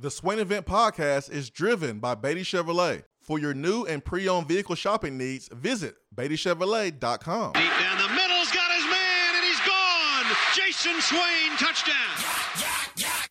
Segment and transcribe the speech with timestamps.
[0.00, 3.04] The Swain Event podcast is driven by Beatty Chevrolet.
[3.22, 7.52] For your new and pre-owned vehicle shopping needs, visit BeattyChevrolet.com.
[7.52, 10.24] Deep down the middle's got his man, and he's gone.
[10.56, 11.94] Jason Swain, touchdown.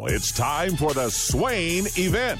[0.10, 2.40] It's time for the Swain event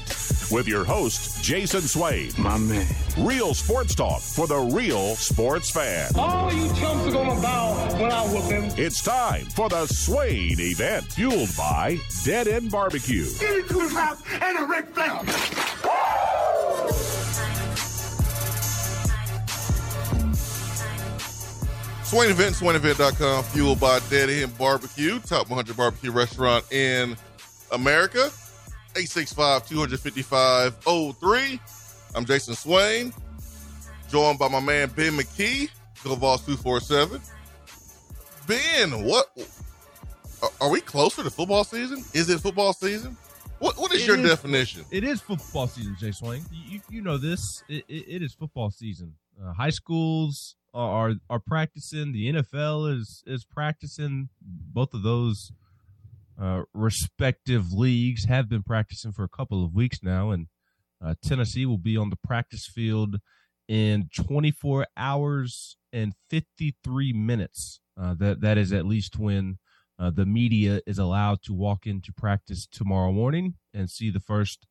[0.54, 2.30] with your host, Jason Swain.
[2.38, 2.86] My man.
[3.18, 6.12] Real sports talk for the real sports fan.
[6.14, 8.64] All you chumps are gonna bow when I whoop him.
[8.78, 13.26] It's time for the Swain event, fueled by Dead End Barbecue.
[13.40, 15.20] Give me two shots and a Ric Flair.
[22.04, 27.16] Swain Event, SwainEvent.com, fueled by Dead End Barbecue, top 100 barbecue restaurant in
[27.72, 28.30] America.
[28.94, 31.60] 865-255-03.
[32.16, 33.12] I'm Jason Swain,
[34.08, 35.68] joined by my man Ben McKee,
[36.04, 37.20] Go Vols 247.
[38.46, 39.26] Ben, what
[40.42, 42.04] are- are we closer to football season?
[42.12, 43.16] Is it football season?
[43.58, 44.84] What what is It your is- definition?
[44.90, 46.44] It is football season, Jay Swain.
[46.52, 47.62] You, you know this.
[47.68, 49.14] It, it, it is football season.
[49.42, 52.12] Uh, high schools are, are are practicing.
[52.12, 54.28] The NFL is is practicing.
[54.42, 55.50] Both of those
[56.40, 60.48] uh, respective leagues have been practicing for a couple of weeks now, and
[61.04, 63.20] uh, Tennessee will be on the practice field
[63.68, 67.80] in 24 hours and 53 minutes.
[68.00, 69.58] Uh, that that is at least when
[69.98, 74.66] uh, the media is allowed to walk into practice tomorrow morning and see the first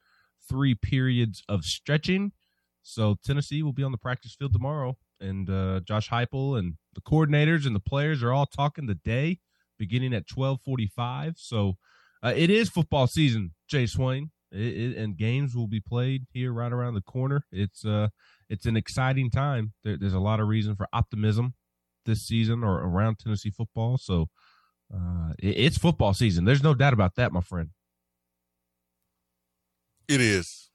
[0.47, 2.33] three periods of stretching.
[2.81, 7.01] So Tennessee will be on the practice field tomorrow, and uh, Josh Heupel and the
[7.01, 9.39] coordinators and the players are all talking the day,
[9.85, 11.33] beginning at twelve forty-five.
[11.37, 11.77] So
[12.25, 16.51] uh, it is football season, Jay Swain, it, it, and games will be played here
[16.53, 17.39] right around the corner.
[17.51, 18.07] It's uh,
[18.49, 19.73] it's an exciting time.
[19.83, 21.53] There, there's a lot of reason for optimism
[22.05, 23.97] this season or around Tennessee football.
[23.97, 24.29] So
[24.93, 26.45] uh, it, it's football season.
[26.45, 27.69] There's no doubt about that, my friend.
[30.07, 30.69] It is.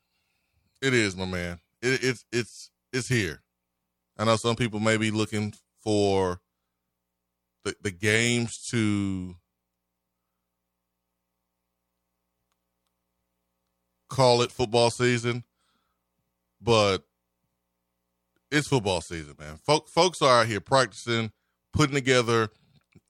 [0.80, 1.60] It is, my man.
[1.82, 3.42] It, it's it's it's here.
[4.18, 6.40] I know some people may be looking for
[7.68, 9.34] the the games to
[14.08, 15.44] call it football season,
[16.60, 17.04] but
[18.50, 19.56] it's football season, man.
[19.56, 21.32] Folk, folks are out here practicing,
[21.72, 22.50] putting together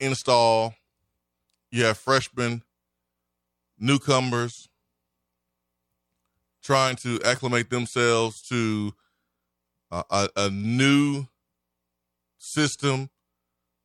[0.00, 0.75] install.
[1.70, 2.62] You have freshmen,
[3.78, 4.69] newcomers,
[6.62, 8.92] trying to acclimate themselves to
[9.90, 11.26] a, a new
[12.38, 13.10] system,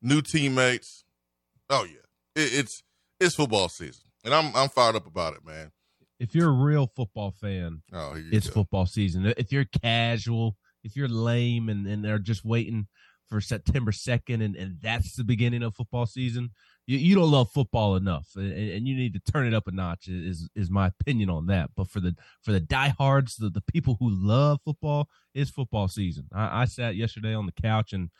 [0.04, 1.04] new teammates.
[1.68, 2.82] Oh yeah, it, it's
[3.18, 5.72] it's football season, and I'm I'm fired up about it, man.
[6.20, 8.54] If you're a real football fan, Oh, it's go.
[8.54, 9.32] football season.
[9.36, 12.86] If you're casual, if you're lame and, and they're just waiting
[13.28, 16.50] for September 2nd and, and that's the beginning of football season,
[16.86, 19.72] you, you don't love football enough and, and you need to turn it up a
[19.72, 21.70] notch is is my opinion on that.
[21.76, 26.28] But for the for the diehards, the, the people who love football, it's football season.
[26.32, 28.10] I, I sat yesterday on the couch and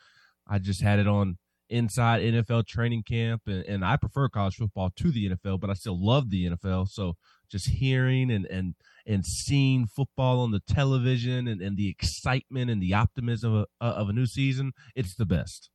[0.47, 1.37] I just had it on
[1.69, 5.73] inside NFL training camp and, and I prefer college football to the NFL, but I
[5.73, 6.89] still love the NFL.
[6.89, 7.15] So
[7.49, 12.81] just hearing and and and seeing football on the television and, and the excitement and
[12.81, 15.69] the optimism of a, of a new season, it's the best.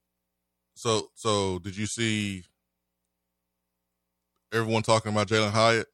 [0.75, 2.45] So so did you see
[4.53, 5.87] everyone talking about Jalin Hyatt?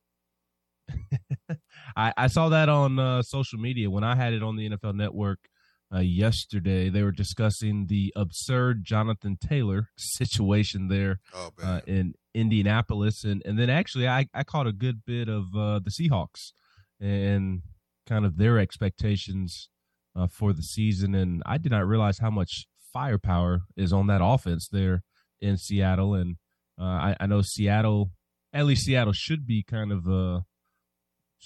[1.96, 4.94] I, I saw that on uh, social media when I had it on the NFL
[4.94, 5.40] Network
[5.96, 6.88] uh, yesterday.
[6.88, 13.58] They were discussing the absurd Jonathan Taylor situation there Oh uh, in Indianapolis, and and
[13.58, 16.52] then actually I I caught a good bit of uh, the Seahawks
[17.00, 17.62] and
[18.06, 19.68] kind of their expectations
[20.14, 24.20] uh, for the season, and I did not realize how much firepower is on that
[24.22, 25.02] offense there
[25.40, 26.36] in Seattle, and
[26.80, 28.10] uh, I, I know Seattle,
[28.52, 30.40] at least Seattle should be kind of uh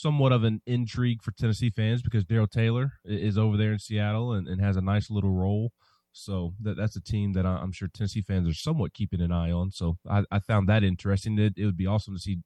[0.01, 4.33] somewhat of an intrigue for Tennessee fans because Darrell Taylor is over there in Seattle
[4.33, 5.73] and, and has a nice little role.
[6.13, 9.53] So that that's a team that I'm sure Tennessee fans are somewhat keeping an eye
[9.53, 9.71] on.
[9.71, 11.39] So I, I found that interesting.
[11.39, 12.39] It, it would be awesome to see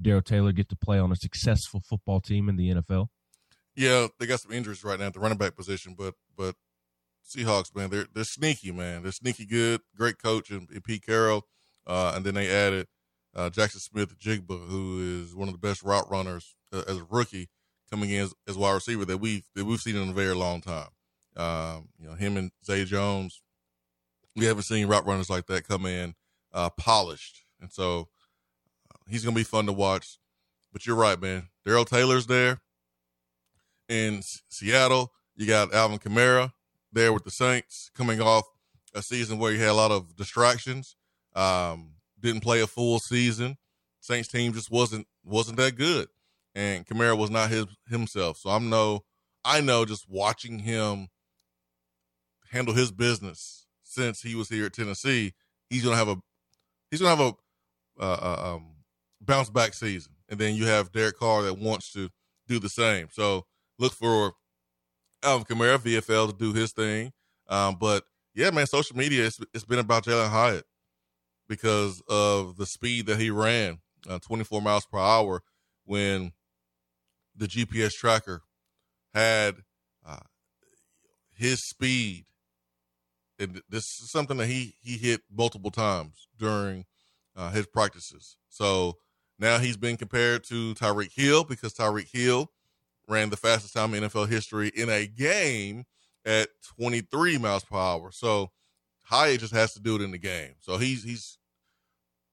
[0.00, 3.08] Darrell Taylor get to play on a successful football team in the NFL.
[3.76, 6.56] yeah, they got some injuries right now at the running back position, but but
[7.24, 9.02] Seahawks, man, they're they're sneaky, man.
[9.02, 9.80] They're sneaky good.
[9.96, 11.46] Great coach and, and Pete Carroll,
[11.86, 12.88] uh, and then they added
[13.36, 17.48] uh, Jaxon Smith-Njigba, who is one of the best route runners uh, as a rookie
[17.90, 20.60] coming in as, as wide receiver that we've that we've seen in a very long
[20.60, 20.88] time.
[21.36, 23.42] Um, you know, him and Zay Jones,
[24.36, 26.14] we haven't seen route runners like that come in
[26.52, 28.08] uh, polished, and so
[28.90, 30.18] uh, he's gonna be fun to watch.
[30.72, 31.48] But you're right, man.
[31.64, 32.60] Darrell Taylor's there
[33.88, 35.12] in S- Seattle.
[35.36, 36.52] You got Alvin Kamara
[36.92, 38.44] there with the Saints, coming off
[38.94, 40.96] a season where he had a lot of distractions.
[41.34, 41.93] Um,
[42.24, 43.56] didn't play a full season.
[44.00, 46.08] Saints team just wasn't wasn't that good.
[46.54, 48.38] and Kamara was not his himself.
[48.38, 49.04] So I'm no,
[49.44, 51.08] I know just watching him
[52.50, 55.34] handle his business since he was here at Tennessee,
[55.68, 56.16] he's gonna have a
[56.90, 57.34] he's gonna have
[58.00, 58.76] a uh, um,
[59.20, 62.08] bounce back season, and then you have Derek Carr that wants to
[62.48, 63.08] do the same.
[63.12, 63.46] So
[63.78, 64.32] look for
[65.22, 67.12] Alvin Kamara VFL to do his thing,
[67.48, 68.04] um, but
[68.34, 70.64] yeah, man, social media it's, it's been about Jalin Hyatt
[71.48, 75.42] because of the speed that he ran, uh, 24 miles per hour,
[75.84, 76.32] when
[77.36, 78.42] the GPS tracker
[79.12, 79.56] had
[80.06, 80.18] uh,
[81.34, 82.24] his speed.
[83.38, 86.84] And this is something that he he hit multiple times during
[87.36, 88.36] uh, his practices.
[88.48, 88.98] So
[89.38, 92.50] now he's been compared to Tyreek Hill because Tyreek Hill
[93.08, 95.84] ran the fastest time in NFL history in a game
[96.24, 96.48] at
[96.78, 98.10] 23 miles per hour.
[98.12, 98.50] So
[99.04, 100.54] Hyatt just has to do it in the game.
[100.60, 101.38] So he's he's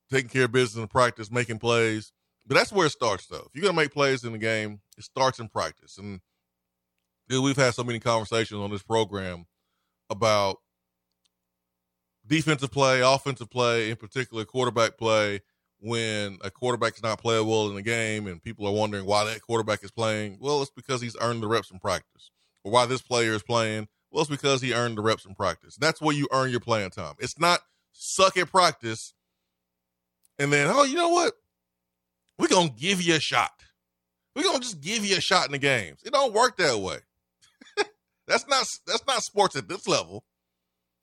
[0.10, 2.12] taking care of business in practice, making plays.
[2.48, 3.48] But that's where it starts, though.
[3.48, 5.98] If you're gonna make plays in the game, it starts in practice.
[5.98, 6.22] And
[7.30, 9.46] dude, we've had so many conversations on this program
[10.10, 10.58] about
[12.26, 15.42] defensive play, offensive play, in particular quarterback play.
[15.84, 19.26] When a quarterback is not playing well in the game, and people are wondering why
[19.26, 22.30] that quarterback is playing, well, it's because he's earned the reps in practice.
[22.64, 25.78] Or why this player is playing, well, it's because he earned the reps in practice.
[25.78, 27.16] That's where you earn your playing time.
[27.20, 27.62] It's not
[27.94, 29.14] suck at practice
[30.42, 31.34] and then, oh, you know what?
[32.40, 33.52] We're gonna give you a shot.
[34.36, 36.02] We're gonna just give you a shot in the games.
[36.04, 36.98] It don't work that way.
[38.28, 40.26] that's not that's not sports at this level.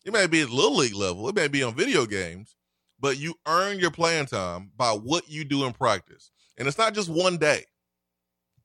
[0.05, 1.28] It may be at little league level.
[1.28, 2.56] It may be on video games,
[2.99, 6.32] but you earn your playing time by what you do in practice.
[6.56, 7.64] And it's not just one day.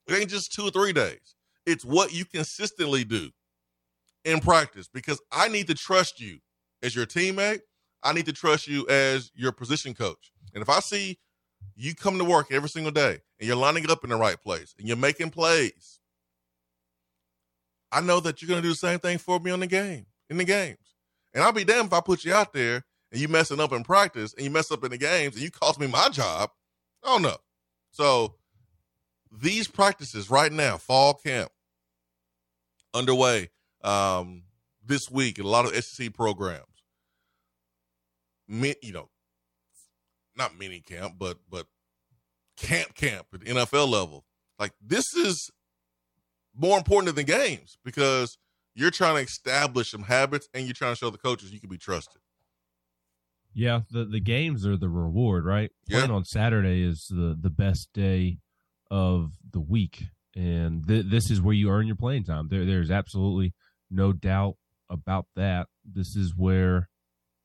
[0.08, 1.36] It ain't just two or three days.
[1.68, 3.30] It's what you consistently do
[4.26, 6.40] in practice because I need to trust you
[6.82, 7.62] as your teammate.
[8.04, 10.32] I need to trust you as your position coach.
[10.54, 11.20] And if I see
[11.76, 14.76] you come to work every single day and you're lining up in the right place
[14.78, 16.00] and you're making plays,
[17.92, 20.06] I know that you're going to do the same thing for me on the game,
[20.30, 20.96] in the games.
[21.34, 23.84] And I'll be damned if I put you out there and you messing up in
[23.84, 26.50] practice and you mess up in the games and you cost me my job.
[27.04, 27.38] Oh no.
[27.92, 28.36] So
[29.32, 31.52] these practices right now, fall camp
[32.94, 33.50] underway
[33.84, 34.44] um,
[34.86, 36.66] this week in a lot of SEC programs.
[38.48, 39.10] Me, you know,
[40.36, 41.68] not mini camp, but but
[42.58, 44.26] camp camp at the NFL level.
[44.60, 45.50] Like this is
[46.56, 48.38] more important than games because
[48.76, 51.70] you're trying to establish some habits and you're trying to show the coaches you can
[51.70, 52.22] be trusted.
[53.54, 55.72] Yeah, the the games are the reward, right?
[55.88, 56.00] Yeah.
[56.00, 58.40] Playing on Saturday is the the best day
[58.90, 62.48] of the week, and th- this is where you earn your playing time.
[62.50, 63.54] There, there's absolutely
[63.90, 64.56] no doubt
[64.90, 65.68] about that.
[65.86, 66.90] This is where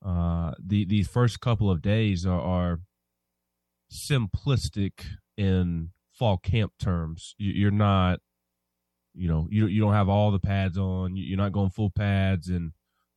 [0.04, 2.80] uh, the these first couple of days are, are
[3.92, 5.04] simplistic
[5.36, 7.34] in fall camp terms.
[7.38, 8.20] You, are not,
[9.14, 11.16] you know, you you don't have all the pads on.
[11.16, 12.72] You're not going full pads, and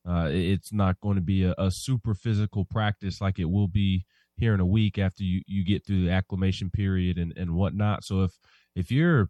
[0.08, 4.04] uh, it's not going to be a, a, super physical practice like it will be
[4.36, 8.02] here in a week after you you get through the acclimation period and and whatnot.
[8.04, 8.32] So if
[8.74, 9.28] if you're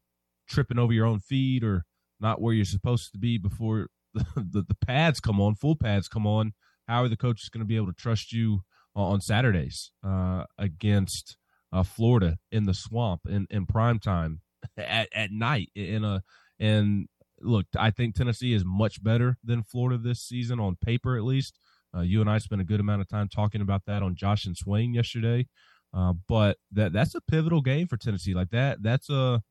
[0.49, 1.85] tripping over your own feet or
[2.23, 6.09] not where you're supposed to be before the, the, the pads come on, full pads
[6.09, 6.53] come on,
[6.89, 8.63] how are the coaches going to be able to trust you
[8.95, 11.37] on Saturdays uh, against
[11.73, 14.41] uh, Florida in the swamp in, in prime time
[14.77, 16.23] at, at night in a
[16.61, 17.09] and
[17.41, 21.59] look, I think Tennessee is much better than Florida this season on paper, at least.
[21.95, 24.47] Uh, you and I spent a good amount of time talking about that on Josh
[24.47, 25.47] and Swain yesterday.
[25.95, 28.33] Uh, but that that's a pivotal game for Tennessee.
[28.33, 29.43] Like that, that's a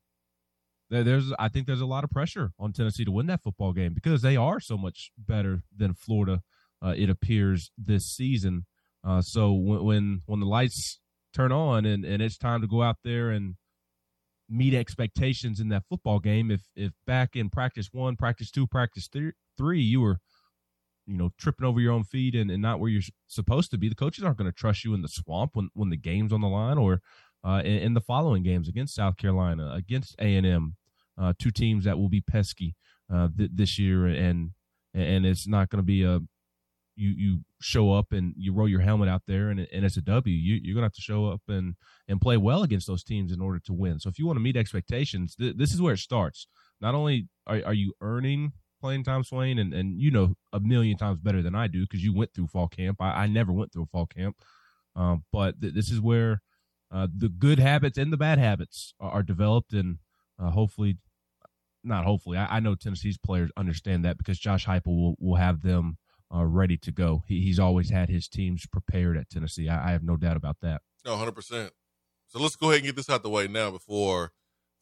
[0.92, 3.94] there's I think there's a lot of pressure on Tennessee to win that football game
[3.94, 6.42] because they are so much better than Florida.
[6.84, 8.66] Uh, it appears this season.
[9.04, 11.00] Uh, so when, when when the lights
[11.32, 13.54] turn on and, and it's time to go out there and
[14.50, 19.08] meet expectations in that football game, if if back in practice one, practice two, practice
[19.08, 20.18] th- three, you were
[21.06, 23.88] you know tripping over your own feet and, and not where you're supposed to be,
[23.88, 26.42] the coaches aren't going to trust you in the swamp when when the game's on
[26.42, 27.00] the line or
[27.44, 30.76] uh, in, in, the following games against South Carolina, against A and M,
[31.20, 32.74] uh, two teams that will be pesky
[33.12, 34.50] uh, th- this year, and
[34.94, 36.20] and it's not going to be a
[36.94, 40.02] you you show up and you roll your helmet out there and, and it's a
[40.02, 40.34] W.
[40.34, 41.74] You, you're gonna have to show up and
[42.08, 43.98] and play well against those teams in order to win.
[43.98, 46.46] So if you want to meet expectations, th- this is where it starts.
[46.80, 50.98] Not only are, are you earning playing time, Swain, and and you know a million
[50.98, 52.98] times better than I do because you went through fall camp.
[53.00, 54.36] I, I never went through fall camp,
[54.96, 56.42] um, but th- this is where
[56.92, 59.98] uh, the good habits and the bad habits are, are developed, and
[60.42, 60.98] uh, hopefully,
[61.84, 65.62] not hopefully, I, I, know Tennessee's players understand that because Josh Heupel will will have
[65.62, 65.98] them
[66.34, 67.22] uh, ready to go.
[67.26, 69.68] He, he's always had his teams prepared at Tennessee.
[69.68, 70.82] I, I have no doubt about that.
[71.04, 71.72] No, hundred percent.
[72.28, 74.32] So let's go ahead and get this out the way now before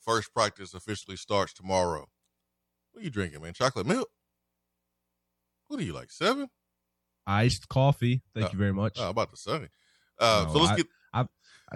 [0.00, 2.06] first practice officially starts tomorrow.
[2.92, 3.52] What are you drinking, man?
[3.54, 4.08] Chocolate milk?
[5.68, 6.48] What are you like seven?
[7.26, 8.22] Iced coffee.
[8.34, 8.98] Thank Uh, you very much.
[8.98, 9.68] Oh, about to say.
[10.18, 10.86] Uh, No, so let's I- get.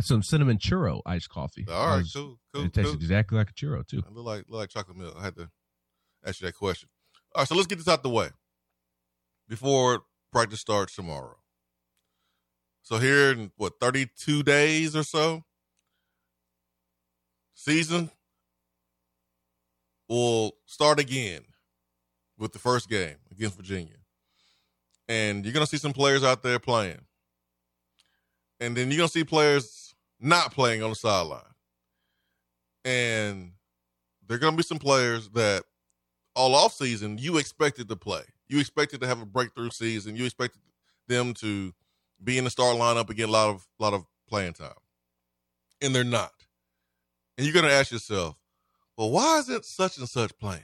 [0.00, 1.64] Some cinnamon churro iced coffee.
[1.68, 3.00] All right, It was- cool, cool, It tastes cool.
[3.00, 4.02] exactly like a churro too.
[4.06, 5.14] I look like look like chocolate milk.
[5.16, 5.50] I had to
[6.24, 6.88] ask you that question.
[7.34, 8.30] All right, so let's get this out the way
[9.48, 11.38] before practice starts tomorrow.
[12.82, 15.44] So here in what thirty two days or so,
[17.54, 18.10] season
[20.08, 21.42] will start again
[22.36, 23.96] with the first game against Virginia,
[25.08, 27.00] and you're gonna see some players out there playing,
[28.60, 29.83] and then you're gonna see players
[30.24, 31.42] not playing on the sideline
[32.84, 33.52] and
[34.26, 35.64] there are going to be some players that
[36.34, 38.22] all off season you expected to play.
[38.48, 40.16] You expected to have a breakthrough season.
[40.16, 40.60] You expected
[41.08, 41.72] them to
[42.22, 44.72] be in the start lineup and get a lot of lot of playing time,
[45.80, 46.32] and they're not.
[47.36, 48.36] And you're going to ask yourself,
[48.96, 50.62] "Well, why isn't such and such playing?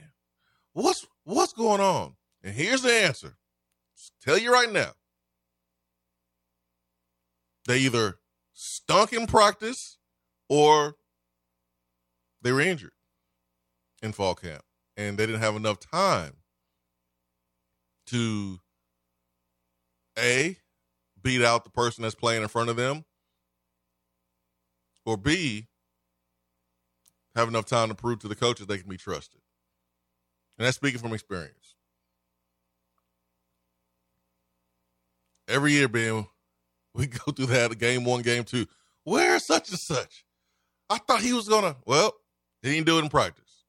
[0.73, 3.35] What's what's going on?" And here's the answer.
[4.23, 4.91] Tell you right now.
[7.67, 8.17] They either
[8.53, 9.97] stunk in practice
[10.49, 10.95] or
[12.41, 12.91] they were injured
[14.01, 14.63] in fall camp
[14.97, 16.33] and they didn't have enough time
[18.07, 18.59] to
[20.17, 20.57] a
[21.21, 23.05] beat out the person that's playing in front of them
[25.05, 25.67] or b
[27.35, 29.41] have enough time to prove to the coaches they can be trusted.
[30.57, 31.75] And that's speaking from experience.
[35.47, 36.27] Every year ben
[36.93, 38.65] we go through that game one game two
[39.03, 40.25] Where such and such
[40.89, 42.13] i thought he was gonna well
[42.61, 43.63] he didn't do it in practice.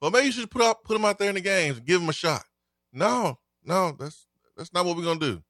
[0.00, 2.00] Well, maybe you should put out put him out there in the games and give
[2.00, 2.44] him a shot.
[2.92, 5.42] No, no, that's that's not what we're gonna do.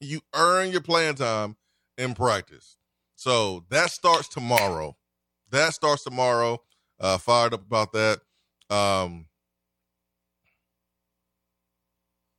[0.00, 1.56] You earn your playing time
[1.98, 2.76] in practice.
[3.16, 4.96] So that starts tomorrow.
[5.50, 6.62] That starts tomorrow.
[6.98, 8.20] Uh fired up about that.
[8.70, 9.26] Um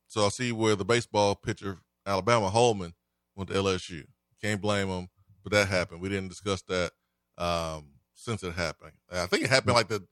[0.08, 2.94] so I see where the baseball pitcher, Alabama Holman,
[3.34, 4.06] went to LSU.
[4.44, 5.08] Can't blame them,
[5.42, 6.00] but that happened.
[6.00, 6.92] We didn't discuss that.
[7.38, 8.92] Um since it happened.
[9.12, 10.06] I think it happened like the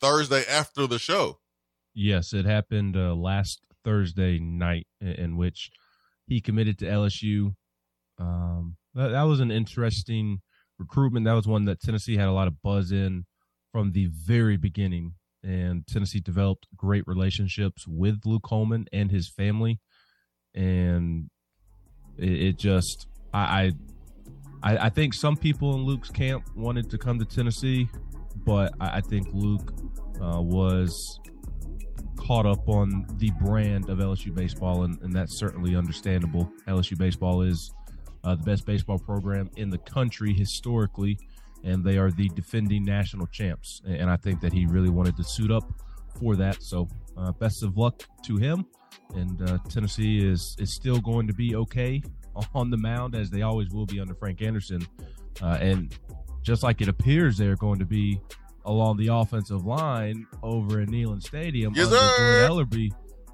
[0.00, 1.38] Thursday after the show.
[1.94, 5.70] Yes, it happened uh, last Thursday night, in, which
[6.26, 7.54] he committed to LSU.
[8.18, 10.40] Um, that, that was an interesting
[10.78, 11.26] recruitment.
[11.26, 13.24] That was one that Tennessee had a lot of buzz in
[13.72, 19.80] from the very beginning, and Tennessee developed great relationships with Luke Holman and his family,
[20.54, 21.30] and
[22.16, 23.66] it, it just I.
[23.66, 23.72] I
[24.60, 27.88] I, think some people in Luke's camp wanted to come to Tennessee,
[28.44, 29.72] but I, I think Luke
[30.20, 31.20] uh, was
[32.16, 36.50] caught up on the brand of LSU baseball, and, and that's certainly understandable.
[36.66, 37.72] LSU baseball is
[38.24, 41.18] uh, the best baseball program in the country historically,
[41.64, 43.80] and they are the defending national champs.
[43.86, 45.72] And I think that he really wanted to suit up
[46.18, 46.62] for that.
[46.62, 48.66] So, uh, best of luck to him.
[49.14, 52.02] And uh, Tennessee is is still going to be okay
[52.54, 54.86] on the mound as they always will be under Frank Anderson.
[55.42, 55.96] Uh, and
[56.42, 58.20] just like it appears they're going to be
[58.64, 62.48] along the offensive line over in Neyland Stadium Yes, under sir.
[62.48, 62.92] Elarbee,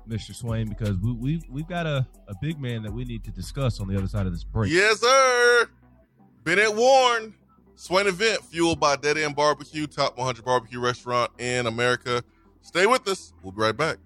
[0.09, 0.35] Mr.
[0.35, 3.81] Swain, because we, we, we've got a, a big man that we need to discuss
[3.81, 4.71] on the other side of this break.
[4.73, 5.69] Yes, sir.
[6.45, 7.35] Bennett Warren.
[7.77, 12.23] Swain event fueled by Dead End Barbecue, top 100 barbecue restaurant in America.
[12.63, 13.33] Stay with us.
[13.43, 13.97] We'll be right back.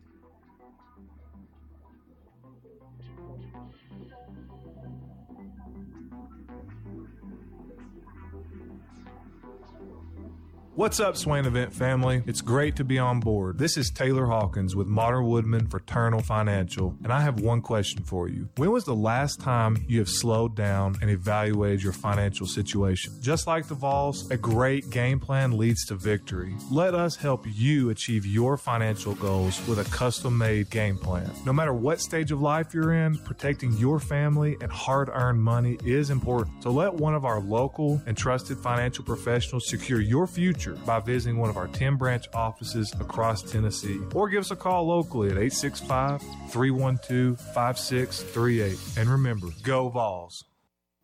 [10.79, 12.23] What's up, Swain Event family?
[12.25, 13.59] It's great to be on board.
[13.59, 18.29] This is Taylor Hawkins with Modern Woodmen Fraternal Financial, and I have one question for
[18.29, 18.49] you.
[18.59, 23.13] When was the last time you have slowed down and evaluated your financial situation?
[23.21, 26.55] Just like the Vols, a great game plan leads to victory.
[26.71, 31.29] Let us help you achieve your financial goals with a custom made game plan.
[31.45, 35.77] No matter what stage of life you're in, protecting your family and hard earned money
[35.85, 36.63] is important.
[36.63, 41.39] So let one of our local and trusted financial professionals secure your future by visiting
[41.39, 45.39] one of our 10 branch offices across Tennessee or give us a call locally at
[45.39, 46.21] 865
[46.51, 48.79] 312 5638.
[48.97, 50.45] And remember, go Vols.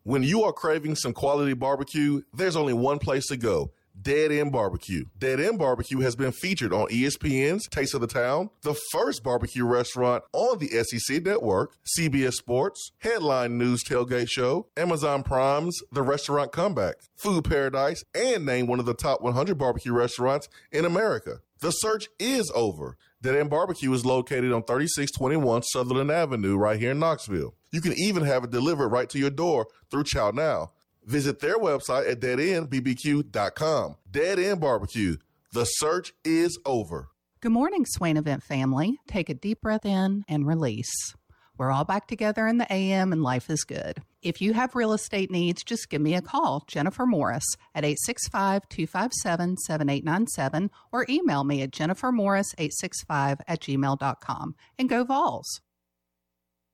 [0.03, 3.71] When you are craving some quality barbecue, there's only one place to go.
[4.05, 5.05] Dead End Barbecue.
[5.17, 9.65] Dead End Barbecue has been featured on ESPN's Taste of the Town, the first barbecue
[9.65, 16.51] restaurant on the SEC network, CBS Sports, Headline News Tailgate Show, Amazon Prime's The Restaurant
[16.51, 21.39] Comeback, Food Paradise, and named one of the top 100 barbecue restaurants in America.
[21.61, 22.97] The search is over.
[23.23, 27.55] Dead End Barbecue is located on 3621 Sutherland Avenue right here in Knoxville.
[27.71, 30.69] You can even have it delivered right to your door through ChowNow.
[31.05, 33.95] Visit their website at deadendbbq.com.
[34.09, 35.17] Dead End Barbecue,
[35.53, 37.09] The search is over.
[37.41, 38.97] Good morning, Swain Event family.
[39.07, 40.91] Take a deep breath in and release.
[41.57, 44.01] We're all back together in the AM and life is good.
[44.21, 48.67] If you have real estate needs, just give me a call, Jennifer Morris, at 865
[48.67, 54.55] 257 7897 or email me at jennifermorris865 at gmail.com.
[54.79, 55.61] And go Vols.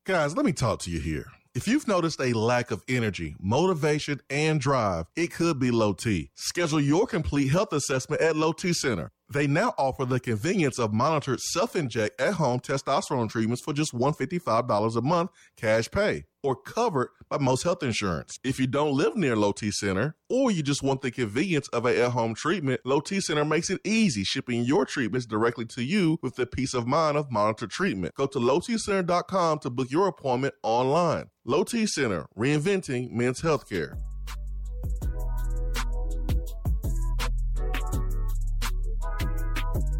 [0.06, 1.28] Guys, let me talk to you here.
[1.53, 6.31] If you've noticed a lack of energy, motivation, and drive, it could be low T.
[6.34, 9.12] Schedule your complete health assessment at Low T Center.
[9.32, 13.94] They now offer the convenience of monitored self inject at home testosterone treatments for just
[13.94, 18.38] $155 a month cash pay or covered by most health insurance.
[18.44, 21.86] If you don't live near Low T Center or you just want the convenience of
[21.86, 25.84] a at home treatment, Low T Center makes it easy shipping your treatments directly to
[25.84, 28.16] you with the peace of mind of monitored treatment.
[28.16, 31.30] Go to lowtcenter.com to book your appointment online.
[31.46, 33.98] Low T Center, reinventing men's healthcare.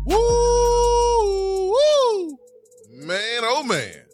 [0.05, 1.70] Woo!
[1.70, 2.38] Woo!
[2.89, 4.05] Man, oh man.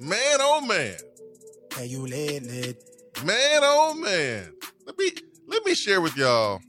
[0.00, 0.96] Man, oh man.
[1.76, 2.82] Hey, you lit, lit.
[3.24, 4.52] Man, oh man.
[4.86, 5.10] Let me
[5.46, 6.60] let me share with y'all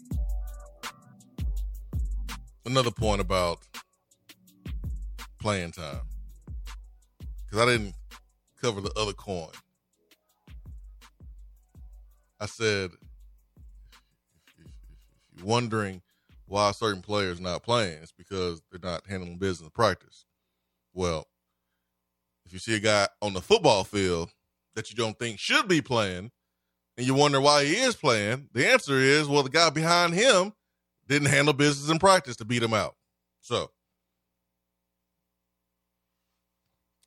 [2.66, 3.60] another point about
[5.40, 6.02] playing time.
[7.52, 7.96] Cause I didn't
[8.62, 9.50] cover the other coin.
[12.40, 12.92] I said
[14.60, 16.02] if you're wondering
[16.48, 20.26] why certain players not playing, it's because they're not handling business in practice.
[20.94, 21.28] Well,
[22.46, 24.32] if you see a guy on the football field
[24.76, 26.32] that you don't think should be playing,
[26.98, 30.54] and you wonder why he is playing, the answer is well, the guy behind him
[31.08, 32.96] didn't handle business in practice to beat him out.
[33.42, 33.72] So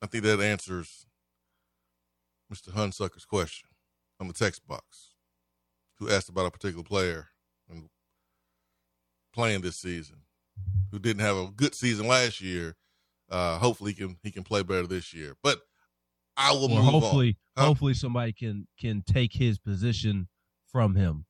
[0.01, 1.05] I think that answers
[2.53, 2.71] Mr.
[2.71, 3.69] Hunsucker's question
[4.19, 5.15] on the text box,
[5.97, 7.29] who asked about a particular player
[9.33, 10.17] playing this season,
[10.91, 12.75] who didn't have a good season last year.
[13.29, 15.35] Uh, hopefully, he can he can play better this year.
[15.43, 15.59] But
[16.35, 17.61] I will move hopefully, on.
[17.61, 17.67] Huh?
[17.67, 20.27] hopefully somebody can can take his position
[20.71, 21.25] from him.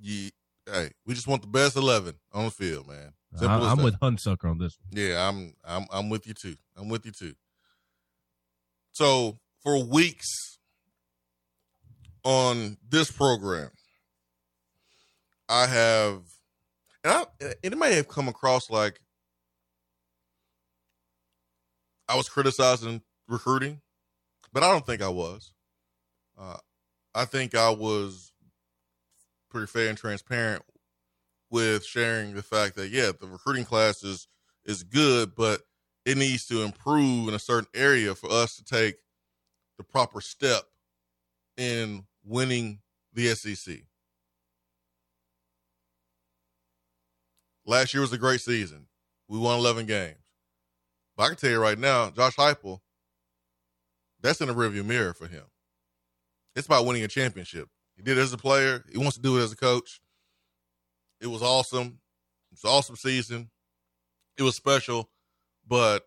[0.00, 0.30] Yeah,
[0.66, 3.12] hey, we just want the best eleven on the field, man.
[3.36, 3.84] Simple I, that.
[3.84, 5.00] with Hunsucker on this one.
[5.00, 6.56] Yeah, I'm I'm I'm with you too.
[6.76, 7.34] I'm with you too.
[8.92, 10.58] So for weeks
[12.24, 13.70] on this program,
[15.48, 16.22] I have,
[17.62, 19.00] It may have come across like
[22.08, 23.80] I was criticizing recruiting,
[24.52, 25.52] but I don't think I was.
[26.38, 26.56] Uh,
[27.14, 28.32] I think I was
[29.50, 30.62] pretty fair and transparent
[31.50, 34.28] with sharing the fact that yeah, the recruiting class is
[34.64, 35.62] is good, but
[36.04, 38.96] it needs to improve in a certain area for us to take
[39.76, 40.64] the proper step
[41.56, 42.80] in winning
[43.12, 43.87] the SEC.
[47.68, 48.86] Last year was a great season.
[49.28, 50.16] We won 11 games.
[51.18, 52.80] But I can tell you right now, Josh Heupel,
[54.22, 55.44] that's in the rearview mirror for him.
[56.56, 57.68] It's about winning a championship.
[57.94, 58.84] He did it as a player.
[58.90, 60.00] He wants to do it as a coach.
[61.20, 61.98] It was awesome.
[62.52, 63.50] It's an awesome season.
[64.38, 65.10] It was special,
[65.66, 66.04] but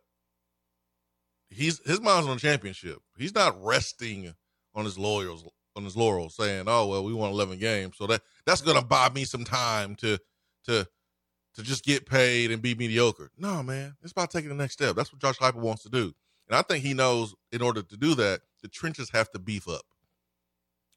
[1.52, 2.98] he's his mind's on the championship.
[3.20, 4.34] He's not resting
[4.74, 5.46] on his laurels
[5.76, 9.10] on his laurels, saying, "Oh well, we won 11 games, so that that's to buy
[9.10, 10.18] me some time to
[10.66, 10.88] to
[11.56, 14.96] to just get paid and be mediocre." No, man, it's about taking the next step.
[14.96, 16.14] That's what Josh Heupel wants to do,
[16.48, 19.68] and I think he knows in order to do that, the trenches have to beef
[19.68, 19.86] up.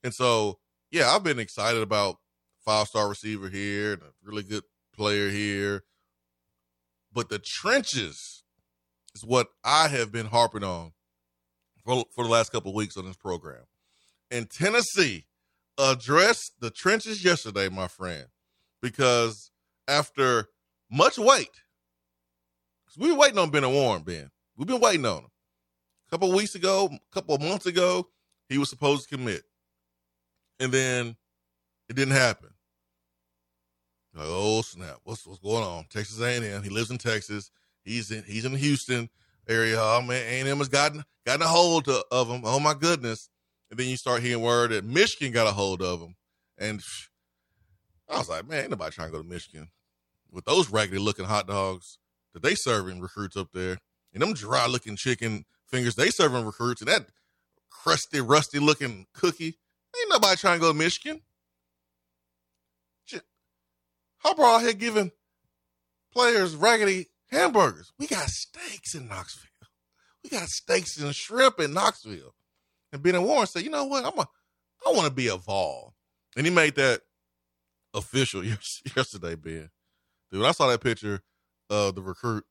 [0.02, 0.58] And so,
[0.90, 2.18] yeah, I've been excited about
[2.64, 4.64] five star receiver here and a really good
[4.94, 5.84] player here.
[7.12, 8.42] But the trenches
[9.14, 10.92] is what I have been harping on
[11.84, 13.64] for, for the last couple weeks on this program.
[14.30, 15.26] And Tennessee
[15.78, 18.26] addressed the trenches yesterday, my friend,
[18.82, 19.50] because
[19.88, 20.48] after
[20.90, 21.50] much wait,
[22.86, 24.30] 'cause we were waiting on Bennett Warren, Ben.
[24.56, 25.30] We've been waiting on him.
[26.06, 28.10] A couple weeks ago, a couple of months ago,
[28.48, 29.44] he was supposed to commit.
[30.60, 31.16] And then
[31.88, 32.54] it didn't happen.
[34.14, 35.00] Like, oh snap!
[35.02, 35.86] What's what's going on?
[35.90, 36.62] Texas A&M.
[36.62, 37.50] He lives in Texas.
[37.82, 39.10] He's in he's in the Houston
[39.48, 39.76] area.
[39.78, 42.42] Oh man, A&M has gotten gotten a hold of, him.
[42.44, 43.28] Oh my goodness!
[43.70, 46.14] And then you start hearing word that Michigan got a hold of him,
[46.58, 46.80] and
[48.08, 49.68] I was like, man, ain't nobody trying to go to Michigan
[50.30, 51.98] with those raggedy looking hot dogs
[52.32, 53.78] that they serving recruits up there,
[54.12, 57.06] and them dry looking chicken fingers they serving recruits, and that
[57.70, 59.58] crusty, rusty looking cookie.
[59.96, 61.22] Ain't nobody trying to go to Michigan.
[64.24, 65.10] Harbaugh here giving
[66.12, 67.92] players raggedy hamburgers.
[67.98, 69.50] We got steaks in Knoxville.
[70.22, 72.34] We got steaks and shrimp in Knoxville.
[72.92, 74.04] And Bennett Warren said, you know what?
[74.04, 74.26] I'm a
[74.86, 75.94] I want to be a Vol.
[76.36, 77.02] And he made that
[77.94, 78.44] official
[78.96, 79.70] yesterday, Ben.
[80.30, 81.22] Dude, I saw that picture
[81.70, 82.44] of the recruit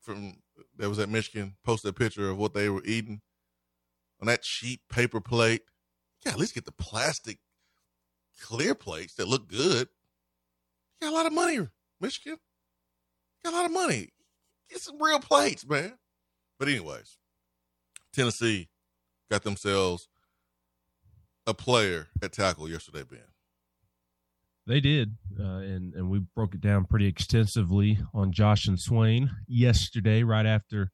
[0.00, 0.36] from
[0.76, 3.22] that was at Michigan, posted a picture of what they were eating
[4.20, 5.62] on that cheap paper plate.
[6.24, 7.38] Yeah, at least get the plastic
[8.40, 9.88] clear plates that look good.
[11.00, 11.60] You got a lot of money,
[12.00, 12.38] Michigan.
[13.44, 14.10] You got a lot of money.
[14.70, 15.94] Get some real plates, man.
[16.58, 17.18] But anyways,
[18.12, 18.68] Tennessee
[19.30, 20.08] got themselves
[21.46, 23.33] a player at tackle yesterday, Ben.
[24.66, 29.30] They did, uh, and and we broke it down pretty extensively on Josh and Swain
[29.46, 30.22] yesterday.
[30.22, 30.90] Right after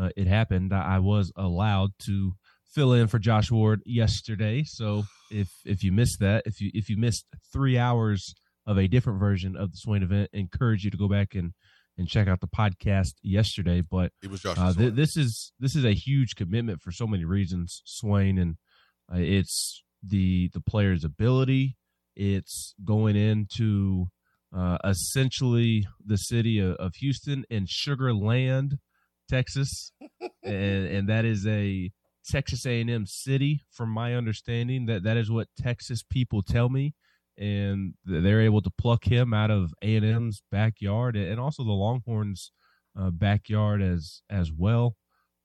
[0.00, 2.32] uh, it happened, I, I was allowed to
[2.74, 4.64] fill in for Josh Ward yesterday.
[4.64, 8.34] So if if you missed that, if you if you missed three hours
[8.66, 11.52] of a different version of the Swain event, encourage you to go back and
[11.98, 13.82] and check out the podcast yesterday.
[13.82, 14.56] But It was Josh.
[14.58, 18.56] uh, th- this is this is a huge commitment for so many reasons, Swain, and
[19.12, 21.76] uh, it's the the player's ability.
[22.20, 24.08] It's going into
[24.54, 28.78] uh, essentially the city of, of Houston and Sugar Land,
[29.28, 29.92] Texas,
[30.42, 31.90] and and that is a
[32.28, 34.84] Texas A&M city, from my understanding.
[34.86, 36.94] That that is what Texas people tell me,
[37.38, 42.52] and they're able to pluck him out of A&M's backyard and also the Longhorns'
[42.98, 44.96] uh, backyard as as well.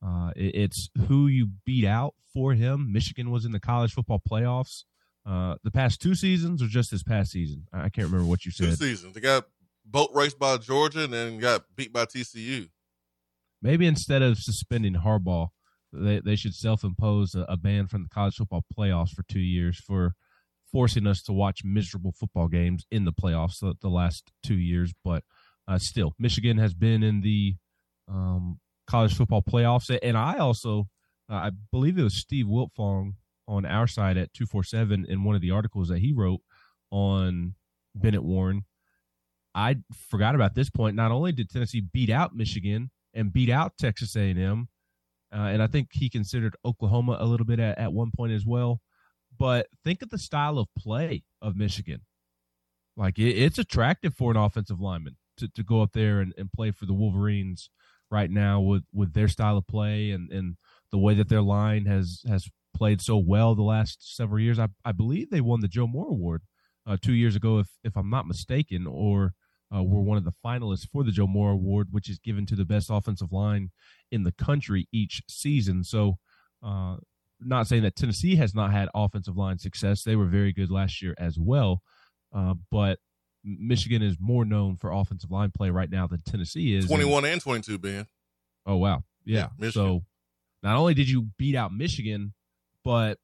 [0.05, 2.91] Uh, it- it's who you beat out for him.
[2.91, 4.83] Michigan was in the college football playoffs
[5.25, 7.67] uh, the past two seasons, or just this past season.
[7.73, 8.69] I can't remember what you said.
[8.69, 9.13] two seasons.
[9.13, 9.45] They got
[9.85, 12.69] boat raced by Georgia and then got beat by TCU.
[13.61, 15.49] Maybe instead of suspending Harbaugh,
[15.91, 19.39] they they should self impose a, a ban from the college football playoffs for two
[19.39, 20.13] years for
[20.71, 24.93] forcing us to watch miserable football games in the playoffs the, the last two years.
[25.03, 25.23] But
[25.67, 27.55] uh, still, Michigan has been in the
[28.07, 30.87] um, college football playoffs, and I also
[31.31, 33.13] uh, I believe it was Steve Wiltfong
[33.47, 36.41] on our side at two four seven in one of the articles that he wrote
[36.91, 37.55] on
[37.95, 38.65] Bennett Warren.
[39.53, 39.77] I
[40.09, 40.95] forgot about this point.
[40.95, 44.67] Not only did Tennessee beat out Michigan and beat out Texas A&M,
[45.33, 48.45] uh, and I think he considered Oklahoma a little bit at, at one point as
[48.45, 48.81] well.
[49.37, 52.01] But think of the style of play of Michigan.
[52.97, 56.51] Like it, it's attractive for an offensive lineman to, to go up there and, and
[56.51, 57.69] play for the Wolverines
[58.11, 60.57] right now with, with their style of play and, and
[60.91, 64.59] the way that their line has has played so well the last several years.
[64.59, 66.41] I, I believe they won the Joe Moore Award
[66.85, 69.33] uh, two years ago, if if I'm not mistaken, or
[69.75, 72.55] uh, were one of the finalists for the Joe Moore Award, which is given to
[72.55, 73.71] the best offensive line
[74.11, 75.83] in the country each season.
[75.83, 76.17] So,
[76.61, 76.97] uh,
[77.39, 81.01] not saying that Tennessee has not had offensive line success; they were very good last
[81.01, 81.81] year as well.
[82.33, 82.99] Uh, but
[83.43, 86.87] Michigan is more known for offensive line play right now than Tennessee is.
[86.87, 88.07] 21 and 22, Ben.
[88.65, 89.49] Oh wow, yeah.
[89.59, 90.03] Yeah, so
[90.63, 92.33] not only did you beat out Michigan,
[92.85, 93.17] but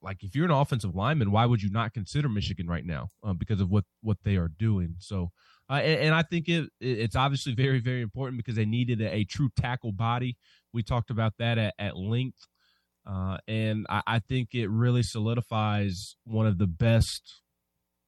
[0.00, 3.34] like if you're an offensive lineman, why would you not consider Michigan right now uh,
[3.34, 4.94] because of what what they are doing?
[4.98, 5.30] So,
[5.68, 9.14] uh, and, and I think it it's obviously very very important because they needed a,
[9.14, 10.38] a true tackle body.
[10.72, 12.46] We talked about that at, at length,
[13.06, 17.42] uh, and I, I think it really solidifies one of the best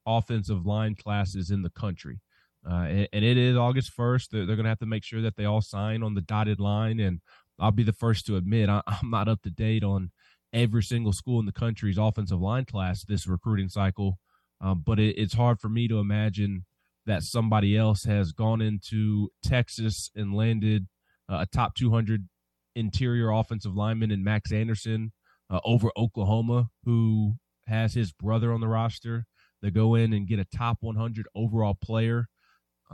[0.07, 2.21] offensive line classes in the country.
[2.69, 4.29] Uh, and, and it is August 1st.
[4.31, 6.61] They're, they're going to have to make sure that they all sign on the dotted
[6.61, 6.99] line.
[6.99, 7.21] And
[7.59, 10.11] I'll be the first to admit I, I'm not up to date on
[10.55, 14.19] every single school in the country's offensive line class this recruiting cycle.
[14.61, 16.65] Um, but it, it's hard for me to imagine
[17.07, 20.87] that somebody else has gone into Texas and landed
[21.31, 22.29] uh, a top 200
[22.75, 25.13] interior offensive lineman in Max Anderson
[25.51, 27.35] uh, over Oklahoma, who
[27.67, 29.27] has his brother on the roster.
[29.63, 32.29] They go in and get a top 100 overall player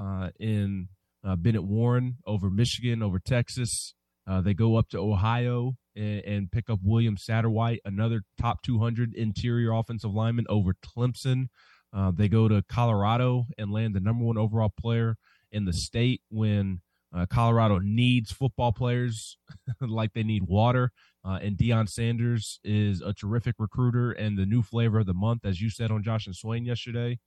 [0.00, 0.88] uh, in
[1.24, 3.94] uh, Bennett Warren over Michigan, over Texas.
[4.30, 9.14] Uh, they go up to Ohio and, and pick up William Satterwhite, another top 200
[9.14, 11.48] interior offensive lineman over Clemson.
[11.92, 15.16] Uh, they go to Colorado and land the number one overall player
[15.50, 16.80] in the state when
[17.12, 19.36] uh, Colorado needs football players
[19.80, 20.92] like they need water.
[21.24, 25.44] Uh, and Deion Sanders is a terrific recruiter and the new flavor of the month,
[25.44, 27.18] as you said on Josh and Swain yesterday.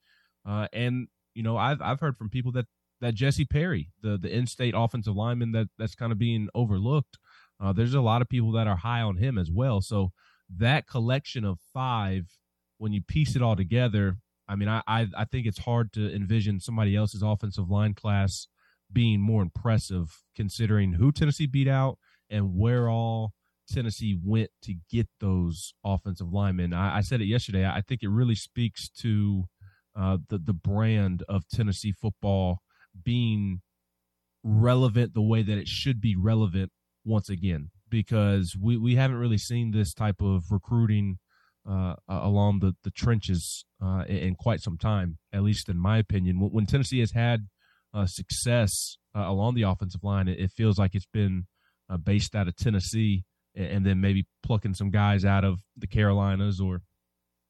[0.47, 2.65] Uh, and you know, I've I've heard from people that
[3.01, 7.17] that Jesse Perry, the the in-state offensive lineman that that's kind of being overlooked,
[7.59, 9.81] uh, there's a lot of people that are high on him as well.
[9.81, 10.11] So
[10.57, 12.37] that collection of five,
[12.77, 16.13] when you piece it all together, I mean, I I, I think it's hard to
[16.13, 18.47] envision somebody else's offensive line class
[18.91, 21.97] being more impressive, considering who Tennessee beat out
[22.29, 23.33] and where all
[23.71, 26.73] Tennessee went to get those offensive linemen.
[26.73, 27.65] I, I said it yesterday.
[27.65, 29.45] I think it really speaks to
[29.95, 32.62] uh, the the brand of Tennessee football
[33.01, 33.61] being
[34.43, 36.71] relevant the way that it should be relevant
[37.05, 41.19] once again because we, we haven't really seen this type of recruiting
[41.69, 46.37] uh, along the the trenches uh, in, quite some time, at least in my opinion.
[46.39, 47.47] When, Tennessee has had
[47.93, 51.45] uh, success uh, along the offensive line, it, feels like it's been
[51.89, 53.23] uh, based out of Tennessee,
[53.55, 56.81] and, then maybe plucking some guys out of the Carolinas or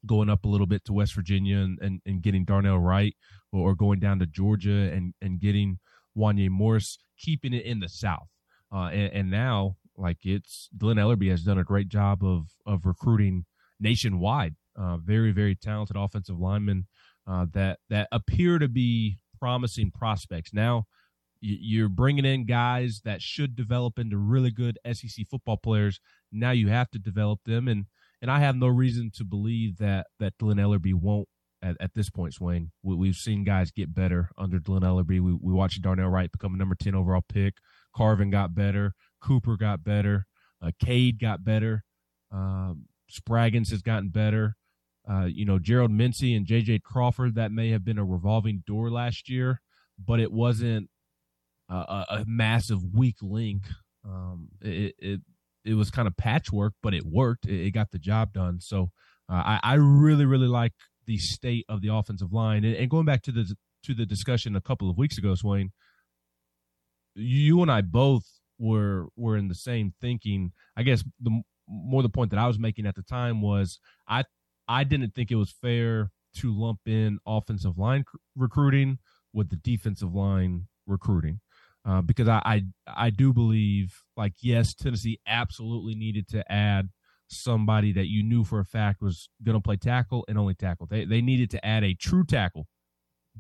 [0.06, 3.16] going up a little bit to West Virginia and, and, and getting Darnell Wright,
[3.52, 5.80] or, going down to Georgia and and getting
[6.18, 8.28] Wanya Morris, keeping it in the South.
[8.74, 12.86] Uh, and, and now, like it's Glen Elarbee has done a great job of of
[12.86, 13.46] recruiting
[13.80, 14.56] nationwide.
[14.76, 16.88] Uh, very very talented offensive linemen
[17.28, 20.54] uh, that that appear to be promising prospects.
[20.54, 20.86] Now
[21.46, 26.00] you're bringing in guys that should develop into really good SEC football players.
[26.32, 27.86] Now you have to develop them, and
[28.24, 31.28] and I have no reason to believe that that Glen Elarbee won't
[31.62, 32.72] at, at this point, Swain.
[32.82, 35.20] We, have seen guys get better under Glen Elarbee.
[35.20, 37.56] We, we watched Darnell Wright become a number 10 overall pick.
[37.94, 38.94] Carvin got better.
[39.22, 40.26] Cooper got better.
[40.62, 41.84] Uh, Cade got better.
[42.32, 44.56] Um, Spraggins has gotten better.
[45.10, 46.80] Uh, you know, Gerald Mincey and J.J.
[46.80, 49.60] Crawford, that may have been a revolving door last year,
[50.00, 50.90] but it wasn't
[51.70, 53.64] a, a, a massive weak link.
[54.06, 55.22] Um, it, it,
[55.66, 57.46] it was kind of patchwork, but it worked.
[57.46, 58.60] It, it got the job done.
[58.60, 58.92] So
[59.32, 60.74] uh, I, I really, really like
[61.06, 62.64] the state of the offensive line.
[62.64, 65.72] And, and going back to the to the discussion a couple of weeks ago, Swain,
[67.16, 68.24] you and I both
[68.60, 70.52] were were in the same thinking.
[70.76, 74.24] I guess the more the point that I was making at the time was I
[74.68, 79.00] I didn't think it was fair to lump in offensive line recruiting
[79.34, 81.40] with the defensive line recruiting.
[81.86, 86.90] Uh, because I, I I do believe like yes Tennessee absolutely needed to add
[87.28, 90.88] somebody that you knew for a fact was going to play tackle and only tackle.
[90.88, 92.68] They they needed to add a true tackle,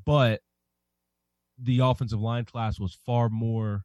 [0.05, 0.41] but
[1.57, 3.83] the offensive line class was far more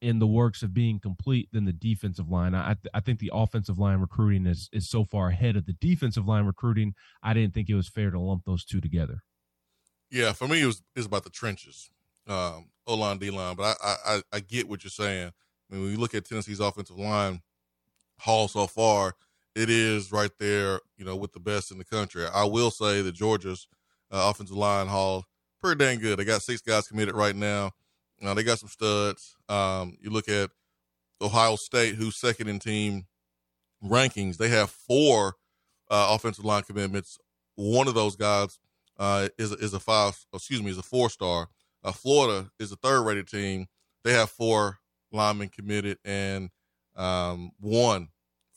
[0.00, 2.54] in the works of being complete than the defensive line.
[2.54, 5.72] I th- I think the offensive line recruiting is is so far ahead of the
[5.72, 6.94] defensive line recruiting.
[7.22, 9.22] I didn't think it was fair to lump those two together.
[10.10, 11.90] Yeah, for me it was it's about the trenches,
[12.26, 13.54] um, O line, D line.
[13.54, 15.30] But I, I I get what you're saying.
[15.70, 17.42] I mean, when you look at Tennessee's offensive line
[18.18, 19.14] haul so far,
[19.54, 22.24] it is right there, you know, with the best in the country.
[22.26, 23.68] I will say that Georgia's
[24.10, 25.24] uh, offensive line haul
[25.60, 26.18] pretty dang good.
[26.18, 27.72] They got six guys committed right now.
[28.22, 29.36] Uh, they got some studs.
[29.48, 30.50] Um, you look at
[31.20, 33.06] Ohio State, who's second in team
[33.84, 34.36] rankings.
[34.36, 35.34] They have four
[35.90, 37.18] uh, offensive line commitments.
[37.54, 38.58] One of those guys
[38.98, 40.18] uh, is is a five.
[40.32, 41.48] Excuse me, is a four star.
[41.84, 43.66] Uh, Florida is a third rated team.
[44.04, 44.78] They have four
[45.12, 46.50] linemen committed and
[46.96, 48.08] um, one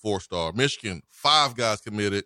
[0.02, 0.52] four star.
[0.54, 2.26] Michigan five guys committed,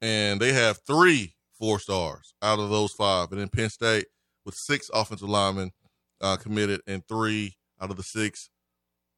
[0.00, 3.30] and they have three four stars out of those five.
[3.32, 4.06] And then Penn State
[4.44, 5.72] with six offensive linemen
[6.20, 8.50] uh, committed and three out of the six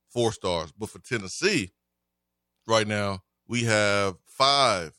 [0.08, 0.72] four stars.
[0.72, 1.72] But for Tennessee,
[2.66, 4.92] right now, we have five,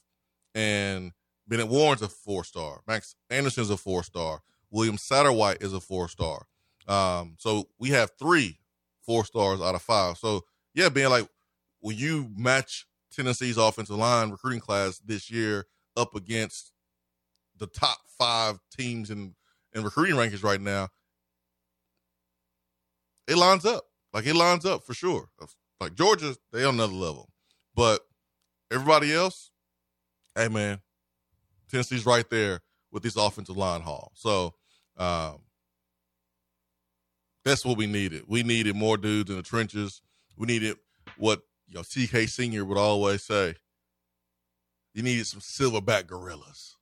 [0.53, 1.11] and
[1.47, 2.81] Bennett Warren's a four star.
[2.87, 4.41] Max Anderson's a four star.
[4.71, 6.45] William Satterwhite is a four star.
[6.87, 8.59] Um, so we have three
[9.01, 10.17] four stars out of five.
[10.17, 11.27] So yeah, being like
[11.79, 15.65] when you match Tennessee's offensive line recruiting class this year
[15.97, 16.71] up against
[17.57, 19.35] the top five teams in
[19.73, 20.89] in recruiting rankings right now,
[23.27, 23.83] it lines up.
[24.13, 25.29] Like it lines up for sure.
[25.79, 27.29] Like Georgia, they on another level.
[27.75, 28.01] But
[28.71, 29.51] everybody else,
[30.35, 30.79] hey man,
[31.69, 34.11] Tennessee's right there with this offensive line haul.
[34.15, 34.55] So
[34.99, 35.39] um,
[37.45, 38.23] that's what we needed.
[38.27, 40.01] We needed more dudes in the trenches.
[40.37, 40.77] We needed
[41.17, 43.55] what you know CK Senior would always say.
[44.93, 46.75] You needed some silverback gorillas.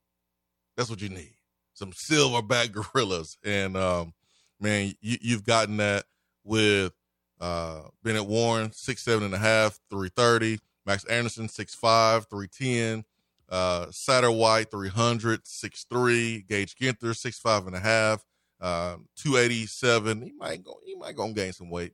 [0.75, 1.35] That's what you need.
[1.73, 3.37] Some silverback gorillas.
[3.43, 4.13] And um,
[4.59, 6.05] man, you, you've gotten that
[6.43, 6.93] with
[7.39, 10.59] uh, Bennett Warren, six seven and a half, three thirty.
[10.85, 13.03] Max Anderson, six five, three ten.
[13.49, 16.47] Uh, Satterwhite, 300, 6'3.
[16.47, 18.23] Gage Ginther, six five and a half,
[18.59, 20.21] uh, 287.
[20.21, 21.93] He might go, he might go gain some weight.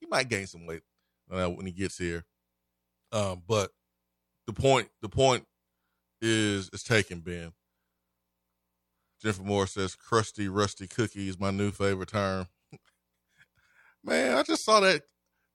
[0.00, 0.82] He might gain some weight
[1.30, 2.24] uh, when he gets here.
[3.12, 3.70] Um, but
[4.46, 5.46] the point, the point
[6.20, 7.52] is, is taken, Ben.
[9.22, 12.48] Jennifer Moore says, crusty, rusty cookie is my new favorite term.
[14.04, 15.02] Man, I just saw that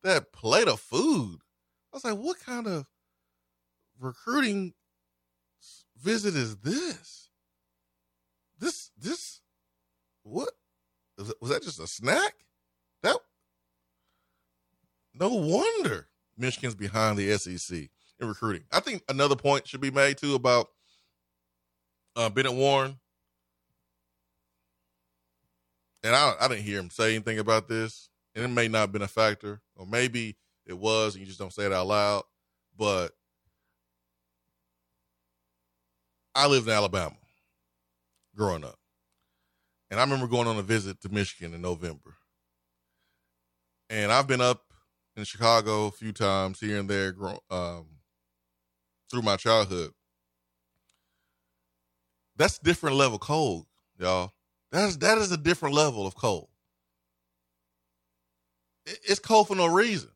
[0.04, 1.40] that plate of food.
[1.92, 2.88] I was like, what kind of
[4.00, 4.74] recruiting
[6.02, 7.30] visit is this?
[8.60, 9.42] This this
[10.24, 10.50] what
[11.40, 12.34] was that just a snack?
[13.04, 13.18] That
[15.14, 16.08] no wonder
[16.38, 18.64] Michigan's behind the SEC in recruiting.
[18.72, 20.68] I think another point should be made too about
[22.16, 23.00] uh, Bennett Warren.
[26.04, 28.92] And I, I didn't hear him say anything about this and it may not have
[28.92, 32.24] been a factor, or maybe it was, and you just don't say it out loud.
[32.78, 33.14] But
[36.38, 37.16] I lived in Alabama
[38.36, 38.78] growing up.
[39.90, 42.16] And I remember going on a visit to Michigan in November.
[43.90, 44.62] And I've been up
[45.16, 47.16] in Chicago a few times here and there
[47.50, 47.88] um,
[49.10, 49.92] through my childhood.
[52.36, 53.66] That's different level cold,
[53.98, 54.32] y'all.
[54.72, 56.50] That's that is a different level of cold.
[58.86, 60.12] It's cold for no reason.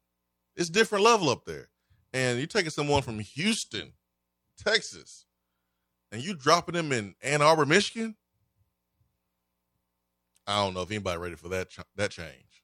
[0.55, 1.69] It's different level up there.
[2.13, 3.93] And you're taking someone from Houston,
[4.63, 5.25] Texas,
[6.11, 8.15] and you dropping them in Ann Arbor, Michigan.
[10.47, 12.63] I don't know if anybody ready for that ch- that change.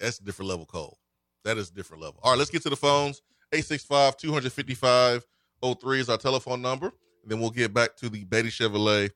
[0.00, 0.96] That's a different level cold.
[1.44, 2.20] That is a different level.
[2.22, 3.22] All right, let's get to the phones.
[3.52, 5.26] 865 255
[5.62, 6.86] 03 is our telephone number.
[7.22, 9.10] And then we'll get back to the Beatty Chevrolet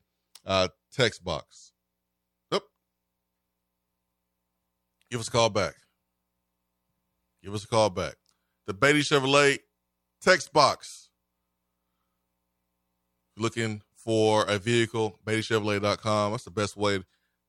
[0.45, 1.73] uh, text box.
[2.51, 2.63] Yep.
[5.11, 5.75] Give us a call back.
[7.43, 8.17] Give us a call back.
[8.67, 9.59] The Beatty Chevrolet
[10.21, 11.04] text box.
[13.37, 16.33] Looking for a vehicle, BeattyChevrolet.com.
[16.33, 17.03] That's the best way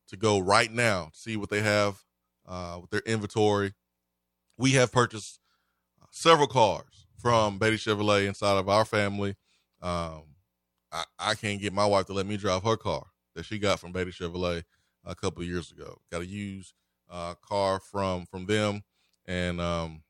[0.08, 1.10] to go right now.
[1.14, 2.04] See what they have
[2.48, 3.74] uh, with their inventory.
[4.58, 5.40] We have purchased
[6.12, 9.36] several cars from Beatty Chevrolet inside of our family.
[9.82, 10.24] Um,
[10.92, 13.80] I, I can't get my wife to let me drive her car that she got
[13.80, 14.64] from Beatty Chevrolet
[15.04, 15.98] a couple years ago.
[16.12, 16.74] Got a used
[17.10, 18.84] uh, car from from them,
[19.26, 20.04] and um,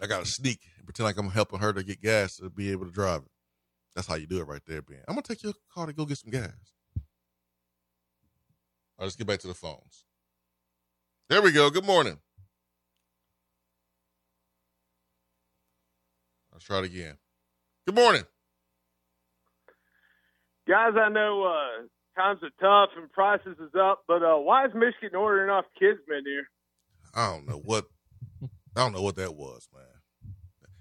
[0.00, 2.72] I got to sneak and pretend like I'm helping her to get gas to be
[2.72, 3.29] able to drive it.
[3.94, 5.02] That's how you do it right there, Ben.
[5.08, 6.50] I'm gonna take your car to go get some gas.
[6.96, 7.02] All
[8.98, 10.04] right, let's get back to the phones.
[11.28, 11.70] There we go.
[11.70, 12.18] Good morning.
[16.52, 17.16] Let's try it again.
[17.86, 18.22] Good morning.
[20.68, 24.72] Guys, I know uh, times are tough and prices is up, but uh, why is
[24.74, 26.42] Michigan ordering off kids menu?
[27.14, 27.86] I don't know what
[28.42, 30.34] I don't know what that was, man.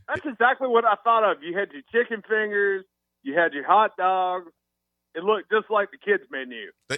[0.07, 1.43] That's exactly what I thought of.
[1.43, 2.83] You had your chicken fingers,
[3.23, 4.51] you had your hot dogs.
[5.15, 6.71] It looked just like the kids menu.
[6.87, 6.97] They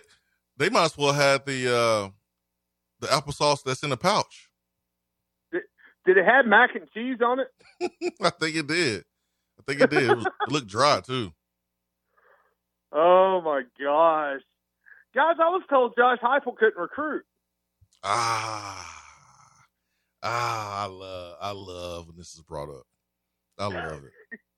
[0.58, 2.10] they might as well have the uh
[3.00, 4.50] the applesauce that's in the pouch.
[5.52, 5.64] Did,
[6.06, 8.14] did it have mac and cheese on it?
[8.22, 9.04] I think it did.
[9.60, 10.04] I think it did.
[10.10, 11.32] It, was, it looked dry too.
[12.92, 14.42] Oh my gosh,
[15.16, 15.36] guys!
[15.40, 17.24] I was told Josh Heupel couldn't recruit.
[18.04, 19.02] Ah,
[20.24, 22.84] ah, I love, I love when this is brought up.
[23.58, 24.40] I love it.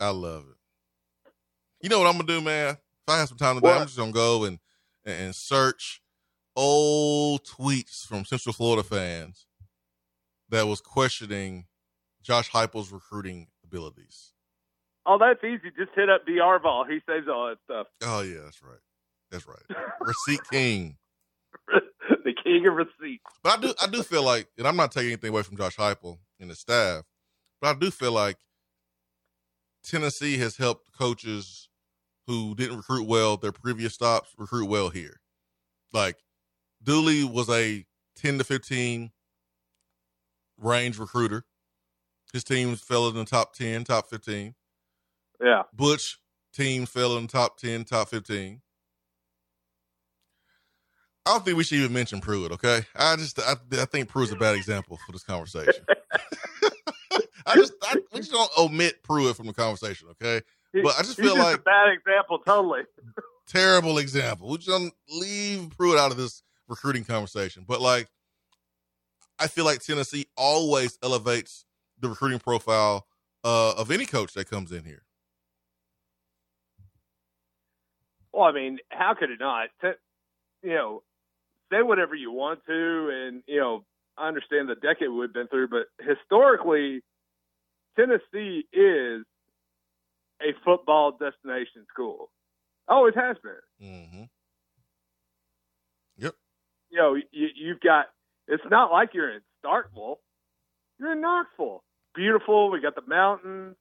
[0.00, 0.56] I love it.
[1.82, 2.70] You know what I'm gonna do, man?
[2.70, 3.80] If I have some time today, what?
[3.80, 4.58] I'm just gonna go and
[5.04, 6.00] and search
[6.56, 9.46] old tweets from Central Florida fans
[10.48, 11.66] that was questioning
[12.22, 14.32] Josh Heupel's recruiting abilities.
[15.06, 15.72] Oh, that's easy.
[15.78, 16.38] Just hit up D.
[16.42, 16.88] Arval.
[16.88, 17.86] He says all that stuff.
[18.02, 18.78] Oh yeah, that's right.
[19.30, 19.78] That's right.
[20.00, 20.96] Receipt king.
[22.24, 23.24] the king of receipts.
[23.42, 25.76] But I do I do feel like, and I'm not taking anything away from Josh
[25.76, 27.04] Heupel and his staff,
[27.60, 28.36] but I do feel like
[29.82, 31.68] Tennessee has helped coaches
[32.26, 35.20] who didn't recruit well their previous stops recruit well here.
[35.92, 36.16] Like
[36.82, 37.84] Dooley was a
[38.16, 39.10] 10 to 15
[40.58, 41.44] range recruiter.
[42.32, 44.54] His teams fell in the top 10, top 15.
[45.42, 45.62] Yeah.
[45.72, 46.18] Butch
[46.52, 48.60] team fell in the top 10, top 15.
[51.26, 52.82] I don't think we should even mention Pruitt, okay?
[52.96, 55.84] I just I, I think Pruitt's a bad example for this conversation.
[57.50, 60.42] I just I, we just don't omit Pruitt from the conversation, okay?
[60.72, 62.82] But I just feel just like a bad example, totally.
[63.48, 64.48] terrible example.
[64.48, 67.64] We just don't leave Pruitt out of this recruiting conversation.
[67.66, 68.08] But like,
[69.38, 71.64] I feel like Tennessee always elevates
[71.98, 73.06] the recruiting profile
[73.44, 75.02] uh, of any coach that comes in here.
[78.32, 79.68] Well, I mean, how could it not?
[80.62, 81.02] You know,
[81.72, 83.84] say whatever you want to, and you know,
[84.16, 87.02] I understand the decade we've been through, but historically,
[87.96, 89.24] Tennessee is
[90.40, 92.30] a football destination school.
[92.88, 93.88] Always has been.
[93.88, 94.22] Mm-hmm.
[96.18, 96.34] Yep.
[96.90, 98.06] You know, you, you've got.
[98.48, 100.16] It's not like you're in Starkville.
[100.98, 101.84] You're in Knoxville.
[102.14, 102.70] Beautiful.
[102.70, 103.76] We got the mountains.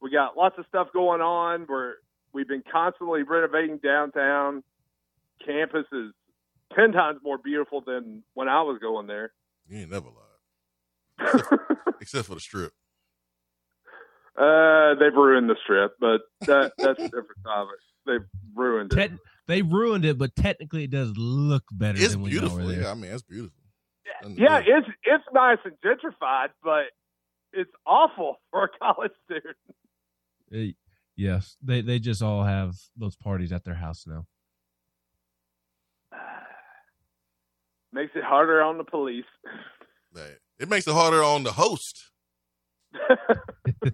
[0.00, 1.66] We got lots of stuff going on.
[1.68, 1.94] We're
[2.32, 4.62] we've been constantly renovating downtown.
[5.44, 6.12] Campus is
[6.74, 9.32] ten times more beautiful than when I was going there.
[9.68, 12.72] You ain't never lied, except, except for the strip.
[14.36, 17.78] Uh, they've ruined the strip, but that that's a different topic.
[18.06, 19.08] They've ruined it.
[19.08, 19.16] Te-
[19.48, 21.98] they ruined it, but technically it does look better.
[21.98, 22.72] It's than when beautiful.
[22.72, 23.56] You yeah, I mean, it's beautiful.
[24.36, 26.86] Yeah, it's it's nice and gentrified, but
[27.52, 29.56] it's awful for a college student.
[30.52, 30.72] Uh,
[31.16, 34.26] yes, they they just all have those parties at their house now.
[37.92, 39.24] Makes it harder on the police.
[40.58, 42.10] It makes it harder on the host.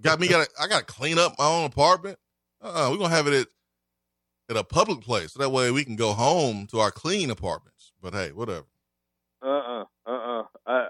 [0.03, 2.19] Got me got I got to clean up my own apartment.
[2.61, 3.47] Uh, we're gonna have it at
[4.51, 7.93] at a public place, so that way we can go home to our clean apartments.
[8.01, 8.67] But hey, whatever.
[9.43, 10.87] Uh uh-uh, uh uh I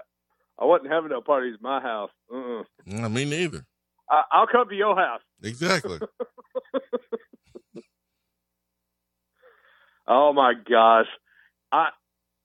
[0.59, 2.11] I wasn't having no parties at my house.
[2.31, 3.65] Uh uh Mm, me neither.
[4.09, 5.21] I, I'll come to your house.
[5.41, 5.99] Exactly.
[10.07, 11.07] Oh my gosh.
[11.71, 11.89] I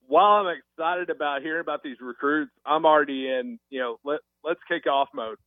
[0.06, 4.60] while I'm excited about hearing about these recruits, I'm already in, you know, let let's
[4.68, 5.38] kick off mode.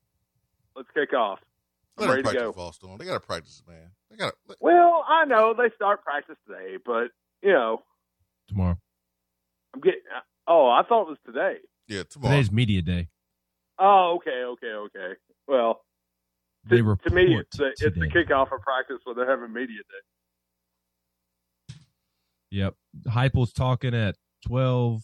[0.75, 1.39] Let's kick off.
[1.97, 2.51] I'm Let ready them to go.
[2.53, 2.97] fall storm.
[2.97, 3.91] They gotta practice, man.
[4.09, 4.33] They gotta.
[4.59, 7.09] Well, I know they start practice today, but
[7.43, 7.83] you know,
[8.47, 8.77] Tomorrow.
[9.73, 11.55] I'm getting uh, Oh, I thought it was today.
[11.87, 12.35] Yeah, tomorrow.
[12.35, 13.09] Today's media day.
[13.79, 15.13] Oh, okay, okay, okay.
[15.47, 15.81] Well,
[16.69, 18.07] They to, report to me, it's the, it's the today.
[18.09, 19.77] kickoff of practice when they're having media
[21.69, 21.75] day.
[22.51, 22.75] Yep.
[23.07, 24.15] Heupel's talking at
[24.45, 25.03] twelve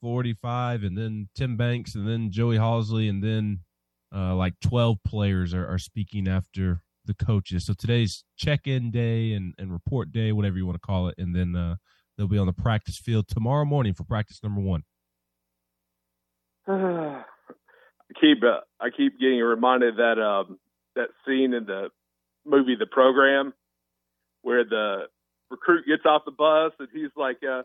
[0.00, 3.60] forty-five, and then Tim Banks, and then Joey Halzle, and then
[4.14, 7.66] uh, like twelve players are, are speaking after the coaches.
[7.66, 11.34] So today's check-in day and, and report day, whatever you want to call it, and
[11.34, 11.76] then uh,
[12.16, 14.84] they'll be on the practice field tomorrow morning for practice number one.
[16.68, 17.22] I
[18.20, 20.58] keep uh, I keep getting reminded that um,
[20.96, 21.88] that scene in the
[22.46, 23.52] movie The Program
[24.42, 25.04] where the
[25.50, 27.62] recruit gets off the bus and he's like, uh,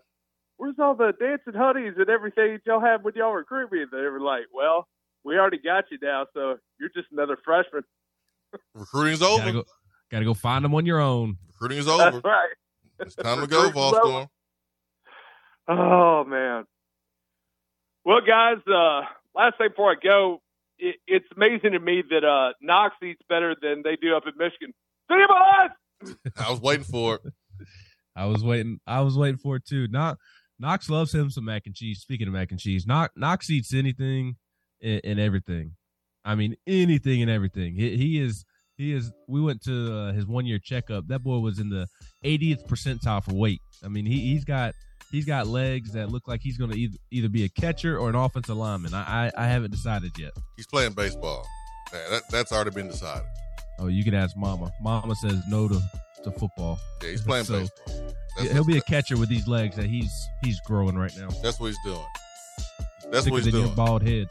[0.57, 4.07] "Where's all the dancing honeys and everything y'all have when y'all recruit me?" And they
[4.07, 4.87] were like, "Well,
[5.24, 7.84] we already got you now, so you're just another freshman."
[8.74, 9.39] Recruiting's over.
[9.39, 9.63] Gotta go,
[10.11, 11.38] gotta go find them on your own.
[11.47, 11.97] Recruiting is over.
[11.97, 12.28] That's over.
[12.28, 12.49] right.
[12.99, 13.91] It's time to go, Recruiting's over.
[13.91, 14.28] Fall Storm.
[15.67, 16.65] Oh man.
[18.05, 19.01] Well, guys, uh,
[19.36, 20.41] last thing before I go,
[20.80, 24.34] it, it's amazing to me that uh, Knox eats better than they do up in
[24.38, 24.74] Michigan.
[25.11, 26.15] See you, boys.
[26.38, 27.22] I was waiting for it.
[28.15, 28.80] I was waiting.
[28.88, 29.88] I was waiting for it too.
[29.89, 30.17] Knox,
[30.59, 31.99] Knox loves him some mac and cheese.
[31.99, 34.38] Speaking of mac and cheese, Knox, Knox eats anything
[34.82, 35.73] and, and everything.
[36.25, 37.75] I mean, anything and everything.
[37.75, 38.45] He, he is.
[38.77, 39.11] He is.
[39.27, 41.07] We went to uh, his one year checkup.
[41.07, 41.88] That boy was in the
[42.23, 43.61] 80th percentile for weight.
[43.84, 44.73] I mean, he he's got
[45.11, 48.09] he's got legs that look like he's going to either either be a catcher or
[48.09, 48.93] an offensive lineman.
[48.93, 50.32] I I, I haven't decided yet.
[50.55, 51.45] He's playing baseball.
[51.91, 53.25] Man, that, that's already been decided.
[53.80, 54.71] Oh, you can ask Mama.
[54.82, 55.82] Mama says no to
[56.23, 56.80] to football.
[57.03, 58.13] Yeah, he's playing So, baseball.
[58.38, 60.11] That's, He'll be a catcher with these legs that he's
[60.43, 61.30] he's growing right now.
[61.43, 62.05] that's what he's doing.
[63.12, 63.74] That's Thicker what he's doing.
[63.76, 64.28] bald head.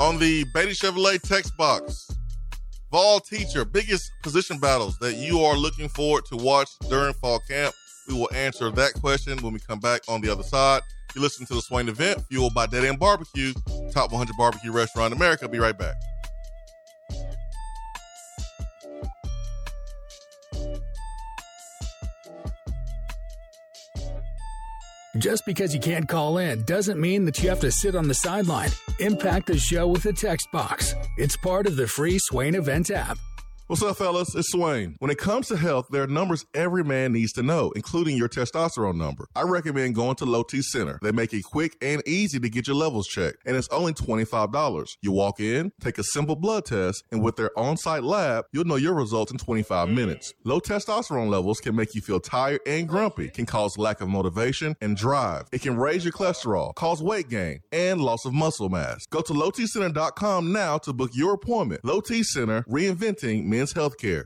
[0.00, 2.08] On the Beatty Chevrolet text box,
[2.92, 7.74] Vol teacher, biggest position battles that you are looking forward to watch during fall camp.
[8.06, 10.82] We will answer that question when we come back on the other side.
[11.14, 13.54] You listen to the Swain event, fueled by Dead End Barbecue,
[13.92, 15.48] top 100 barbecue restaurant in America.
[15.48, 15.94] Be right back.
[25.18, 28.14] Just because you can't call in doesn't mean that you have to sit on the
[28.14, 28.70] sideline.
[28.98, 30.94] Impact the show with a text box.
[31.18, 33.18] It's part of the free Swain Event app.
[33.72, 34.34] What's up, fellas?
[34.34, 34.96] It's Swain.
[34.98, 38.28] When it comes to health, there are numbers every man needs to know, including your
[38.28, 39.28] testosterone number.
[39.34, 40.98] I recommend going to Low T Center.
[41.00, 44.88] They make it quick and easy to get your levels checked, and it's only $25.
[45.00, 48.66] You walk in, take a simple blood test, and with their on site lab, you'll
[48.66, 50.34] know your results in 25 minutes.
[50.44, 54.76] Low testosterone levels can make you feel tired and grumpy, can cause lack of motivation
[54.82, 55.44] and drive.
[55.50, 59.06] It can raise your cholesterol, cause weight gain, and loss of muscle mass.
[59.06, 61.82] Go to lowtcenter.com now to book your appointment.
[61.86, 64.24] Low T Center, reinventing men's healthcare.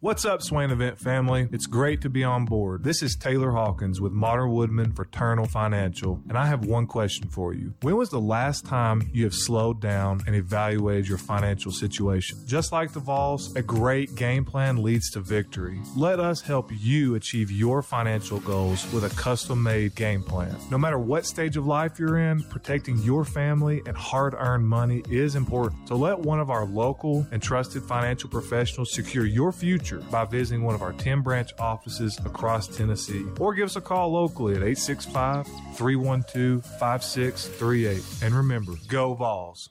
[0.00, 1.48] What's up, Swain Event family?
[1.50, 2.84] It's great to be on board.
[2.84, 7.52] This is Taylor Hawkins with Modern Woodmen Fraternal Financial, and I have one question for
[7.52, 7.74] you.
[7.82, 12.38] When was the last time you have slowed down and evaluated your financial situation?
[12.46, 15.80] Just like the Vols, a great game plan leads to victory.
[15.96, 20.54] Let us help you achieve your financial goals with a custom made game plan.
[20.70, 25.02] No matter what stage of life you're in, protecting your family and hard earned money
[25.10, 25.88] is important.
[25.88, 30.62] So let one of our local and trusted financial professionals secure your future by visiting
[30.62, 34.62] one of our 10 branch offices across Tennessee or give us a call locally at
[34.62, 38.02] 865 312 5638.
[38.22, 39.70] And remember, go Vols.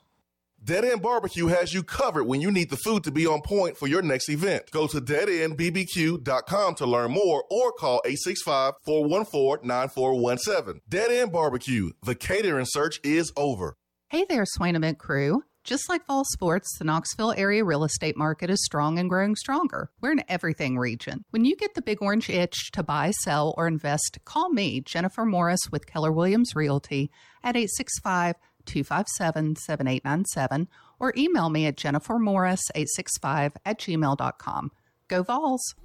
[0.64, 3.78] Dead End Barbecue has you covered when you need the food to be on point
[3.78, 4.70] for your next event.
[4.72, 10.80] Go to deadendbbq.com to learn more or call 865-414-9417.
[10.90, 13.78] Dead End Barbecue, the catering search is over.
[14.10, 15.44] Hey there, Swain Event crew.
[15.68, 19.92] Just like fall sports, the Knoxville area real estate market is strong and growing stronger.
[20.00, 21.26] We're an everything region.
[21.32, 25.26] When you get the big orange itch to buy, sell, or invest, call me, Jennifer
[25.26, 27.12] Morris with Keller Williams Realty
[27.44, 30.70] at 865 257 7897
[31.02, 34.72] or email me at jennifermorris865 at gmail.com.
[35.10, 35.76] Go Vols!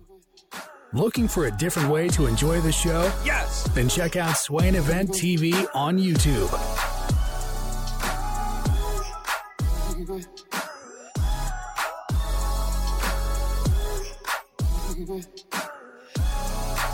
[0.93, 3.13] Looking for a different way to enjoy the show?
[3.25, 3.69] Yes!
[3.75, 6.92] Then check out Swain Event TV on YouTube.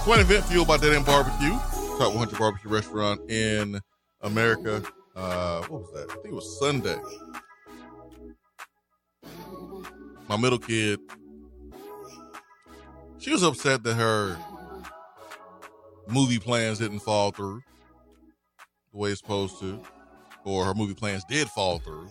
[0.04, 1.52] Swain event fueled by Dead End Barbecue,
[1.98, 3.80] top 100 barbecue restaurant in
[4.20, 4.82] America.
[5.16, 6.11] Uh, what was that?
[6.11, 6.98] I think it was Sunday.
[10.28, 11.00] My middle kid,
[13.18, 14.36] she was upset that her
[16.06, 17.62] movie plans didn't fall through
[18.92, 19.80] the way it's supposed to,
[20.44, 22.11] or her movie plans did fall through.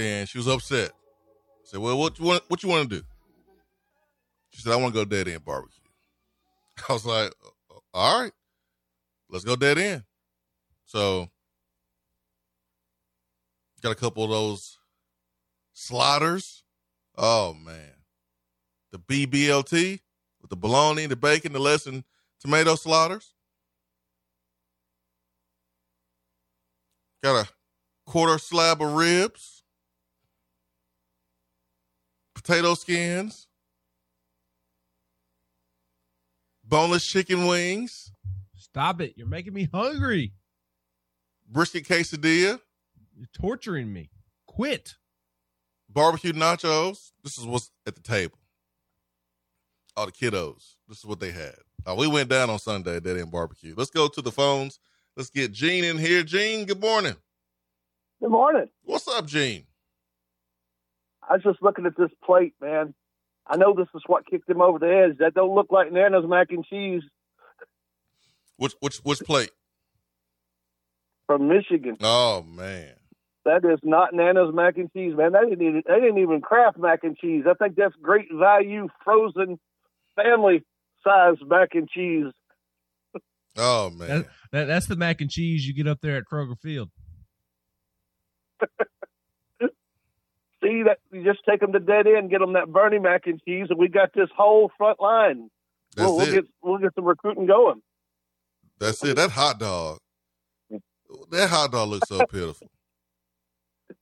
[0.00, 0.92] And she was upset.
[0.92, 2.42] I said, "Well, what you want?
[2.48, 3.06] What you want to do?"
[4.50, 5.84] She said, "I want to go dead end barbecue."
[6.88, 7.34] I was like,
[7.92, 8.32] "All right,
[9.28, 10.04] let's go dead end."
[10.86, 11.28] So,
[13.82, 14.78] got a couple of those
[15.74, 16.64] sliders.
[17.18, 17.92] Oh man,
[18.92, 20.00] the BBLT
[20.40, 22.04] with the bologna, the bacon, the lesson
[22.40, 23.34] tomato sliders.
[27.22, 27.48] Got a
[28.06, 29.59] quarter slab of ribs,
[32.42, 33.46] potato skins,
[36.64, 38.12] boneless chicken wings,
[38.56, 39.14] Stop it.
[39.16, 40.32] You're making me hungry.
[41.48, 42.60] brisket quesadilla,
[43.16, 44.10] You're torturing me.
[44.46, 44.94] Quit.
[45.88, 47.10] barbecue nachos.
[47.24, 48.38] This is what's at the table.
[49.96, 50.76] All the kiddos.
[50.88, 51.56] This is what they had.
[51.84, 53.74] Uh, we went down on Sunday at Dead End Barbecue.
[53.76, 54.78] Let's go to the phones.
[55.16, 56.22] Let's get Gene in here.
[56.22, 57.16] Gene, good morning.
[58.20, 58.68] Good morning.
[58.84, 59.64] What's up, Gene?
[61.30, 62.92] I was just looking at this plate, man.
[63.46, 65.18] I know this is what kicked him over the edge.
[65.18, 67.02] That don't look like Nana's mac and cheese
[68.56, 69.50] Which which which plate?
[71.30, 71.96] from Michigan.
[72.02, 72.94] Oh man.
[73.44, 75.30] That is not Nana's mac and cheese, man.
[75.32, 77.44] They didn't even, they didn't even craft mac and cheese.
[77.48, 79.60] I think that's great value, frozen,
[80.16, 80.64] family
[81.04, 82.32] size mac and cheese.
[83.56, 84.08] Oh man.
[84.08, 86.90] That, that, that's the mac and cheese you get up there at Kroger Field.
[90.84, 93.66] That you just take them to dead end, get them that Bernie mac and cheese,
[93.70, 95.50] and we got this whole front line.
[95.96, 96.32] That's we'll, we'll it.
[96.32, 97.82] get we'll get the recruiting going.
[98.78, 99.16] That's it.
[99.16, 99.98] That hot dog.
[101.30, 102.68] That hot dog looks so pitiful.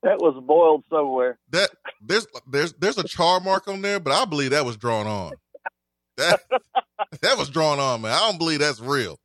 [0.03, 1.39] That was boiled somewhere.
[1.51, 5.07] That there's there's there's a char mark on there, but I believe that was drawn
[5.07, 5.33] on.
[6.19, 6.41] That
[7.23, 8.13] that was drawn on, man.
[8.13, 9.19] I don't believe that's real.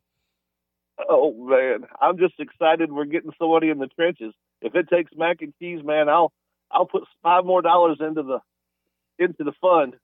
[1.10, 4.34] Oh man, I'm just excited we're getting somebody in the trenches.
[4.62, 6.32] If it takes mac and cheese, man, I'll
[6.74, 8.40] I'll put five more dollars into the
[9.20, 9.96] into the fund.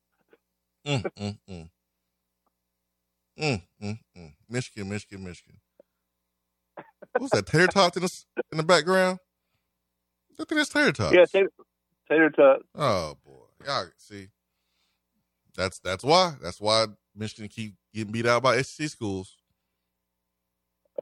[0.85, 1.69] Mm, mm, mm.
[3.39, 4.33] Mm, mm, mm.
[4.49, 5.59] Michigan, Michigan, Michigan.
[7.17, 7.45] What's that?
[7.45, 9.19] Tater tots in the in the background?
[10.33, 11.15] I think that's tater tots.
[11.15, 11.51] Yeah, tater,
[12.09, 12.59] tater tot.
[12.75, 14.27] Oh boy, y'all see.
[15.55, 16.33] That's that's why.
[16.41, 19.37] That's why Michigan keep getting beat out by SEC schools.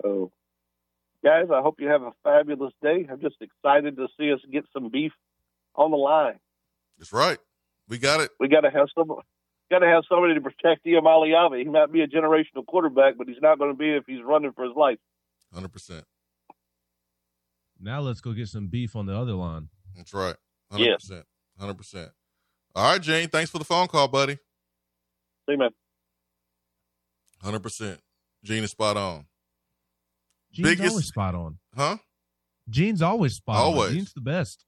[0.04, 0.32] Oh,
[1.24, 3.08] guys, I hope you have a fabulous day.
[3.12, 5.12] I'm just excited to see us get some beef
[5.78, 6.40] on the line.
[6.98, 7.38] That's right.
[7.88, 8.32] We got it.
[8.40, 9.08] We got to have some.
[9.70, 11.58] Got to have somebody to protect Iamaleava.
[11.60, 14.54] He might be a generational quarterback, but he's not going to be if he's running
[14.54, 14.98] for his life.
[15.54, 16.06] Hundred percent.
[17.80, 19.70] Now let's go get some beef on the other line.
[19.96, 20.36] That's right.
[20.72, 21.08] Hundred Yes.
[21.08, 21.26] percent.
[21.60, 22.10] Hundred percent.
[22.76, 23.28] All right, Jane.
[23.30, 24.36] Thanks for the phone call, buddy.
[24.36, 24.40] See,
[25.50, 25.70] you, man.
[27.44, 28.00] Hundred percent.
[28.44, 29.26] Gene is spot on.
[30.52, 31.58] Gene's Biggest- always spot on.
[31.76, 31.98] Huh?
[32.70, 33.90] Gene's always spot Always.
[33.90, 33.96] on.
[33.96, 34.66] Gene's the best.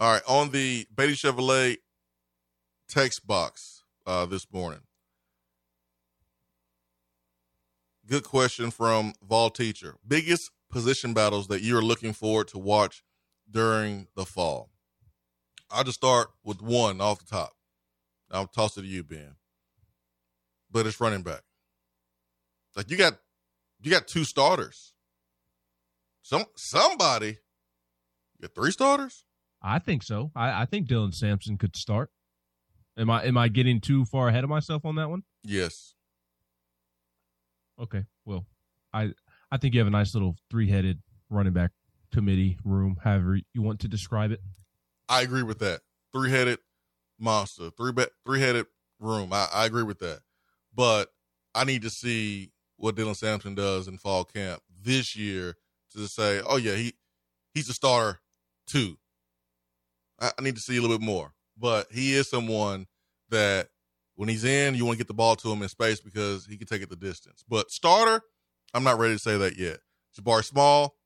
[0.00, 1.76] All right, on the Beatty Chevrolet
[2.88, 4.80] text box uh, this morning.
[8.06, 9.96] Good question from Vol Teacher.
[10.08, 13.04] Biggest position battles that you're looking forward to watch
[13.50, 14.70] during the fall.
[15.70, 17.52] I'll just start with one off the top.
[18.30, 19.34] I'll toss it to you, Ben.
[20.70, 21.42] But it's running back.
[22.74, 23.18] Like you got
[23.82, 24.94] you got two starters.
[26.22, 27.36] Some somebody
[28.38, 29.24] you got three starters?
[29.62, 30.30] I think so.
[30.34, 32.10] I, I think Dylan Sampson could start.
[32.96, 35.22] Am I am I getting too far ahead of myself on that one?
[35.44, 35.94] Yes.
[37.80, 38.04] Okay.
[38.24, 38.46] Well,
[38.92, 39.12] I
[39.50, 41.70] I think you have a nice little three headed running back
[42.12, 44.40] committee room, however you want to describe it.
[45.08, 45.80] I agree with that.
[46.12, 46.58] Three headed
[47.18, 48.66] monster, three be- three headed
[48.98, 49.32] room.
[49.32, 50.20] I, I agree with that.
[50.74, 51.08] But
[51.54, 55.56] I need to see what Dylan Sampson does in fall camp this year
[55.92, 56.94] to say, oh yeah, he
[57.54, 58.20] he's a starter
[58.66, 58.98] too.
[60.20, 61.32] I, I need to see a little bit more.
[61.58, 62.86] But he is someone
[63.30, 63.68] that
[64.14, 66.56] when he's in, you want to get the ball to him in space because he
[66.56, 67.44] can take it the distance.
[67.48, 68.22] But starter,
[68.74, 69.78] I'm not ready to say that yet.
[70.18, 70.96] Jabari Small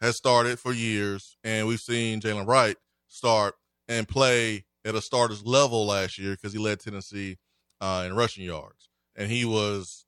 [0.00, 2.76] has started for years, and we've seen Jaylen Wright
[3.08, 3.54] start
[3.88, 7.38] and play at a starter's level last year because he led Tennessee
[7.80, 10.06] uh, in rushing yards, and he was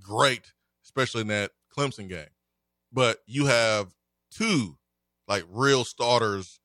[0.00, 0.52] great,
[0.84, 2.26] especially in that Clemson game.
[2.92, 3.94] But you have
[4.30, 4.76] two
[5.28, 6.60] like real starters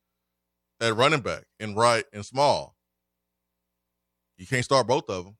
[0.79, 2.75] at running back and Wright and Small.
[4.37, 5.37] You can't start both of them.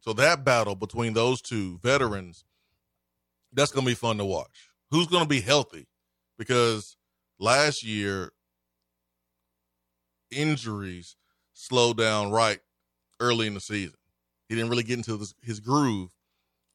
[0.00, 2.44] So that battle between those two veterans,
[3.52, 4.70] that's going to be fun to watch.
[4.90, 5.86] Who's going to be healthy?
[6.38, 6.96] Because
[7.38, 8.32] last year,
[10.30, 11.16] injuries
[11.54, 12.60] slowed down Wright
[13.20, 13.96] early in the season.
[14.48, 16.10] He didn't really get into his, his groove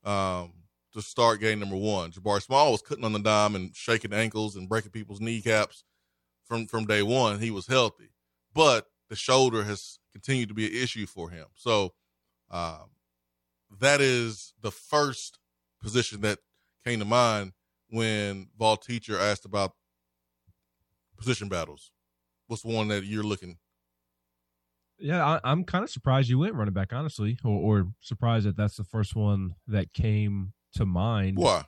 [0.03, 0.53] um,
[0.93, 2.11] to start game number one.
[2.11, 5.83] Jabari Small was cutting on the dime and shaking ankles and breaking people's kneecaps
[6.51, 7.39] from from day one.
[7.39, 8.09] He was healthy,
[8.53, 11.45] but the shoulder has continued to be an issue for him.
[11.55, 11.93] So
[12.49, 12.89] um,
[13.79, 15.39] that is the first
[15.81, 16.39] position that
[16.85, 17.53] came to mind
[17.89, 19.71] when Vol Teacher asked about
[21.17, 21.93] position battles.
[22.47, 23.57] What's one that you're looking?
[24.99, 28.57] Yeah, I, am kind of surprised you went running back, honestly, or, or surprised that
[28.57, 31.37] that's the first one that came to mind.
[31.37, 31.63] Why?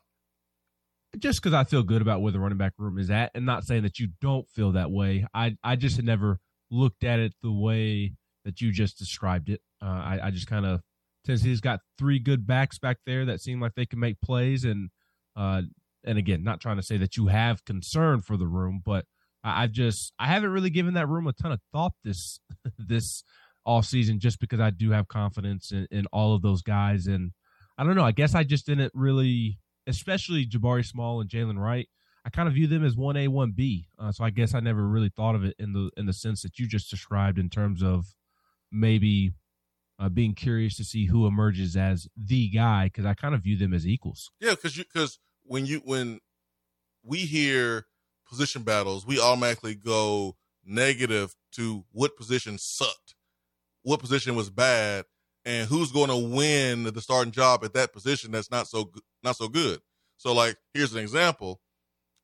[1.20, 3.66] Just because I feel good about where the running back room is at, and not
[3.66, 5.26] saying that you don't feel that way.
[5.34, 6.40] I I just had never
[6.72, 8.14] looked at it the way
[8.46, 9.62] that you just described it.
[9.82, 10.82] Uh, I, I just kind of
[11.26, 14.90] Tennessee's got three good backs back there that seem like they can make plays, and
[15.36, 15.62] uh,
[16.04, 19.06] and again, not trying to say that you have concern for the room, but
[19.44, 22.40] I, I've just I haven't really given that room a ton of thought this
[22.78, 23.24] this
[23.66, 27.32] off season just because I do have confidence in, in all of those guys, and
[27.78, 28.06] I don't know.
[28.06, 29.58] I guess I just didn't really,
[29.88, 31.88] especially Jabari Small and Jaylen Wright.
[32.26, 33.88] I kind of view them as one A, one B.
[34.00, 36.42] Uh, so I guess I never really thought of it in the in the sense
[36.44, 38.16] that you just described in terms of
[38.72, 39.34] maybe
[40.00, 43.58] uh, being curious to see who emerges as the guy because I kind of view
[43.58, 44.32] them as equals.
[44.40, 46.20] Yeah, because because when you when
[47.04, 47.88] we hear
[48.28, 53.16] position battles, we automatically go negative to what position sucked,
[53.82, 55.06] what position was bad,
[55.46, 58.92] and who's going to win the starting job at that position that's not so
[59.24, 59.80] not so good.
[60.18, 61.60] So like here's an example.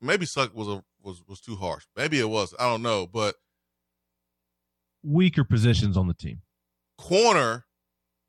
[0.00, 1.84] Maybe suck was a was was too harsh.
[1.96, 2.54] Maybe it was.
[2.58, 3.36] I don't know, but
[5.02, 6.42] weaker positions on the team.
[6.98, 7.64] Corner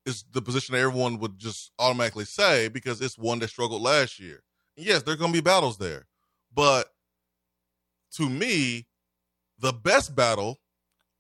[0.06, 4.20] is the position that everyone would just automatically say because it's one that struggled last
[4.20, 4.44] year.
[4.76, 6.08] And yes, there are going to be battles there,
[6.54, 6.88] but
[8.14, 8.88] to me,
[9.60, 10.60] the best battle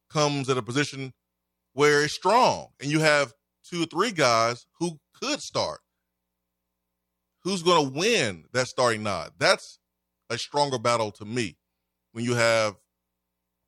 [0.10, 1.14] comes at a position
[1.74, 3.34] where it's strong and you have
[3.72, 5.80] two or three guys who could start.
[7.44, 9.32] Who's going to win that starting nod?
[9.40, 9.80] That's
[10.30, 11.58] a stronger battle to me
[12.12, 12.76] when you have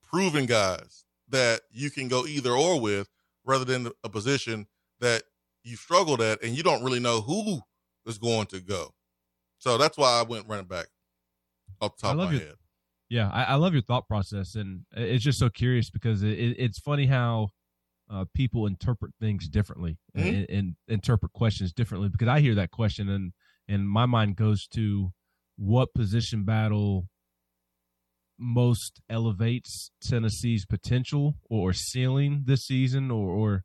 [0.07, 3.09] proven guys that you can go either or with
[3.45, 4.67] rather than a position
[4.99, 5.23] that
[5.63, 7.61] you struggled at and you don't really know who
[8.05, 8.93] is going to go.
[9.57, 10.87] So that's why I went running back
[11.81, 12.55] off the top of my your, head.
[13.09, 16.79] Yeah, I, I, love your thought process, and it's just so curious because it, it's
[16.79, 17.49] funny how
[18.09, 20.27] uh, people interpret things differently mm-hmm.
[20.27, 22.09] and, and, interpret questions differently.
[22.09, 23.33] Because I hear that question, and
[23.67, 25.11] and my mind goes to
[25.55, 27.07] what position battle
[28.37, 33.63] most elevates Tennessee's potential or ceiling this season, or, or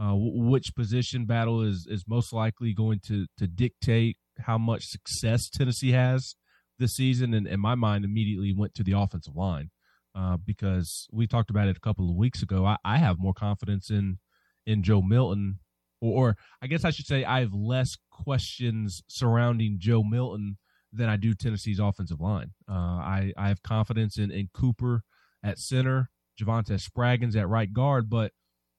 [0.00, 5.48] uh, which position battle is is most likely going to to dictate how much success
[5.50, 6.36] Tennessee has
[6.78, 7.34] this season.
[7.34, 9.70] And, and my mind immediately went to the offensive line
[10.14, 12.64] uh, because we talked about it a couple of weeks ago.
[12.64, 14.18] I, I have more confidence in
[14.66, 15.58] in Joe Milton,
[16.00, 20.58] or, or, I guess I should say I have less questions surrounding Joe Milton
[20.92, 22.52] than I do Tennessee's offensive line.
[22.68, 25.02] Uh, I I have confidence in in Cooper
[25.42, 28.32] at center, Javontez Spraggins at right guard, but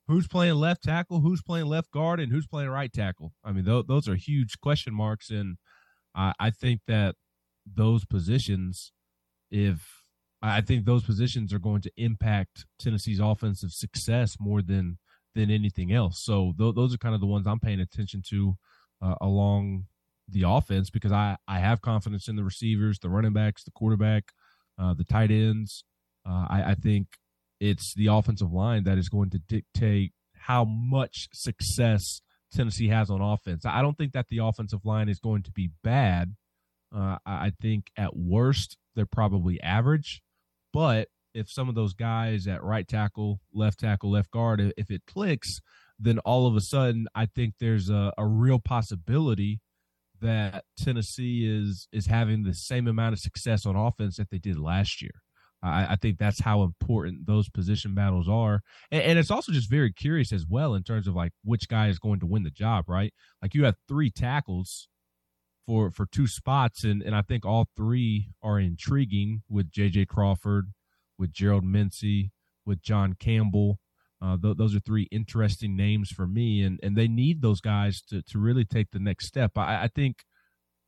[0.07, 3.33] who's playing left tackle, who's playing left guard, and who's playing right tackle.
[3.43, 5.57] I mean, th- those are huge question marks, and
[6.13, 7.15] I, I think that
[7.65, 8.91] those positions,
[9.49, 10.00] if
[10.41, 14.97] I think those positions are going to impact Tennessee's offensive success more than
[15.35, 16.21] than anything else.
[16.23, 18.57] So th- those are kind of the ones I'm paying attention to
[19.01, 19.85] uh, along
[20.27, 24.31] the offense because I I have confidence in the receivers, the running backs, the quarterback,
[24.79, 25.83] uh, the tight ends.
[26.27, 27.07] Uh, I, I think
[27.59, 32.21] it's the offensive line that is going to dictate how much success
[32.51, 33.65] Tennessee has on offense.
[33.65, 36.35] I don't think that the offensive line is going to be bad.
[36.93, 40.21] Uh, I think at worst they're probably average,
[40.73, 45.03] but if some of those guys at right tackle, left tackle, left guard, if it
[45.07, 45.61] clicks,
[45.99, 49.61] then all of a sudden I think there's a, a real possibility
[50.19, 54.59] that Tennessee is is having the same amount of success on offense that they did
[54.59, 55.21] last year.
[55.63, 58.61] I, I think that's how important those position battles are,
[58.91, 61.87] and, and, it's also just very curious as well in terms of like which guy
[61.87, 63.13] is going to win the job, right?
[63.41, 64.87] Like you have three tackles
[65.65, 70.05] for for two spots, and and I think all three are intriguing with J.J.
[70.05, 70.73] Crawford,
[71.17, 72.31] with Gerald Mincey,
[72.65, 73.79] with John Campbell.
[74.21, 78.01] Uh, th- those are three interesting names for me, and and they need those guys
[78.09, 79.57] to to really take the next step.
[79.57, 80.23] I, I think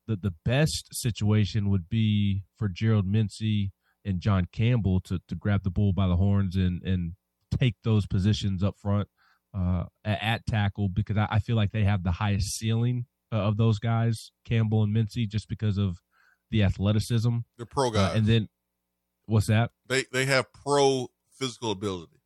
[0.08, 3.72] that the best situation would be for Gerald Mincey
[4.06, 7.14] and John Campbell to to grab the bull by the horns and and
[7.58, 9.08] take those positions up front
[9.54, 13.58] uh, at tackle because I, I, feel like they have the highest ceiling uh, of
[13.58, 16.00] those guys, Campbell and Mincey, just because of
[16.52, 17.38] the athleticism.
[17.58, 18.50] They're pro guys, uh, and then
[19.26, 19.72] what's that?
[19.88, 22.22] They they have pro physical ability.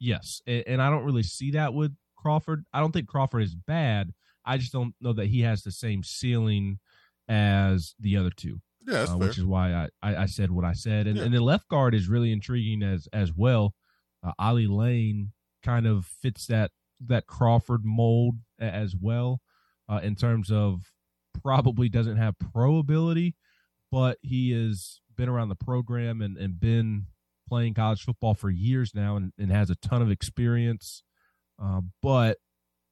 [0.00, 2.64] Yes, and, and I don't really see that with Crawford.
[2.72, 4.14] I don't think Crawford is bad.
[4.44, 6.78] I just don't know that he has the same ceiling
[7.28, 8.60] as the other two.
[8.86, 11.08] Yeah, uh, which is why I, I, I, said what I said.
[11.08, 11.24] And, yeah.
[11.24, 13.74] and the left guard is really intriguing as as well.
[14.24, 15.32] Uh, Ollie Lane
[15.64, 16.70] kind of fits that
[17.04, 19.40] that Crawford mold as well
[19.88, 20.92] uh, in terms of
[21.42, 23.34] probably doesn't have pro ability,
[23.90, 27.06] but he has been around the program and, and been
[27.48, 31.02] playing college football for years now and, and has a ton of experience.
[31.62, 32.38] Uh, but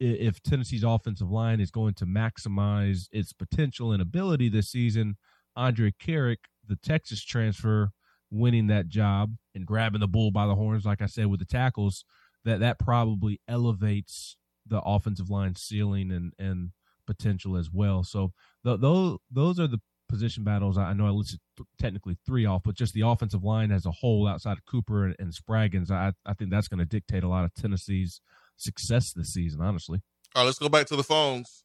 [0.00, 5.16] if Tennessee's offensive line is going to maximize its potential and ability this season,
[5.56, 7.90] Andrej Karic, the Texas transfer,
[8.30, 11.46] winning that job and grabbing the bull by the horns, like I said, with the
[11.46, 12.04] tackles,
[12.44, 14.36] that that probably elevates
[14.66, 16.70] the offensive line ceiling and and
[17.06, 18.04] potential as well.
[18.04, 18.32] So
[18.62, 20.78] those those are the position battles.
[20.78, 23.90] I know I listed th- technically three off, but just the offensive line as a
[23.90, 27.28] whole, outside of Cooper and, and Spraggins, I I think that's going to dictate a
[27.28, 28.20] lot of Tennessee's
[28.56, 29.60] success this season.
[29.60, 30.00] Honestly.
[30.34, 31.64] All right, let's go back to the phones.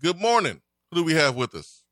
[0.00, 0.60] Good morning.
[0.90, 1.84] Who do we have with us?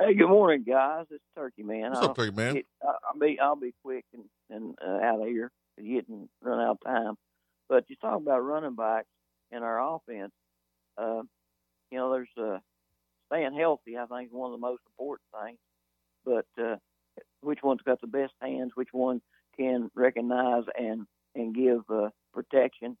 [0.00, 1.06] Hey, good morning, guys.
[1.10, 1.90] It's Turkey Man.
[1.90, 2.54] What's I'll, up, Turkey Man?
[2.54, 6.78] Get, I'll be I'll be quick and and uh, out of here, getting run out
[6.80, 7.14] of time.
[7.68, 9.08] But you talk about running backs
[9.50, 10.32] in our offense.
[10.96, 11.22] Uh,
[11.90, 12.58] you know, there's uh,
[13.26, 13.96] staying healthy.
[13.96, 15.58] I think is one of the most important things.
[16.24, 16.76] But uh,
[17.40, 18.72] which one's got the best hands?
[18.74, 19.20] Which one
[19.56, 22.96] can recognize and and give uh, protection?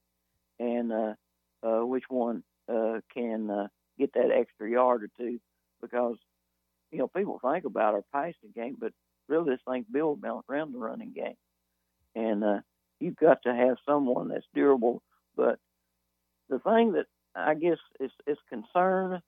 [0.58, 1.14] And uh,
[1.62, 3.68] uh, which one uh, can uh,
[3.98, 5.38] get that extra yard or two?
[5.80, 6.16] Because
[6.90, 8.92] you know people think about our passing game, but
[9.28, 11.36] really this thing's built around the running game.
[12.14, 12.60] And uh,
[13.00, 15.02] you've got to have someone that's durable.
[15.36, 15.58] But
[16.48, 17.06] the thing that
[17.38, 19.20] I guess it's is concern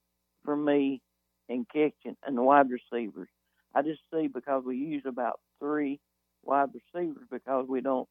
[0.44, 1.02] for me
[1.48, 3.28] in catching and the wide receivers,
[3.74, 6.00] I just see because we use about three
[6.44, 8.08] wide receivers because we don't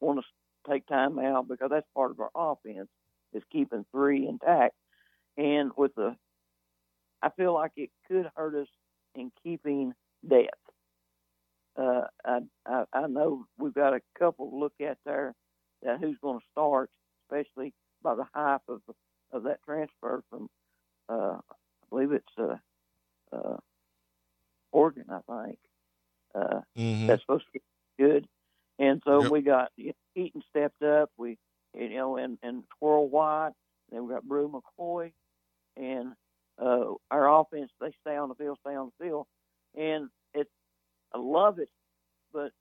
[0.00, 2.88] want to take time out because that's part of our offense
[3.34, 4.74] is keeping three intact.
[5.38, 6.16] And with the,
[7.22, 8.68] I feel like it could hurt us
[9.16, 9.94] in keeping
[10.28, 10.58] depth
[11.78, 15.34] uh, I, I I know we've got a couple to look at there
[15.82, 16.90] that who's going to start,
[17.24, 17.72] especially
[18.02, 18.80] by the hype of
[19.32, 20.48] of that transfer from
[21.08, 22.56] uh, I believe it's uh,
[23.32, 23.56] uh,
[24.70, 25.58] Oregon, I think.
[26.34, 27.06] Uh, mm-hmm.
[27.06, 27.62] That's supposed to be
[27.98, 28.26] good,
[28.78, 29.30] and so yep.
[29.30, 31.10] we got you know, Eaton stepped up.
[31.18, 31.38] We
[31.74, 33.52] you know and and Squirrel White.
[33.90, 35.12] Then we got Bru McCoy,
[35.76, 36.12] and
[36.58, 39.26] uh, our offense they stay on the field, stay on the field,
[39.76, 40.48] and it.
[41.14, 41.68] I love it,
[42.32, 42.52] but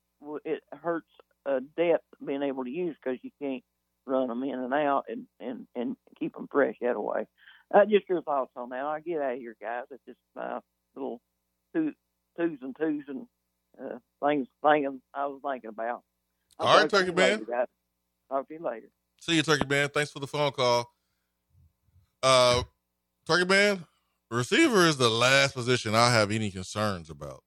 [0.43, 1.07] it hurts
[1.45, 3.63] uh, depth being able to use because you can't
[4.11, 7.25] run them in and out and and and keep them fresh that way.
[7.73, 8.83] Uh, just your thoughts on that.
[8.83, 9.85] I get out of here, guys.
[9.91, 10.59] It's just my
[10.95, 11.21] little
[11.73, 11.93] two
[12.37, 13.25] twos and twos and
[13.79, 16.03] uh, things thinking I was thinking about.
[16.59, 17.45] I'll All right, Turkey Man.
[18.29, 18.87] Talk to you later.
[19.21, 19.89] See you, Turkey Man.
[19.89, 20.91] Thanks for the phone call.
[22.21, 22.63] Uh,
[23.25, 23.85] Turkey Man,
[24.29, 27.43] receiver is the last position I have any concerns about.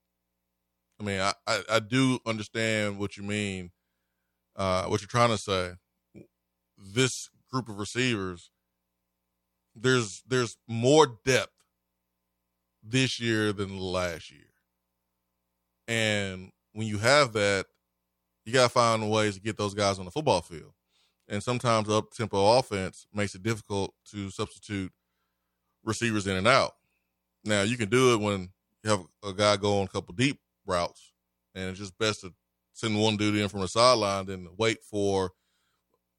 [1.00, 3.70] I mean, I, I, I do understand what you mean,
[4.56, 5.72] uh, what you're trying to say.
[6.86, 8.50] This group of receivers,
[9.74, 11.52] there's there's more depth
[12.82, 14.52] this year than last year.
[15.88, 17.66] And when you have that,
[18.44, 20.74] you gotta find ways to get those guys on the football field.
[21.28, 24.92] And sometimes up tempo offense makes it difficult to substitute
[25.82, 26.72] receivers in and out.
[27.44, 28.50] Now you can do it when
[28.82, 31.12] you have a guy go on a couple deep routes,
[31.54, 32.34] and it's just best to
[32.74, 35.30] send one dude in from the sideline than wait for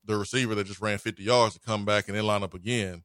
[0.06, 3.04] the receiver that just ran 50 yards to come back and then line up again.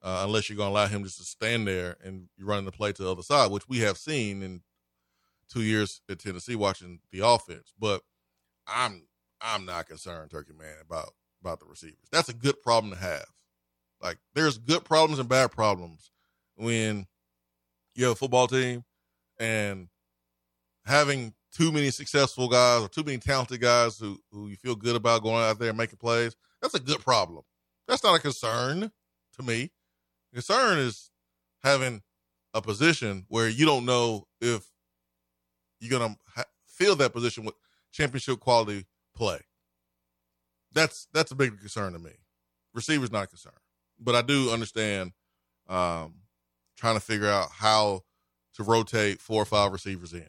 [0.00, 2.70] Uh, unless you're going to allow him just to stand there and you're running the
[2.70, 4.62] play to the other side, which we have seen in
[5.48, 7.72] two years at Tennessee watching the offense.
[7.78, 8.02] But
[8.66, 9.08] I'm
[9.40, 12.08] I'm not concerned, Turkey Man, about about the receivers.
[12.12, 13.26] That's a good problem to have.
[14.00, 16.10] Like there's good problems and bad problems
[16.56, 17.06] when
[17.94, 18.84] you have a football team
[19.40, 19.88] and
[20.84, 24.94] having too many successful guys or too many talented guys who, who you feel good
[24.94, 27.42] about going out there and making plays, that's a good problem.
[27.88, 28.92] That's not a concern
[29.36, 29.72] to me.
[30.32, 31.10] Concern is
[31.64, 32.02] having
[32.54, 34.70] a position where you don't know if
[35.80, 37.54] you're going to ha- fill that position with
[37.90, 38.86] championship quality
[39.16, 39.40] play.
[40.72, 42.12] That's that's a big concern to me.
[42.72, 43.52] Receivers not a concern,
[43.98, 45.12] but I do understand
[45.68, 46.14] um,
[46.76, 48.02] trying to figure out how
[48.54, 50.26] to rotate four or five receivers in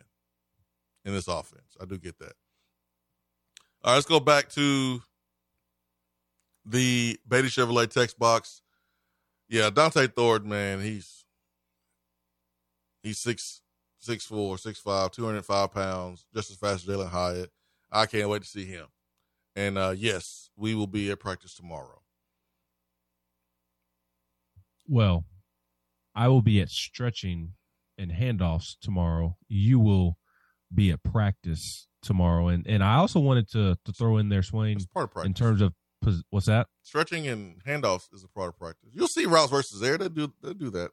[1.05, 1.77] in this offense.
[1.81, 2.33] I do get that.
[3.83, 5.01] All right, let's go back to
[6.65, 8.61] The Beatty Chevrolet text box.
[9.47, 11.25] Yeah, Dante Thord, man, he's
[13.01, 13.61] he's six
[13.99, 17.49] six four, six five, two hundred five pounds, just as fast as Jalin Hyatt.
[17.91, 18.85] I can't wait to see him.
[19.55, 22.01] And uh, yes, we will be at practice tomorrow.
[24.87, 25.25] Well,
[26.15, 27.53] I will be at stretching
[27.97, 29.37] and handoffs tomorrow.
[29.47, 30.17] You will
[30.73, 34.77] be at practice tomorrow, and and I also wanted to to throw in there, Swain,
[34.93, 35.27] part of practice.
[35.27, 35.73] in terms of
[36.29, 36.67] what's that?
[36.83, 38.89] Stretching and handoffs is a part of practice.
[38.93, 39.97] You'll see routes versus air.
[39.97, 40.91] They do they do that.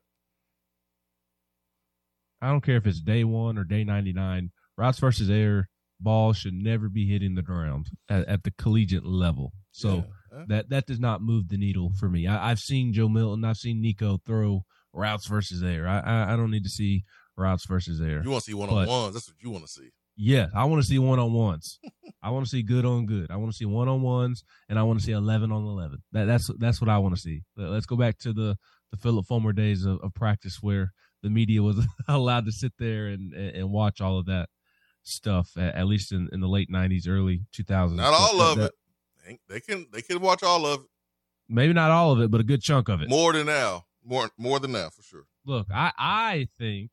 [2.43, 4.51] I don't care if it's day one or day ninety nine.
[4.77, 5.69] Routes versus air
[6.01, 9.53] ball should never be hitting the ground at, at the collegiate level.
[9.71, 10.45] So Yeah.
[10.49, 12.27] that that does not move the needle for me.
[12.27, 15.89] I, I've seen Joe Milton, I've seen Nico throw routes versus air.
[15.89, 17.05] I I, I don't need to see
[17.37, 18.23] routes versus air.
[18.23, 19.15] You want to see one on ones.
[19.15, 19.91] That's what you want to see.
[20.17, 21.79] Yeah, I want to see one on ones.
[22.23, 23.31] I want to see good on good.
[23.31, 25.99] I want to see one on ones, and I want to see eleven on eleven.
[26.13, 27.43] That, that's that's what I want to see.
[27.57, 28.57] Let- Let's go back to the
[28.91, 33.09] the Phillip Fulmer days of, of practice where the media was allowed to sit there
[33.09, 34.49] and and, watch all of that
[35.03, 35.51] stuff.
[35.59, 37.99] At, at least in, in the late nineties, early two thousands.
[38.01, 38.73] Not all of it.
[39.49, 40.87] They- can they can watch all of it.
[41.49, 43.09] Maybe not all of it, but a good chunk of it.
[43.09, 43.85] More than now.
[44.05, 45.25] More more than that for sure.
[45.45, 46.93] Look, I I think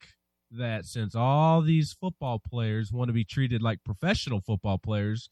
[0.58, 5.30] that since all these football players want to be treated like professional football players,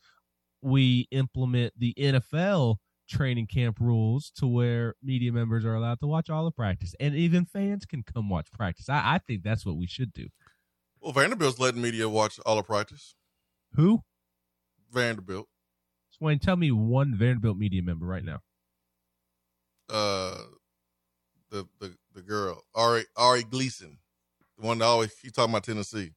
[0.61, 2.77] we implement the NFL
[3.09, 7.13] training camp rules to where media members are allowed to watch all the practice and
[7.13, 8.87] even fans can come watch practice.
[8.89, 10.27] I, I think that's what we should do.
[11.01, 13.15] Well, Vanderbilt's letting media watch all of practice.
[13.75, 14.03] Who?
[14.91, 15.47] Vanderbilt.
[16.11, 18.39] Swain, tell me one Vanderbilt media member right now.
[19.89, 20.37] Uh,
[21.49, 23.97] the the the girl Ari Ari Gleason,
[24.61, 26.11] the one that always keep talking about Tennessee.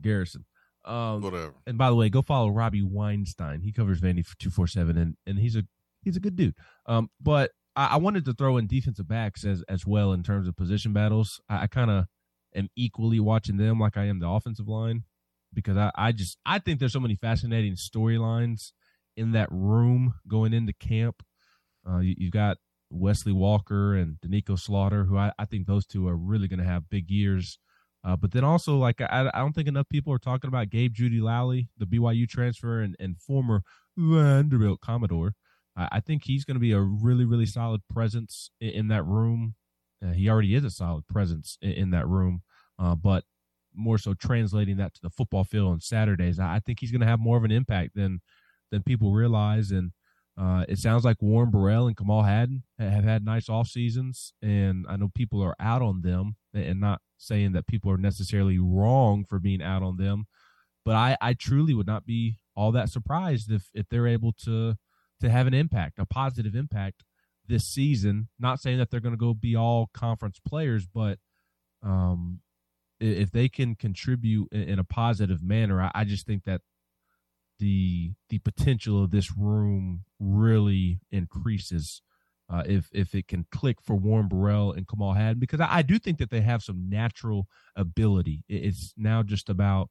[0.00, 0.44] Garrison.
[0.84, 1.54] Um, Whatever.
[1.66, 3.60] And by the way, go follow Robbie Weinstein.
[3.60, 5.64] He covers Vandy two four seven, and and he's a
[6.02, 6.54] he's a good dude.
[6.86, 10.46] Um, but I, I wanted to throw in defensive backs as as well in terms
[10.46, 11.40] of position battles.
[11.48, 12.06] I, I kind of
[12.54, 15.04] am equally watching them like I am the offensive line
[15.52, 18.72] because I I just I think there's so many fascinating storylines
[19.16, 21.22] in that room going into camp.
[21.88, 22.58] Uh, you, you've got
[22.96, 26.64] Wesley Walker and Doneiko Slaughter, who I, I think those two are really going to
[26.64, 27.58] have big years.
[28.04, 30.94] Uh, but then also, like I, I don't think enough people are talking about Gabe
[30.94, 33.62] Jeudy-Lally, the BYU transfer and, and former
[33.96, 35.34] Vanderbilt Commodore.
[35.76, 39.04] I, I think he's going to be a really, really solid presence in, in that
[39.04, 39.54] room.
[40.04, 42.42] Uh, he already is a solid presence in, in that room,
[42.78, 43.24] uh, but
[43.74, 47.00] more so translating that to the football field on Saturdays, I, I think he's going
[47.00, 48.20] to have more of an impact than
[48.70, 49.70] than people realize.
[49.70, 49.92] And
[50.38, 54.84] uh, it sounds like Warren Burrell and Kamal Hadden have had nice off seasons, and
[54.88, 59.24] I know people are out on them, and not saying that people are necessarily wrong
[59.24, 60.26] for being out on them,
[60.84, 64.76] but I, I truly would not be all that surprised if if they're able to
[65.20, 67.02] to have an impact, a positive impact
[67.46, 68.28] this season.
[68.38, 71.18] Not saying that they're going to go be all conference players, but
[71.82, 72.40] um,
[73.00, 76.60] if they can contribute in, in a positive manner, I, I just think that
[77.58, 82.02] the the potential of this room really increases
[82.48, 85.82] uh, if if it can click for Warren Burrell and Kamal Hadden because I, I
[85.82, 88.44] do think that they have some natural ability.
[88.48, 89.90] It's now just about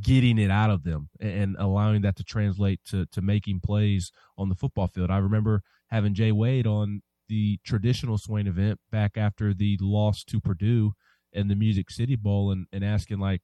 [0.00, 4.48] getting it out of them and, allowing that to translate to to making plays on
[4.48, 5.10] the football field.
[5.10, 10.40] I remember having Jay Wade on the traditional Swain event back after the loss to
[10.40, 10.92] Purdue
[11.32, 13.42] and the Music City Bowl and, and asking like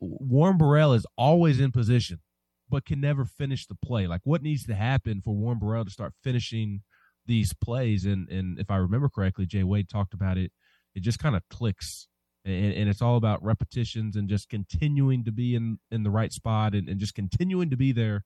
[0.00, 2.20] Warren Burrell is always in position,
[2.72, 4.08] but can never finish the play.
[4.08, 6.82] Like, what needs to happen for Warren Burrell to start finishing
[7.26, 8.04] these plays?
[8.04, 10.50] And and if I remember correctly, Jay Wade talked about it.
[10.94, 12.08] It just kind of clicks,
[12.44, 16.32] and, and it's all about repetitions and just continuing to be in in the right
[16.32, 18.24] spot and, and just continuing to be there,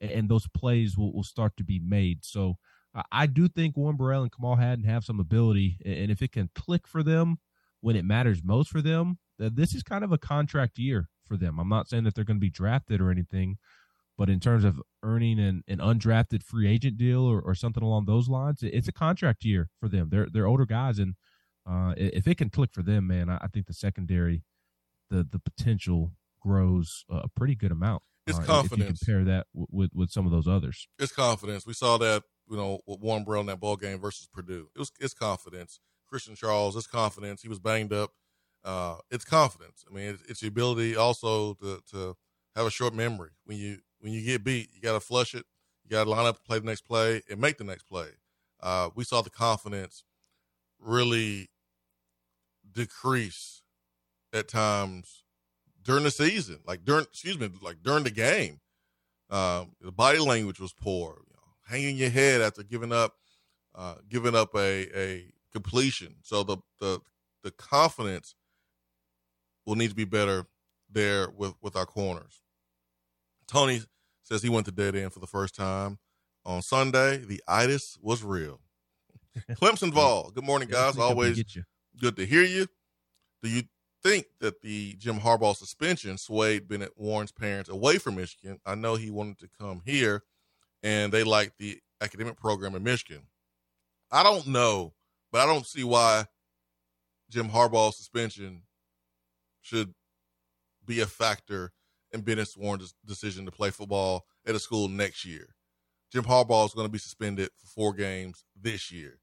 [0.00, 2.24] and, and those plays will, will start to be made.
[2.24, 2.56] So.
[2.94, 6.30] I- I do think Warren Burrell and Kamal Hadden have some ability, and if it
[6.30, 7.38] can click for them
[7.80, 11.58] when it matters most for them, this is kind of a contract year for them.
[11.58, 13.58] I'm not saying that they're going to be drafted or anything,
[14.16, 18.04] but in terms of earning an, an undrafted free agent deal or, or something along
[18.06, 20.08] those lines, it- it's a contract year for them.
[20.10, 21.14] They're they're older guys, and
[21.68, 24.42] uh, if it can click for them, man, I, I think the secondary,
[25.10, 28.02] the the potential grows a pretty good amount.
[28.26, 29.02] It's uh, if- confidence.
[29.02, 30.88] If you compare that w- with with some of those others.
[30.98, 31.66] It's confidence.
[31.66, 34.68] We saw that, you know, with Warren Burrell in that ball game versus Purdue.
[34.74, 35.80] It was it's confidence.
[36.08, 37.42] Christian Charles, it's confidence.
[37.42, 38.10] He was banged up.
[38.64, 39.84] Uh, it's confidence.
[39.90, 42.14] I mean, it's, it's the ability also to to
[42.56, 43.30] have a short memory.
[43.44, 45.46] When you when you get beat, you got to flush it.
[45.82, 48.08] You got to line up, play the next play, and make the next play.
[48.62, 50.04] Uh, we saw the confidence
[50.78, 51.48] really
[52.70, 53.62] decrease
[54.34, 55.24] at times
[55.82, 58.60] during the season, like during excuse me, like during the game.
[59.30, 61.22] Um, the body language was poor.
[61.26, 63.14] You know, hanging your head after giving up
[63.74, 66.16] uh, giving up a a completion.
[66.20, 67.00] So the the
[67.42, 68.34] the confidence
[69.64, 70.44] will need to be better
[70.92, 72.42] there with with our corners.
[73.46, 73.80] Tony
[74.24, 75.98] says he went to dead end for the first time
[76.44, 77.18] on Sunday.
[77.18, 78.60] The itis was real.
[79.52, 80.30] Clemson Vol.
[80.30, 80.98] Good morning, guys.
[80.98, 81.42] Always
[82.00, 82.66] good to hear you.
[83.42, 83.62] Do you
[84.02, 88.58] think that the Jim Harbaugh suspension swayed Bennett Warren's parents away from Michigan?
[88.64, 90.22] I know he wanted to come here,
[90.82, 93.22] and they liked the academic program in Michigan.
[94.10, 94.94] I don't know,
[95.32, 96.26] but I don't see why
[97.30, 98.62] Jim Harbaugh's suspension
[99.60, 99.94] should
[100.86, 101.72] be a factor
[102.14, 105.48] in Bennett Warren's decision to play football at a school next year.
[106.12, 109.18] Jim Harbaugh is going to be suspended for four games this year,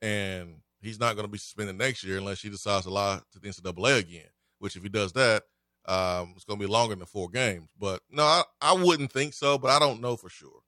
[0.00, 3.40] and he's not going to be suspended next year unless he decides to lie to
[3.40, 4.28] the NCAA again.
[4.60, 5.42] Which, if he does that,
[5.86, 7.68] um, it's going to be longer than four games.
[7.76, 10.60] But no, I, I wouldn't think so, but I don't know for sure.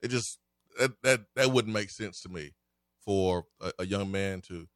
[0.00, 0.38] It just
[0.78, 2.52] that that, that wouldn't make sense to me
[3.04, 4.66] for a, a young man to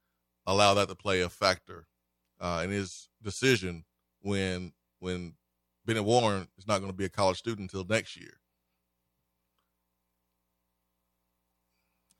[0.46, 1.86] allow that to play a factor
[2.38, 3.84] uh, in his decision
[4.20, 5.32] when when
[5.84, 8.38] Bennett Warren is not going to be a college student until next year.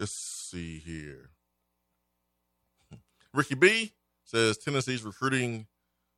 [0.01, 1.31] Let's see here.
[3.35, 3.93] Ricky B
[4.25, 5.67] says Tennessee's recruiting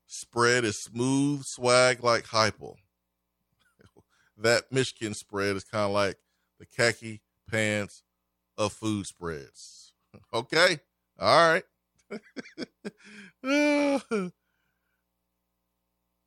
[0.06, 2.76] spread is smooth swag like Heupel.
[4.38, 6.16] that Michigan spread is kind of like
[6.58, 7.20] the khaki
[7.50, 8.02] pants
[8.56, 9.92] of food spreads.
[10.32, 10.78] okay,
[11.18, 11.64] all right.
[13.42, 13.98] Uh,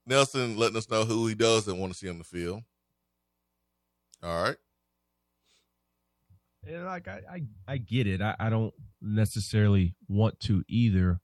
[0.07, 2.63] Nelson letting us know who he doesn't want to see on the field.
[4.23, 4.55] All right.
[6.65, 8.21] And like I, I, I get it.
[8.21, 11.19] I, I don't necessarily want to either.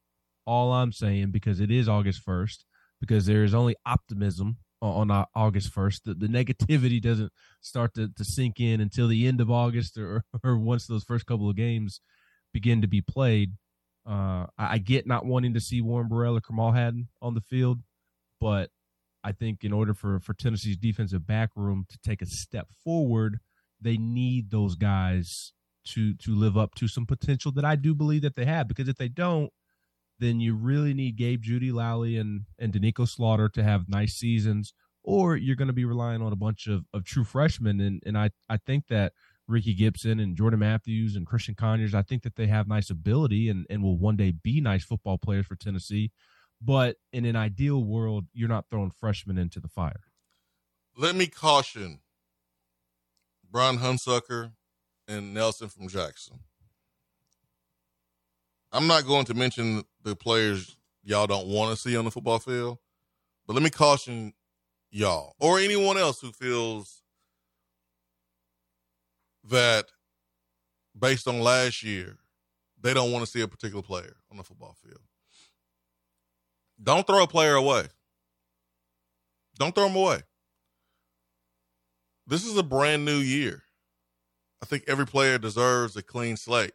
[0.45, 2.65] All I'm saying because it is August first,
[2.99, 6.03] because there is only optimism on, on August first.
[6.03, 7.31] The, the negativity doesn't
[7.61, 11.25] start to, to sink in until the end of August or or once those first
[11.25, 12.01] couple of games
[12.53, 13.53] begin to be played.
[14.05, 17.41] Uh, I, I get not wanting to see Warren Burrell or Kamal Hadden on the
[17.41, 17.79] field,
[18.43, 18.69] but
[19.23, 23.39] I think in order for for Tennessee's defensive back room to take a step forward
[23.83, 25.53] they need those guys
[25.85, 28.67] to to live up to some potential that I do believe that they have.
[28.67, 29.51] Because if they don't,
[30.19, 34.73] then you really need Gabe Jeudy-Lally and and Doneiko Slaughter to have nice seasons,
[35.03, 37.81] or you're going to be relying on a bunch of, of true freshmen.
[37.81, 39.13] And and I I think that
[39.47, 43.49] Ricky Gibson and Jordan Matthews and Christian Conyers, I think that they have nice ability
[43.49, 46.11] and and will one day be nice football players for Tennessee.
[46.64, 50.01] But in an ideal world, you're not throwing freshmen into the fire.
[50.95, 51.99] Let me caution
[53.53, 54.51] Brian Hunsucker,
[55.07, 56.39] and Nelson from Jackson.
[58.72, 62.39] I'm not going to mention the players y'all don't want to see on the football
[62.39, 62.80] field,
[63.45, 64.34] but let me caution
[64.89, 67.03] y'all or anyone else who feels
[69.51, 69.86] that
[70.97, 72.18] based on last year,
[72.82, 75.01] they don't want to see a particular player on the football field.
[76.82, 77.86] Don't throw a player away.
[79.57, 80.21] Don't throw him away.
[82.26, 83.63] This is a brand new year.
[84.61, 86.74] I think every player deserves a clean slate.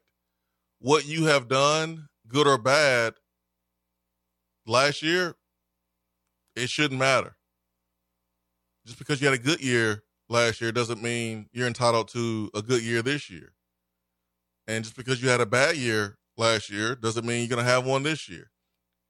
[0.78, 3.14] What you have done, good or bad,
[4.66, 5.34] last year,
[6.54, 7.36] it shouldn't matter.
[8.86, 12.62] Just because you had a good year last year doesn't mean you're entitled to a
[12.62, 13.52] good year this year.
[14.66, 17.70] And just because you had a bad year last year doesn't mean you're going to
[17.70, 18.50] have one this year.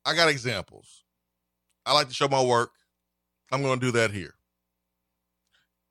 [0.09, 1.05] I got examples.
[1.85, 2.71] I like to show my work.
[3.53, 4.33] I'm going to do that here.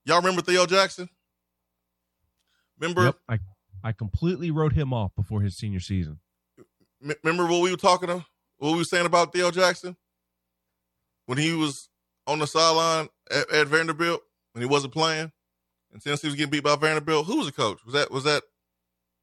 [0.05, 1.07] Y'all remember Theo Jackson?
[2.79, 3.05] Remember?
[3.05, 3.39] Yep, I
[3.83, 6.19] I completely wrote him off before his senior season.
[7.23, 8.23] Remember what we were talking about?
[8.57, 9.95] What we were saying about Theo Jackson
[11.27, 11.87] when he was
[12.25, 14.21] on the sideline at, at Vanderbilt
[14.53, 15.31] when he wasn't playing,
[15.93, 17.27] and Tennessee was getting beat by Vanderbilt.
[17.27, 17.85] Who was the coach?
[17.85, 18.41] Was that was that?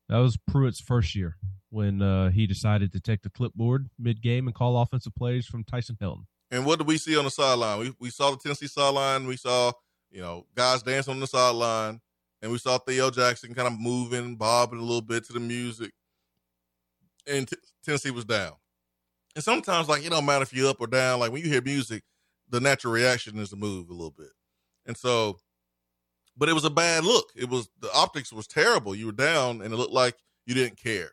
[0.08, 1.36] That was Pruitt's first year
[1.74, 5.64] when uh, he decided to take the clipboard mid game and call offensive plays from
[5.64, 6.24] Tyson Helton.
[6.50, 7.80] And what did we see on the sideline?
[7.80, 9.26] We we saw the Tennessee sideline.
[9.26, 9.72] We saw
[10.14, 12.00] you know, guys dancing on the sideline,
[12.40, 15.90] and we saw Theo Jackson kind of moving, bobbing a little bit to the music,
[17.26, 18.52] and t- Tennessee was down.
[19.34, 21.18] And sometimes, like, it don't matter if you're up or down.
[21.18, 22.04] Like when you hear music,
[22.48, 24.30] the natural reaction is to move a little bit.
[24.86, 25.40] And so,
[26.36, 27.32] but it was a bad look.
[27.34, 28.94] It was the optics was terrible.
[28.94, 30.14] You were down, and it looked like
[30.46, 31.10] you didn't care.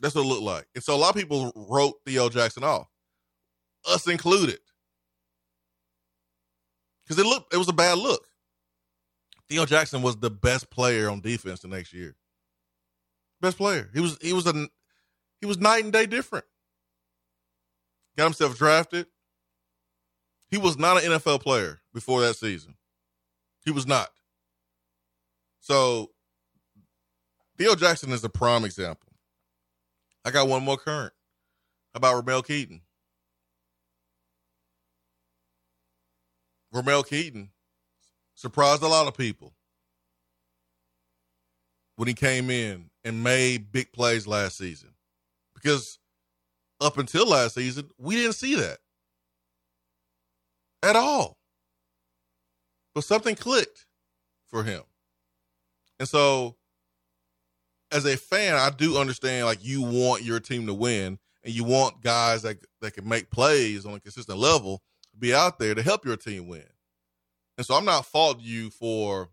[0.00, 0.66] That's what it looked like.
[0.74, 2.88] And so a lot of people wrote Theo Jackson off,
[3.88, 4.58] us included
[7.04, 8.24] because it looked it was a bad look.
[9.48, 12.16] Theo Jackson was the best player on defense the next year.
[13.40, 13.90] Best player.
[13.94, 14.68] He was he was a
[15.40, 16.44] he was night and day different.
[18.16, 19.06] Got himself drafted.
[20.50, 22.74] He was not an NFL player before that season.
[23.64, 24.08] He was not.
[25.60, 26.10] So
[27.58, 29.07] Theo Jackson is a prime example.
[30.28, 31.14] I got one more current.
[31.94, 32.82] How about Ramel Keyton?
[36.70, 37.48] Ramel Keyton
[38.34, 39.54] surprised a lot of people
[41.96, 44.90] when he came in and made big plays last season.
[45.54, 45.98] Because
[46.78, 48.80] up until last season, we didn't see that
[50.82, 51.38] at all.
[52.94, 53.86] But something clicked
[54.46, 54.82] for him.
[55.98, 56.57] And so,
[57.90, 61.64] as a fan, I do understand like you want your team to win and you
[61.64, 64.82] want guys that, that can make plays on a consistent level
[65.12, 66.64] to be out there to help your team win.
[67.56, 69.30] And so, I'm not faulting you for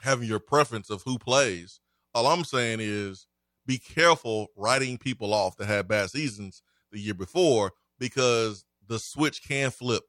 [0.00, 1.80] having your preference of who plays.
[2.14, 3.26] All I'm saying is
[3.66, 6.62] be careful writing people off that had bad seasons
[6.92, 10.04] the year before because the switch can flip.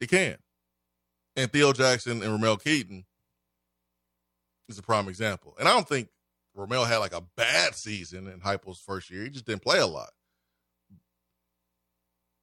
[0.00, 0.36] It can.
[1.36, 3.04] And Theo Jackson and Ramel Keyton
[4.68, 5.54] is a prime example.
[5.58, 6.08] And I don't think
[6.56, 9.22] Ramel had like a bad season in Heupel's first year.
[9.24, 10.10] He just didn't play a lot.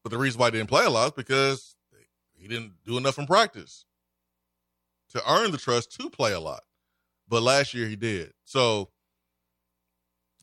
[0.03, 1.75] But the reason why he didn't play a lot is because
[2.35, 3.85] he didn't do enough in practice
[5.11, 6.61] to earn the trust to play a lot.
[7.27, 8.33] But last year he did.
[8.43, 8.89] So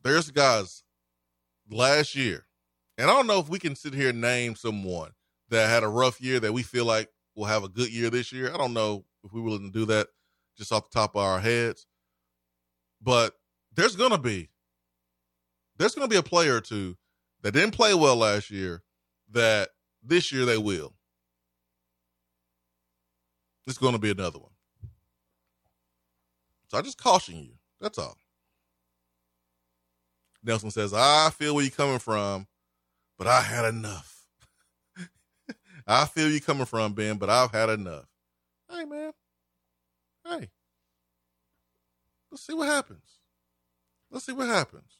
[0.03, 0.83] there's guys
[1.71, 2.47] last year,
[2.99, 5.11] and I don't know if we can sit here and name someone
[5.51, 8.33] that had a rough year that we feel like will have a good year this
[8.33, 8.53] year.
[8.53, 10.09] I don't know if we're willing to do that
[10.57, 11.87] just off the top of our heads.
[13.03, 13.35] But
[13.75, 14.49] there's gonna be
[15.77, 16.97] there's gonna be a player or two
[17.43, 18.83] that didn't play well last year
[19.31, 19.71] that
[20.03, 20.95] this year they will.
[23.66, 24.51] It's gonna be another one.
[26.68, 27.53] So I just caution you.
[27.81, 28.16] That's all.
[30.43, 32.47] Nelson says, I feel where you're coming from,
[33.18, 34.27] but I had enough.
[35.87, 38.07] I feel you coming from, Ben, but I've had enough.
[38.71, 39.12] Hey, man.
[40.25, 40.51] Hey.
[42.31, 43.20] Let's see what happens.
[44.11, 44.99] Let's see what happens.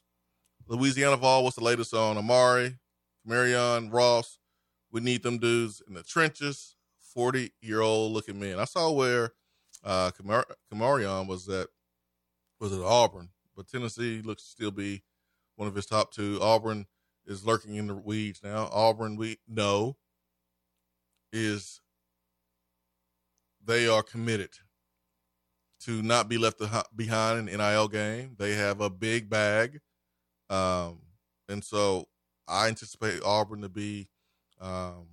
[0.67, 2.77] Louisiana Vol, what's the latest on Amari,
[3.25, 4.39] Marion, Ross?
[4.91, 6.75] We need them dudes in the trenches.
[7.13, 8.57] 40 year old looking men.
[8.57, 9.33] I saw where
[9.83, 11.67] uh Kamarion was at
[12.59, 15.03] was at Auburn, but Tennessee looks to still be
[15.55, 16.39] one of his top two.
[16.41, 16.85] Auburn
[17.25, 18.69] is lurking in the weeds now.
[18.71, 19.97] Auburn, we know,
[21.33, 21.81] is
[23.63, 24.51] they are committed
[25.85, 26.61] to not be left
[26.95, 28.35] behind in NIL game.
[28.37, 29.79] They have a big bag,
[30.49, 30.99] um,
[31.49, 32.07] and so
[32.47, 34.07] I anticipate Auburn to be
[34.59, 35.07] um,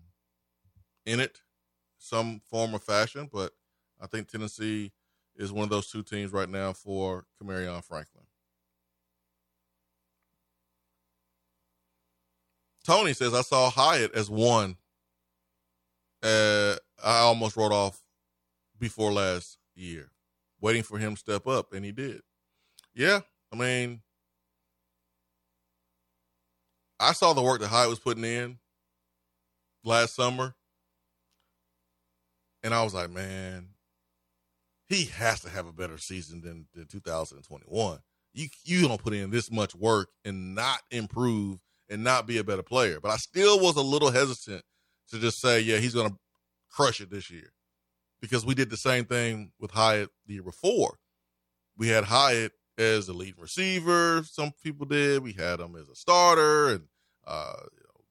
[1.06, 1.40] in it
[1.98, 3.28] some form or fashion.
[3.32, 3.52] But
[4.00, 4.92] I think Tennessee
[5.36, 8.24] is one of those two teams right now for Camarion Franklin.
[12.84, 14.76] Tony says I saw Hyatt as one.
[16.22, 18.02] Uh, I almost wrote off
[18.78, 20.10] before last year,
[20.60, 22.20] waiting for him to step up, and he did.
[22.94, 23.20] Yeah,
[23.52, 24.02] I mean,
[26.98, 28.58] I saw the work that Hyatt was putting in
[29.84, 30.54] last summer,
[32.62, 33.68] and I was like, man,
[34.88, 37.98] he has to have a better season than, than 2021.
[38.34, 42.44] You you don't put in this much work and not improve and not be a
[42.44, 43.00] better player.
[43.00, 44.62] But I still was a little hesitant
[45.10, 46.16] to just say, yeah, he's going to
[46.70, 47.52] crush it this year
[48.20, 50.98] because we did the same thing with Hyatt the year before.
[51.76, 54.22] We had Hyatt as the lead receiver.
[54.24, 55.22] Some people did.
[55.22, 56.84] We had him as a starter and
[57.26, 58.04] uh, you know,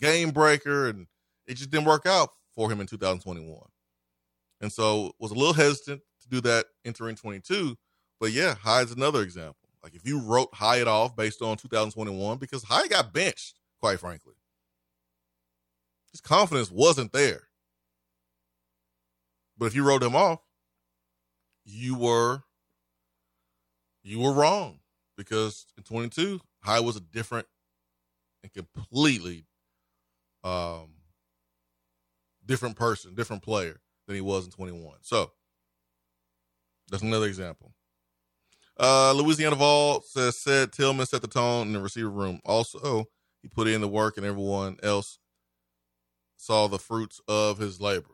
[0.00, 1.06] game breaker, and
[1.46, 3.58] it just didn't work out for him in 2021.
[4.60, 7.76] And so was a little hesitant to do that entering 22.
[8.20, 9.56] But yeah, Hyatt's another example.
[9.82, 14.34] Like if you wrote Hyatt off based on 2021, because Hyatt got benched, quite frankly.
[16.10, 17.48] His confidence wasn't there.
[19.64, 20.40] But if you wrote him off,
[21.64, 22.42] you were
[24.02, 24.80] you were wrong
[25.16, 27.46] because in 22, Hyatt was a different
[28.42, 29.46] and completely
[30.44, 30.96] um
[32.44, 34.98] different person, different player than he was in 21.
[35.00, 35.32] So
[36.90, 37.72] that's another example.
[38.78, 42.38] Uh, Louisiana Vol says said Tillman set the tone in the receiver room.
[42.44, 43.06] Also,
[43.40, 45.18] he put in the work, and everyone else
[46.36, 48.13] saw the fruits of his labor.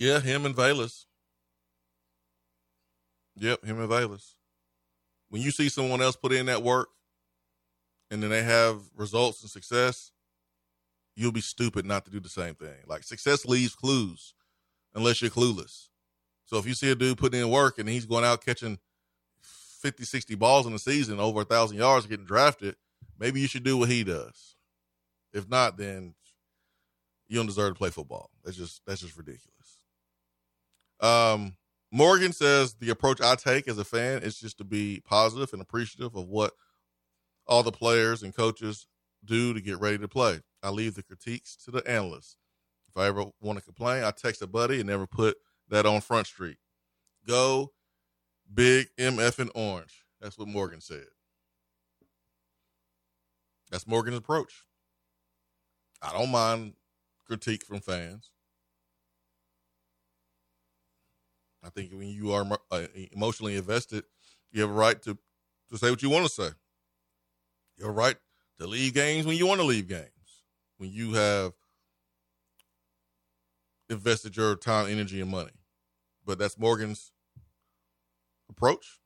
[0.00, 1.04] Yeah, him and Velus.
[3.36, 4.32] Yep, him and Velus.
[5.28, 6.88] When you see someone else put in that work,
[8.10, 10.10] and then they have results and success,
[11.14, 12.78] you'll be stupid not to do the same thing.
[12.86, 14.32] Like success leaves clues,
[14.94, 15.88] unless you're clueless.
[16.46, 18.78] So if you see a dude putting in work and he's going out catching
[19.42, 22.74] 50, 60 balls in the season, over a thousand yards, getting drafted,
[23.18, 24.56] maybe you should do what he does.
[25.34, 26.14] If not, then
[27.28, 28.30] you don't deserve to play football.
[28.42, 29.79] That's just that's just ridiculous.
[31.00, 31.56] Um,
[31.92, 35.62] Morgan says the approach I take as a fan is just to be positive and
[35.62, 36.52] appreciative of what
[37.46, 38.86] all the players and coaches
[39.24, 40.40] do to get ready to play.
[40.62, 42.36] I leave the critiques to the analysts.
[42.88, 45.36] If I ever want to complain, I text a buddy and never put
[45.68, 46.58] that on Front Street.
[47.26, 47.72] Go
[48.52, 50.04] big MF and orange.
[50.20, 51.06] That's what Morgan said.
[53.70, 54.64] That's Morgan's approach.
[56.02, 56.74] I don't mind
[57.26, 58.30] critique from fans.
[61.62, 64.04] I think when you are uh, emotionally invested,
[64.52, 65.18] you have a right to,
[65.70, 66.48] to say what you want to say.
[67.76, 68.16] You have a right
[68.58, 70.06] to leave games when you want to leave games.
[70.78, 71.52] When you have
[73.90, 75.50] invested your time, energy, and money.
[76.24, 77.12] But that's Morgan's
[78.48, 79.00] approach,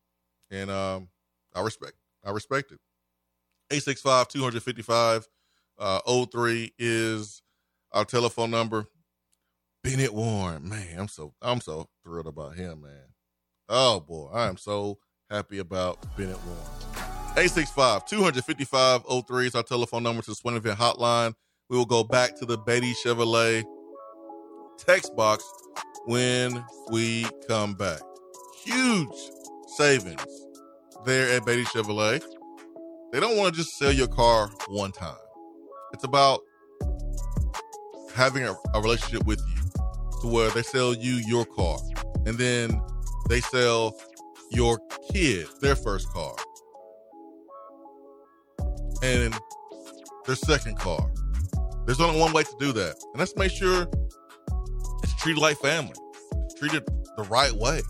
[0.50, 1.08] and um,
[1.54, 1.94] I respect.
[2.24, 2.80] I respect it.
[3.70, 5.28] 865 255
[5.78, 7.42] uh, 03 is
[7.92, 8.86] our telephone number.
[9.84, 13.12] Bennett Warren, man, I'm so I'm so thrilled about him, man.
[13.68, 14.96] Oh boy, I am so
[15.30, 16.62] happy about Bennett Warren.
[17.36, 21.34] 865 255 03 is our telephone number to the Swain Event Hotline.
[21.68, 23.62] We will go back to the Beatty Chevrolet
[24.78, 25.44] text box
[26.06, 28.00] when we come back.
[28.64, 29.14] Huge
[29.76, 30.46] savings
[31.04, 32.22] there at Beatty Chevrolet.
[33.12, 35.14] They don't want to just sell your car one time.
[35.92, 36.40] It's about
[38.14, 39.53] having a, a relationship with you
[40.24, 41.78] to where they sell you your car
[42.24, 42.80] and then
[43.28, 43.94] they sell
[44.50, 44.80] your
[45.12, 46.34] kid their first car
[49.02, 49.34] and
[50.24, 51.10] their second car.
[51.84, 53.86] There's only one way to do that, and let's make sure
[55.02, 55.92] it's treated like family,
[56.58, 56.82] treated
[57.18, 57.82] the right way.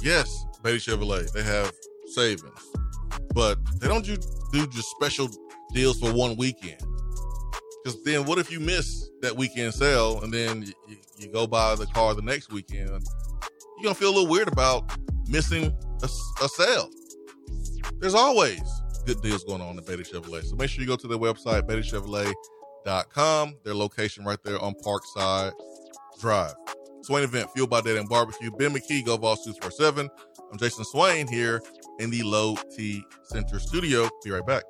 [0.00, 1.72] Yes, Beatty Chevrolet, they have
[2.06, 2.62] savings,
[3.34, 4.16] but they don't do,
[4.52, 5.28] do just special
[5.74, 6.80] deals for one weekend.
[7.88, 11.74] Because then, what if you miss that weekend sale and then you, you, go buy
[11.74, 12.90] the car the next weekend?
[12.90, 14.92] You're gonna feel a little weird about
[15.26, 16.08] missing a,
[16.44, 16.90] a sale.
[17.98, 18.60] There's always
[19.06, 20.44] good deals going on at Beatty Chevrolet.
[20.44, 23.56] So make sure you go to their website, BeattyChevrolet.com.
[23.64, 25.52] Their location right there on Parkside
[26.20, 26.52] Drive.
[27.04, 28.50] Swain event, fueled by Dead End Barbecue.
[28.50, 30.10] Ben McKee, Go Vols 247.
[30.52, 31.62] I'm Jason Swain here
[32.00, 34.10] in the Low T Center studio.
[34.22, 34.64] Be right back.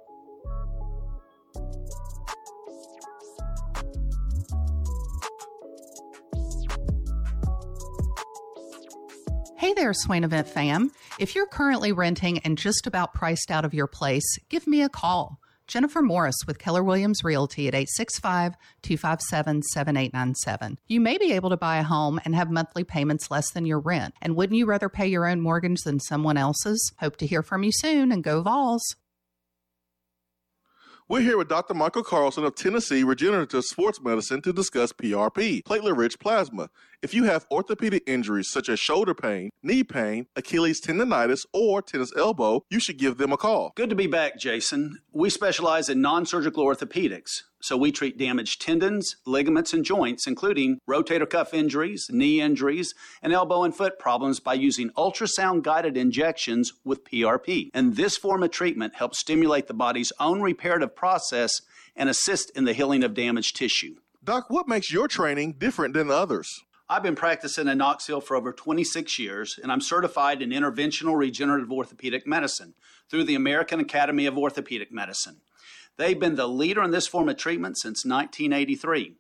[9.79, 10.91] There, Swain Event fam.
[11.21, 14.89] If you're currently renting and just about priced out of your place, give me a
[14.89, 15.39] call.
[15.69, 20.79] Jennifer Morris with Keller Williams Realty at 865 257 7897.
[20.89, 23.79] You may be able to buy a home and have monthly payments less than your
[23.79, 24.15] rent.
[24.21, 26.93] And wouldn't you rather pay your own mortgage than someone else's?
[26.99, 28.97] Hope to hear from you soon and go Vols.
[31.11, 31.73] We're here with Dr.
[31.73, 36.69] Michael Carlson of Tennessee Regenerative Sports Medicine to discuss PRP, platelet rich plasma.
[37.01, 42.13] If you have orthopedic injuries such as shoulder pain, knee pain, Achilles tendonitis, or tennis
[42.15, 43.73] elbow, you should give them a call.
[43.75, 44.99] Good to be back, Jason.
[45.11, 47.45] We specialize in non surgical orthopedics.
[47.61, 53.33] So we treat damaged tendons, ligaments, and joints, including rotator cuff injuries, knee injuries, and
[53.33, 57.71] elbow and foot problems by using ultrasound guided injections with PRP.
[57.75, 61.61] And this form of treatment helps stimulate the body's own reparative process
[61.97, 63.97] and assist in the healing of damaged tissue.
[64.23, 66.63] Doc, what makes your training different than others?
[66.91, 71.71] I've been practicing in Knoxville for over 26 years, and I'm certified in interventional regenerative
[71.71, 72.75] orthopedic medicine
[73.11, 75.41] through the American Academy of Orthopedic Medicine.
[75.99, 79.17] They've been the leader in this form of treatment since 1983.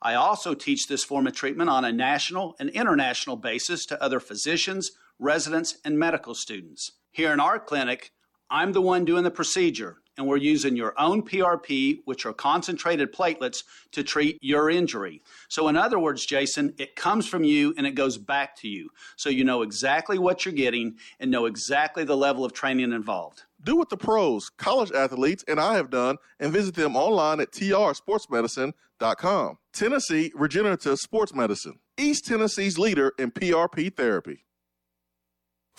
[0.00, 4.20] I also teach this form of treatment on a national and international basis to other
[4.20, 6.92] physicians, residents, and medical students.
[7.10, 8.12] Here in our clinic,
[8.48, 13.12] I'm the one doing the procedure, and we're using your own PRP, which are concentrated
[13.12, 15.22] platelets, to treat your injury.
[15.48, 18.90] So, in other words, Jason, it comes from you and it goes back to you.
[19.16, 23.42] So, you know exactly what you're getting and know exactly the level of training involved.
[23.62, 27.52] Do what the pros, college athletes, and I have done and visit them online at
[27.52, 29.58] trsportsmedicine.com.
[29.72, 34.44] Tennessee Regenerative Sports Medicine, East Tennessee's leader in PRP therapy.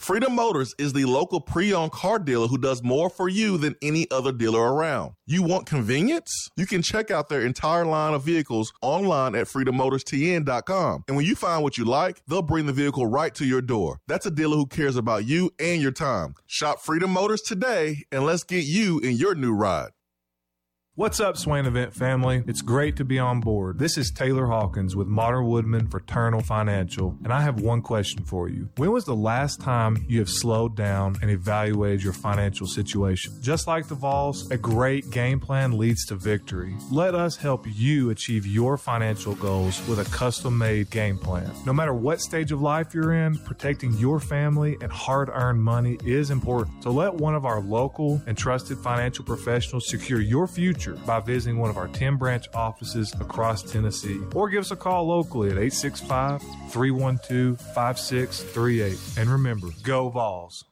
[0.02, 3.76] Freedom Motors is the local pre owned car dealer who does more for you than
[3.84, 5.14] any other dealer around.
[5.28, 6.49] You want convenience?
[6.57, 11.03] You can check out their entire line of vehicles online at freedommotors.tn.com.
[11.07, 13.99] And when you find what you like, they'll bring the vehicle right to your door.
[14.07, 16.34] That's a dealer who cares about you and your time.
[16.48, 19.91] Shop Freedom Motors today and let's get you in your new ride.
[21.02, 22.44] What's up, Swain Event family?
[22.45, 23.80] It's great to be on board.
[23.80, 28.49] This is Taylor Hawkins with Modern Woodmen Fraternal Financial, and I have one question for
[28.49, 28.69] you.
[28.78, 33.34] When was the last time you have slowed down and evaluated your financial situation?
[33.41, 36.76] Just like the Vols, a great game plan leads to victory.
[36.91, 41.49] Let us help you achieve your financial goals with a custom made game plan.
[41.65, 45.98] No matter what stage of life you're in, protecting your family and hard earned money
[46.06, 46.84] is important.
[46.84, 51.59] So let one of our local and trusted financial professionals secure your future by visiting
[51.59, 55.57] one of our 10 branch offices across Tennessee or give us a call locally at
[55.57, 58.97] 865 312 5638.
[59.18, 60.65] And remember, go Vols.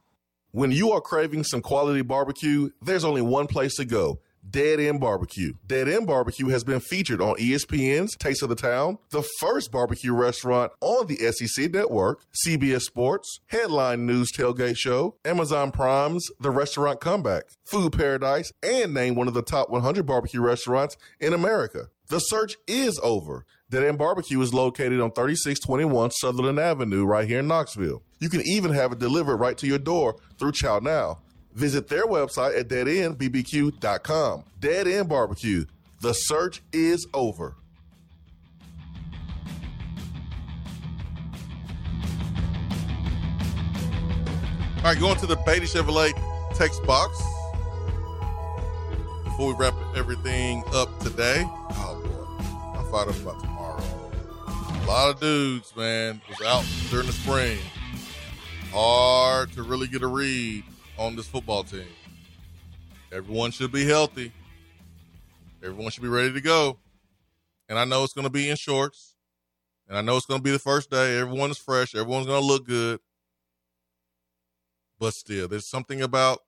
[0.52, 4.20] When you are craving some quality barbecue, there's only one place to go.
[4.50, 5.54] Dead End Barbecue.
[5.68, 10.14] Dead End Barbecue has been featured on ESPN's Taste of the Town, the first barbecue
[10.14, 17.00] restaurant on the SEC network, CBS Sports, Headline News Tailgate Show, Amazon Prime's The Restaurant
[17.00, 21.90] Comeback, Food Paradise, and named one of the top 100 barbecue restaurants in America.
[22.08, 23.46] The search is over.
[23.70, 28.02] Dead End Barbecue is located on 3621 Sutherland Avenue right here in Knoxville.
[28.20, 31.20] You can even have it delivered right to your door through ChowNow.
[31.60, 34.46] Visit their website at deadendbbq.com.
[34.62, 35.66] Dead End Barbecue.
[36.00, 37.58] The search is over.
[44.78, 46.14] All right, going to the Beatty Chevrolet
[46.56, 47.22] text box.
[49.26, 53.84] Before we wrap everything up today, oh boy, I'm fired up about tomorrow.
[54.48, 57.60] A lot of dudes, man, was out during the spring.
[58.72, 60.64] Hard to really get a read
[61.00, 61.88] on this football team.
[63.12, 64.34] Everyone should be healthy.
[65.64, 66.78] Everyone should be ready to go.
[67.70, 69.16] And I know it's going to be in shorts.
[69.88, 71.18] And I know it's going to be the first day.
[71.18, 71.96] Everyone is fresh.
[71.96, 73.00] Everyone's going to look good.
[75.00, 76.40] But still, there's something about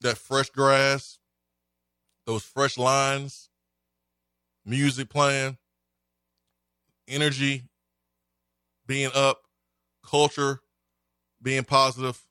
[0.00, 1.18] that fresh grass,
[2.26, 3.50] those fresh lines,
[4.64, 5.58] music playing,
[7.06, 7.64] energy
[8.86, 9.42] being up,
[10.02, 10.60] culture
[11.42, 12.24] being positive.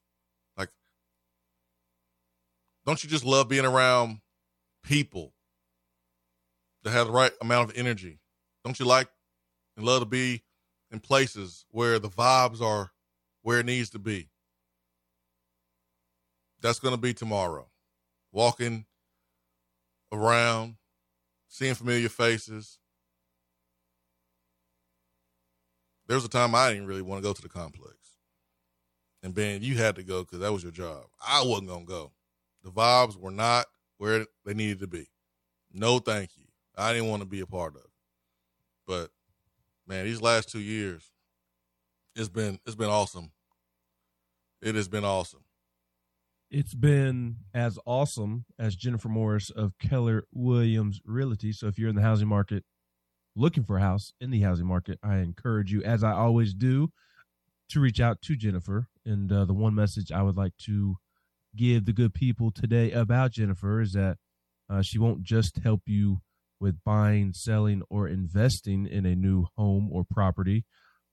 [2.92, 4.20] Don't you just love being around
[4.84, 5.32] people
[6.84, 8.20] that have the right amount of energy?
[8.66, 9.08] Don't you like
[9.78, 10.44] and love to be
[10.92, 12.92] in places where the vibes are
[13.44, 14.28] where it needs to be?
[16.60, 17.70] That's going to be tomorrow.
[18.34, 18.84] Walking
[20.12, 20.76] around,
[21.48, 22.78] seeing familiar faces.
[26.08, 27.96] There was a time I didn't really want to go to the complex.
[29.24, 31.06] And Ben, you had to go because that was your job.
[31.26, 32.12] I wasn't going to go.
[32.64, 33.66] The vibes were not
[33.98, 35.08] where they needed to be.
[35.74, 36.46] No, thank you.
[36.78, 37.90] I didn't want to be a part of it.
[38.88, 39.10] But
[39.88, 41.12] man, these last two years,
[42.16, 43.32] it's been it's been awesome.
[44.62, 45.44] It has been awesome.
[46.50, 51.54] It's been as awesome as Jennifer Morris of Keller Williams Realty.
[51.54, 52.66] So if you're in the housing market
[53.36, 56.92] looking for a house in the housing market, I encourage you, as I always do,
[57.70, 58.88] to reach out to Jennifer.
[59.06, 60.98] And uh, the one message I would like to
[61.56, 64.18] give the good people today about Jennifer is that
[64.70, 66.22] uh, she won't just help you
[66.60, 70.64] with buying, selling, or investing in a new home or property.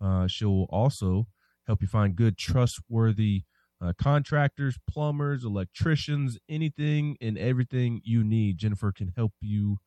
[0.00, 1.26] Uh, she'll also
[1.66, 3.42] help you find good, trustworthy
[3.80, 8.58] uh, contractors, plumbers, electricians, anything and everything you need.
[8.58, 9.78] Jennifer can help you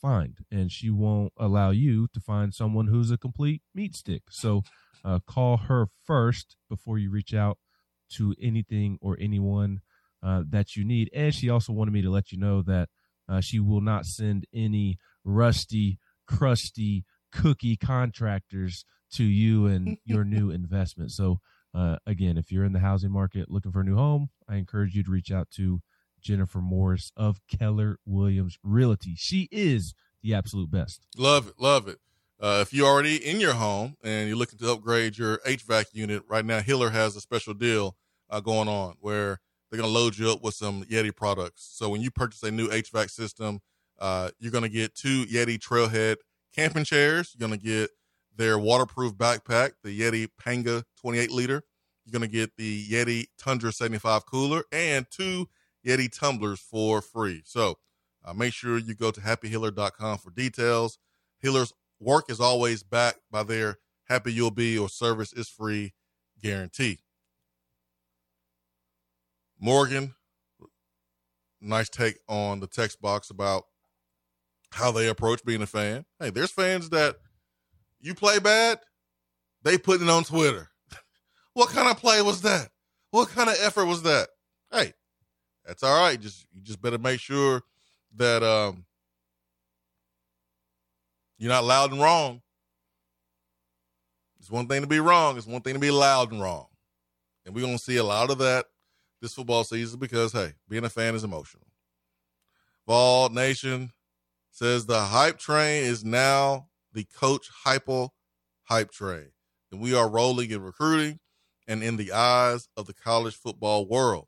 [0.00, 4.22] find, and she won't allow you to find someone who's a complete meat stick.
[4.30, 4.62] So
[5.04, 7.58] uh, call her first before you reach out
[8.14, 9.80] to anything or anyone
[10.22, 11.10] uh, that you need.
[11.14, 12.88] And she also wanted me to let you know that
[13.28, 20.50] uh, she will not send any rusty, crusty cookie contractors to you and your new
[20.50, 21.10] investment.
[21.12, 21.40] So,
[21.74, 24.94] uh, again, if you're in the housing market looking for a new home, I encourage
[24.94, 25.80] you to reach out to
[26.20, 29.14] Jennifer Morris of Keller Williams Realty.
[29.16, 31.06] She is the absolute best.
[31.16, 31.54] Love it.
[31.58, 31.98] Love it.
[32.40, 36.22] Uh, if you're already in your home and you're looking to upgrade your HVAC unit,
[36.28, 37.96] right now Hiller has a special deal
[38.30, 39.40] uh, going on where
[39.70, 41.68] they're going to load you up with some Yeti products.
[41.72, 43.60] So when you purchase a new HVAC system,
[43.98, 46.16] uh, you're going to get two Yeti Trailhead
[46.54, 47.34] camping chairs.
[47.34, 47.90] You're going to get
[48.36, 51.62] their waterproof backpack, the Yeti Panga 28 liter.
[52.04, 55.48] You're going to get the Yeti Tundra 75 cooler and two
[55.86, 57.42] Yeti tumblers for free.
[57.44, 57.76] So
[58.24, 60.98] uh, make sure you go to happyhiller.com for details.
[61.38, 65.92] Hiller's work is always backed by their happy you'll be or service is free
[66.42, 67.00] guarantee.
[69.60, 70.14] Morgan,
[71.60, 73.64] nice take on the text box about
[74.70, 76.04] how they approach being a fan.
[76.20, 77.16] Hey, there's fans that
[78.00, 78.78] you play bad,
[79.62, 80.68] they put it on Twitter.
[81.54, 82.68] what kind of play was that?
[83.10, 84.28] What kind of effort was that?
[84.70, 84.92] Hey,
[85.64, 86.20] that's all right.
[86.20, 87.62] Just you just better make sure
[88.16, 88.84] that um,
[91.38, 92.42] you're not loud and wrong.
[94.38, 95.36] It's one thing to be wrong.
[95.36, 96.66] It's one thing to be loud and wrong.
[97.44, 98.66] And we're to see a lot of that
[99.20, 101.66] this football season because, hey, being a fan is emotional.
[102.86, 103.92] Vol Nation
[104.50, 108.12] says the hype train is now the coach hypo
[108.64, 109.30] hype train.
[109.70, 111.20] And we are rolling in recruiting
[111.66, 114.26] and in the eyes of the college football world.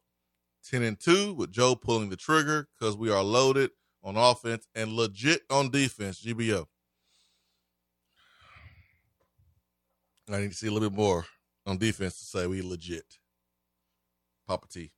[0.68, 3.70] 10 and 2 with Joe pulling the trigger because we are loaded
[4.02, 6.22] on offense and legit on defense.
[6.22, 6.66] GBO.
[10.30, 11.26] I need to see a little bit more
[11.66, 13.19] on defense to say we legit.
[14.50, 14.90] Papa T.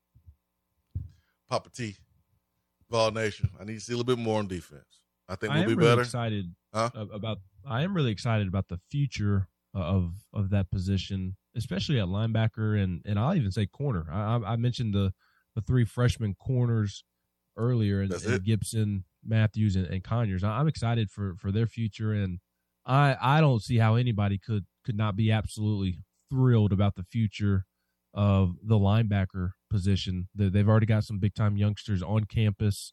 [1.51, 1.95] Papa T.
[2.91, 3.51] Vol Nation.
[3.61, 5.01] I need to see a little bit more on defense.
[5.29, 6.01] I think we'll I be really better.
[6.01, 6.89] Excited Huh?
[6.95, 7.37] about.
[7.67, 13.03] I am really excited about the future of of that position, especially at linebacker and
[13.05, 14.07] and I'll even say corner.
[14.11, 15.13] I, I mentioned the
[15.55, 17.05] the three freshman corners
[17.59, 18.43] earlier, and, and.
[18.43, 20.43] Gibson, Matthews, and, and Conyers.
[20.43, 22.39] I'm excited for for their future, and
[22.87, 25.99] I I don't see how anybody could could not be absolutely
[26.31, 27.67] thrilled about the future
[28.15, 30.29] of the linebacker position.
[30.35, 32.93] They- They've already got some big time youngsters on campus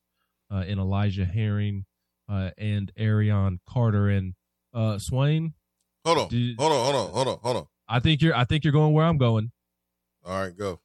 [0.51, 1.85] uh, in Elijah Herring
[2.29, 4.33] uh, and Arion Carter and
[4.73, 5.53] uh, Swain.
[6.05, 6.27] Hold on.
[6.29, 6.83] Did- hold on.
[6.85, 7.13] Hold on.
[7.13, 7.39] Hold on.
[7.43, 7.65] Hold on.
[7.87, 9.51] I think you're I think you're going where I'm going.
[10.25, 10.79] All right, go.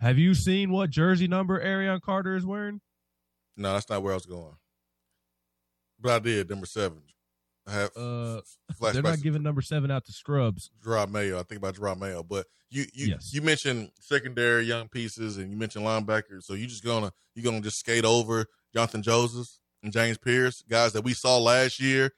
[0.00, 2.80] Have you seen what jersey number Arion Carter is wearing?
[3.56, 4.54] No, that's not where I was going.
[6.00, 6.98] But I did number seven.
[7.68, 8.40] I have Uh,
[8.80, 8.92] flashbacks.
[8.94, 10.70] they're not giving number seven out to scrubs.
[10.84, 11.38] Jerod Mayo.
[11.38, 12.22] I think about Jerod Mayo.
[12.22, 13.32] But you you Yes.
[13.32, 16.44] you mentioned secondary young pieces and you mentioned linebackers.
[16.44, 19.48] So you just gonna you gonna just skate over Jonathan Joseph
[19.82, 22.12] and James Pearce, guys that we saw last year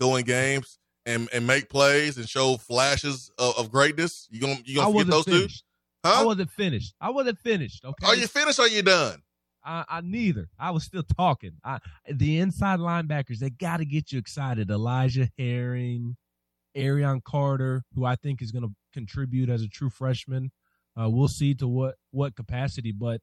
[0.00, 4.26] go in games and, and make plays and show flashes of, of greatness.
[4.30, 5.60] You gonna you I gonna forget those finished.
[6.04, 6.08] two?
[6.10, 6.20] Huh?
[6.22, 6.94] I wasn't finished.
[7.00, 7.84] I wasn't finished.
[7.84, 8.06] Okay.
[8.06, 9.22] Are you finished or are you done?
[9.66, 10.48] I, I neither.
[10.58, 11.52] I was still talking.
[11.64, 11.80] I
[12.10, 14.70] the inside linebackers they got to get you excited.
[14.70, 16.16] Elijah Herring,
[16.74, 20.52] Arion Carter, who I think is going to contribute as a true freshman.
[21.00, 23.20] Uh, we'll see to what what capacity, but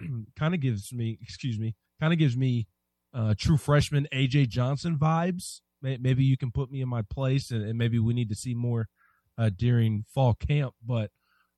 [0.38, 2.66] kind of gives me, excuse me, kind of gives me
[3.14, 5.60] uh, true freshman AJ Johnson vibes.
[5.82, 8.34] May- Maybe you can put me in my place, and, and maybe we need to
[8.34, 8.88] see more
[9.36, 10.74] uh, during fall camp.
[10.84, 11.10] But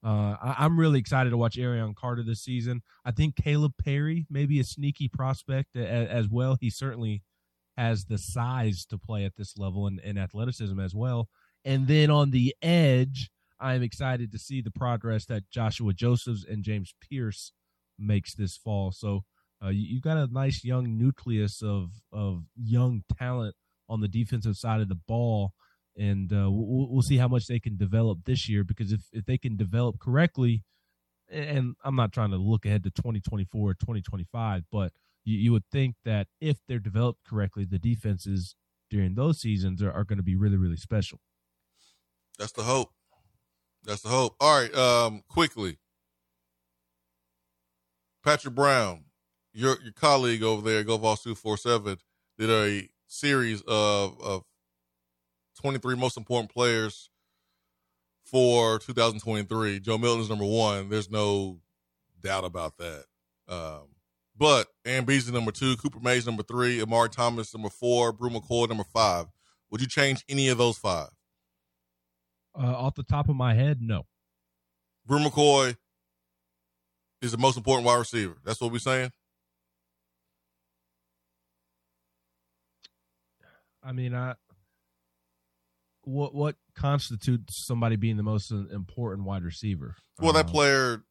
[0.05, 2.83] uh, I, I'm really excited to watch Arion Carter this season.
[3.05, 6.57] I think Caleb Perry may be a sneaky prospect a, as well.
[6.61, 7.23] He certainly
[7.77, 11.29] has the size to play at this level and, and athleticism as well.
[11.65, 16.65] And then on the edge, I'm excited to see the progress that Joshua Josephs and
[16.65, 17.53] James Pearce
[17.99, 18.93] makes this fall.
[18.93, 19.25] So
[19.63, 23.55] uh, you, you've got a nice young nucleus of of young talent
[23.89, 25.53] on the defensive side of the ball,
[25.97, 28.65] and uh, we'll, we'll see how much they can develop this year.
[28.65, 30.65] Because if if they can develop correctly,
[31.31, 34.93] and I'm not trying to look ahead to 2024 or 2025, but
[35.25, 38.57] you, you would think that if they're developed correctly, the defenses
[38.89, 41.21] during those seasons are, are going to be really really special.
[42.39, 42.91] That's the hope.
[43.85, 44.37] That's the hope.
[44.41, 45.79] All right, um, quickly.
[48.23, 49.05] Patrick Brown,
[49.53, 51.99] your your colleague over there, GoVols two four seven,
[52.39, 54.45] did a series of of
[55.61, 57.11] twenty three most important players
[58.25, 59.81] for 2023.
[59.81, 60.89] Joe Milton is number one.
[60.89, 61.59] There's no
[62.23, 63.05] doubt about that.
[63.49, 63.89] Um,
[64.37, 68.69] but Aaron Beasley number two, Cooper Mays number three, Omari Thomas number four, Bru McCoy
[68.69, 69.27] number five.
[69.71, 71.09] Would you change any of those five?
[72.59, 74.07] Uh, off the top of my head, no.
[75.07, 75.77] Bru McCoy
[77.23, 78.37] is the most important wide receiver.
[78.45, 79.11] That's what we're saying.
[83.83, 84.35] I mean, I
[86.03, 89.97] what what constitutes somebody being the most important wide receiver?
[90.19, 91.05] Well, that Uh, player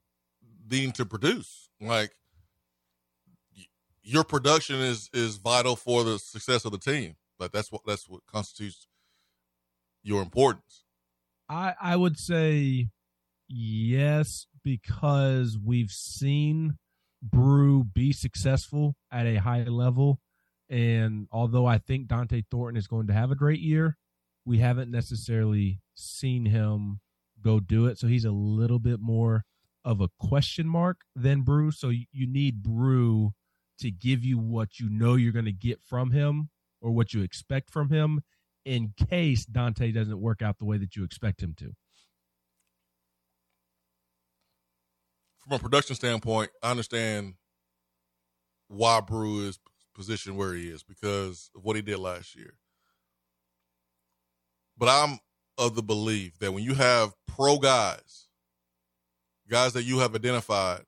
[0.70, 1.70] needing to produce.
[1.82, 2.12] Like
[4.02, 7.16] your production is is vital for the success of the team.
[7.40, 8.88] Like that's what that's what constitutes
[10.04, 10.84] your importance.
[11.48, 12.90] I I would say
[13.48, 16.78] yes because we've seen
[17.22, 20.20] Bru be successful at a high level,
[20.70, 23.98] and although I think Dont'e Thornton is going to have a great year,
[24.46, 27.00] we haven't necessarily seen him
[27.42, 27.98] go do it.
[27.98, 29.44] So he's a little bit more
[29.86, 31.72] of a question mark than Bru.
[31.72, 33.32] So you, you need Bru
[33.80, 36.50] to give you what you know you're going to get from him
[36.82, 38.22] or what you expect from him
[38.66, 41.74] in case Dont'e doesn't work out the way that you expect him to.
[45.40, 47.36] From a production standpoint, I understand
[48.68, 49.60] why Bru is
[49.96, 52.54] positioned where he is because of what he did last year.
[54.80, 55.20] But I'm
[55.58, 58.28] of the belief that when you have pro guys,
[59.50, 60.84] guys that you have identified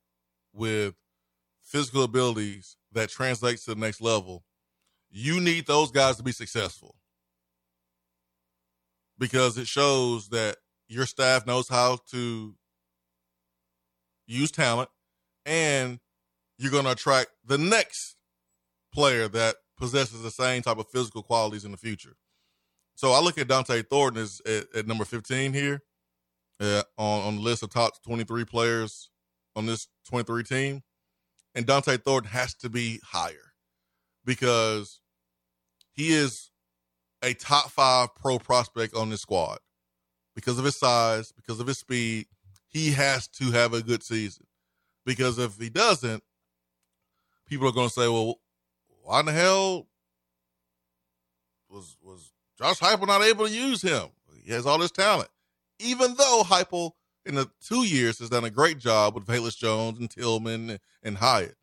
[0.53, 0.95] with
[1.61, 4.45] physical abilities that translates to the next level,
[5.09, 6.95] you need those guys to be successful
[9.19, 10.55] because it shows that
[10.87, 12.55] your staff knows how to
[14.25, 14.89] use talent
[15.45, 15.99] and
[16.57, 18.15] you're going to attract the next
[18.93, 22.15] player that possesses the same type of physical qualities in the future.
[23.01, 25.81] So I look at Dont'e Thornton as at, at number 15 here
[26.59, 29.09] uh, on, on the list of top 23 players
[29.55, 30.83] on this 23 team.
[31.55, 33.53] And Dont'e Thornton has to be higher
[34.23, 35.01] because
[35.91, 36.51] he is
[37.23, 39.57] a top five pro prospect on this squad
[40.35, 42.27] because of his size, because of his speed.
[42.67, 44.45] He has to have a good season
[45.07, 46.21] because if he doesn't,
[47.47, 48.35] people are going to say, "Well,
[49.01, 49.87] why in the hell
[51.67, 52.30] was was
[52.61, 54.09] Josh Heupel not able to use him?
[54.43, 55.29] He has all this talent."
[55.79, 56.91] Even though Heupel
[57.25, 61.17] in the two years has done a great job with Velus Jones and Tillman and
[61.17, 61.57] Hyatt,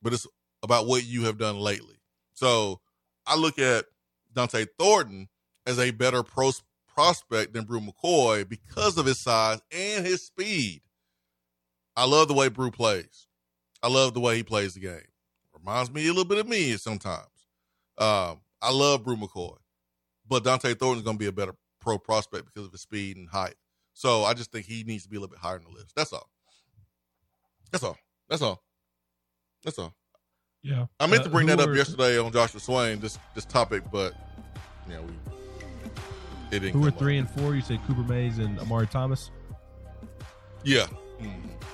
[0.00, 0.26] but it's
[0.62, 1.96] about what you have done lately.
[2.34, 2.80] So
[3.26, 3.86] I look at
[4.34, 5.28] Dont'e Thornton
[5.66, 10.82] as a better pros- prospect than Bru McCoy because of his size and his speed.
[11.96, 13.26] I love the way Bru plays.
[13.82, 15.00] I love the way he plays the game.
[15.54, 17.26] Reminds me a little bit of me sometimes.
[17.98, 19.56] Um, I love Bru McCoy,
[20.32, 23.28] but Dont'e Thornton's going to be a better pro prospect because of his speed and
[23.28, 23.54] height.
[23.94, 25.92] So I just think he needs to be a little bit higher in the list.
[25.94, 26.28] That's all.
[27.70, 27.96] That's all.
[28.28, 28.62] That's all.
[29.64, 29.94] That's all.
[30.62, 30.86] Yeah.
[31.00, 33.82] I meant Uh, to bring that up were- yesterday on Joshua Swain, this this topic,
[33.92, 34.14] but
[34.88, 35.12] yeah, we
[36.50, 36.98] it didn't Who are come up.
[36.98, 37.54] three and four?
[37.54, 39.30] You said Cooper Mays and Omari Thomas.
[40.64, 40.86] Yeah.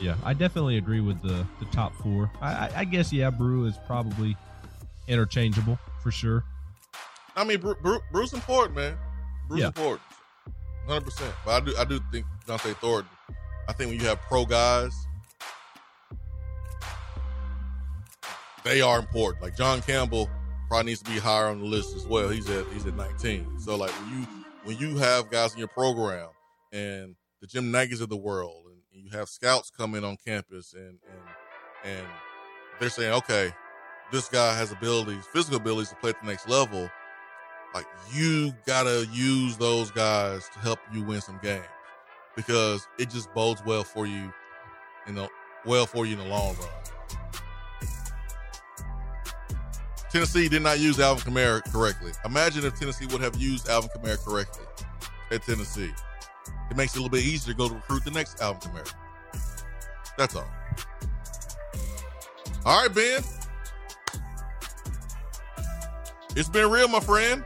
[0.01, 2.30] Yeah, I definitely agree with the the top four.
[2.40, 4.36] I, I, I guess yeah, Bru is probably
[5.09, 6.44] interchangeable for sure.
[7.39, 8.98] I mean, Bru- Bru- Bruce important, man.
[9.48, 9.66] Bruce Yeah.
[9.69, 10.02] important,
[10.86, 11.35] hundred percent.
[11.44, 13.10] But I do, I do think Dont'e Thornton.
[13.69, 14.93] I think when you have pro guys,
[18.65, 19.43] they are important.
[19.43, 20.28] Like John Campbell
[20.69, 22.28] probably needs to be higher on the list as well.
[22.28, 23.59] He's at he's at nineteen.
[23.60, 24.27] So like when you
[24.65, 26.28] when you have guys in your program
[26.73, 30.16] and the Jim Nagy's of the world, and, and you have scouts come in on
[30.16, 32.06] campus and and and
[32.81, 33.52] they're saying, okay,
[34.12, 36.90] this guy has abilities, physical abilities to play at the next level.
[37.74, 41.65] Like you gotta use those guys to help you win some games
[42.36, 44.32] because it just bodes well for you,
[45.07, 45.28] you know,
[45.66, 46.69] well for you in the long run.
[50.11, 52.12] Tennessee did not use Alvin Kamara correctly.
[52.24, 54.65] Imagine if Tennessee would have used Alvin Kamara correctly
[55.31, 55.93] at Tennessee.
[56.70, 58.95] It makes it a little bit easier to go to recruit the next Alvin Kamara.
[60.16, 60.49] That's all.
[62.65, 63.23] All right, Ben.
[66.36, 67.45] It's been real, my friend.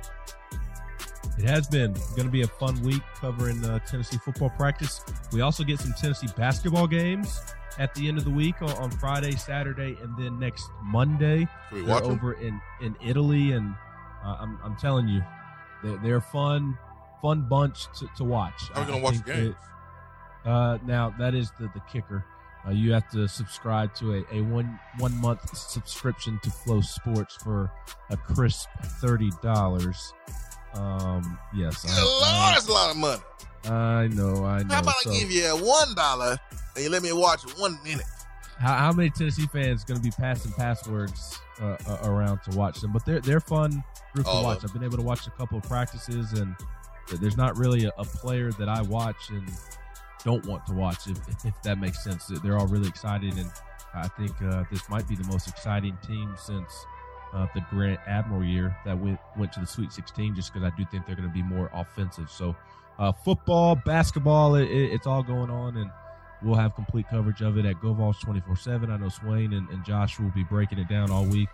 [1.43, 5.05] It has been going to be a fun week covering uh, Tennessee football practice.
[5.33, 7.41] We also get some Tennessee basketball games
[7.81, 11.49] at the end of the week on, on Friday, Saturday, and then next Monday.
[11.73, 13.75] We They're over in in Italy, and
[14.25, 15.21] uh, I'm I'm telling you,
[15.83, 16.79] they're, they're fun
[17.21, 18.71] fun bunch to, to watch.
[18.73, 19.55] How are gonna watch the games?
[20.45, 22.25] that- uh, now that is the the kicker.
[22.65, 27.73] Uh, you have to subscribe to a, a one one month subscription to FloSports for
[28.11, 28.69] a crisp
[29.01, 30.13] thirty dollars.
[30.75, 33.23] Um, yes, I- Lord, that's a lot of money.
[33.65, 34.75] I know, I know.
[34.75, 36.37] How about So, I give you one dollar
[36.75, 38.07] and you let me watch one minute?
[38.59, 42.81] how, how many Tennessee fans going to be passing passwords uh, uh, around to watch
[42.81, 42.93] them?
[42.93, 43.85] But they're they're fun
[44.15, 44.65] group to watch.
[44.65, 46.55] I've been able to watch a couple of practices, and
[47.21, 49.49] there's not really a, a player that I watch and
[50.25, 51.07] don't want to watch.
[51.07, 53.51] If, if that makes sense, they're all really excited, and
[53.95, 56.87] I think uh, this might be the most exciting team since.
[57.33, 60.77] Uh, the Grant Admiral year that went went to the Sweet 16, just because I
[60.77, 62.31] do think they're going to be more offensive.
[62.31, 62.55] So,
[62.99, 65.91] uh, football, basketball, it, it- it's all going on, and
[66.43, 68.91] we'll have complete coverage of it at GoVols 24 7.
[68.91, 71.49] I know Swain and, and Josh will be breaking it down all week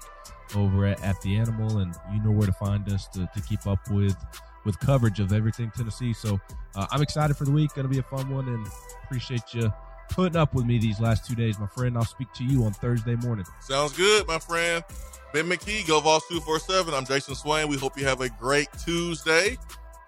[0.56, 3.66] over at, at The Animal, and you know where to find us to, to keep
[3.66, 4.16] up with
[4.64, 6.12] with coverage of everything Tennessee.
[6.12, 6.40] So
[6.74, 7.72] uh, I'm excited for the week.
[7.74, 8.66] Going to be a fun one, and
[9.04, 9.72] appreciate you
[10.10, 11.96] putting up with me these last two days, my friend.
[11.96, 13.44] I'll speak to you on Thursday morning.
[13.60, 14.84] Sounds good, my friend.
[15.32, 16.94] Ben McKee, GoVols 247.
[16.94, 17.68] I'm Jason Swain.
[17.68, 19.58] We hope you have a great Tuesday.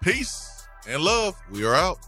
[0.01, 1.35] Peace and love.
[1.51, 1.99] We are out.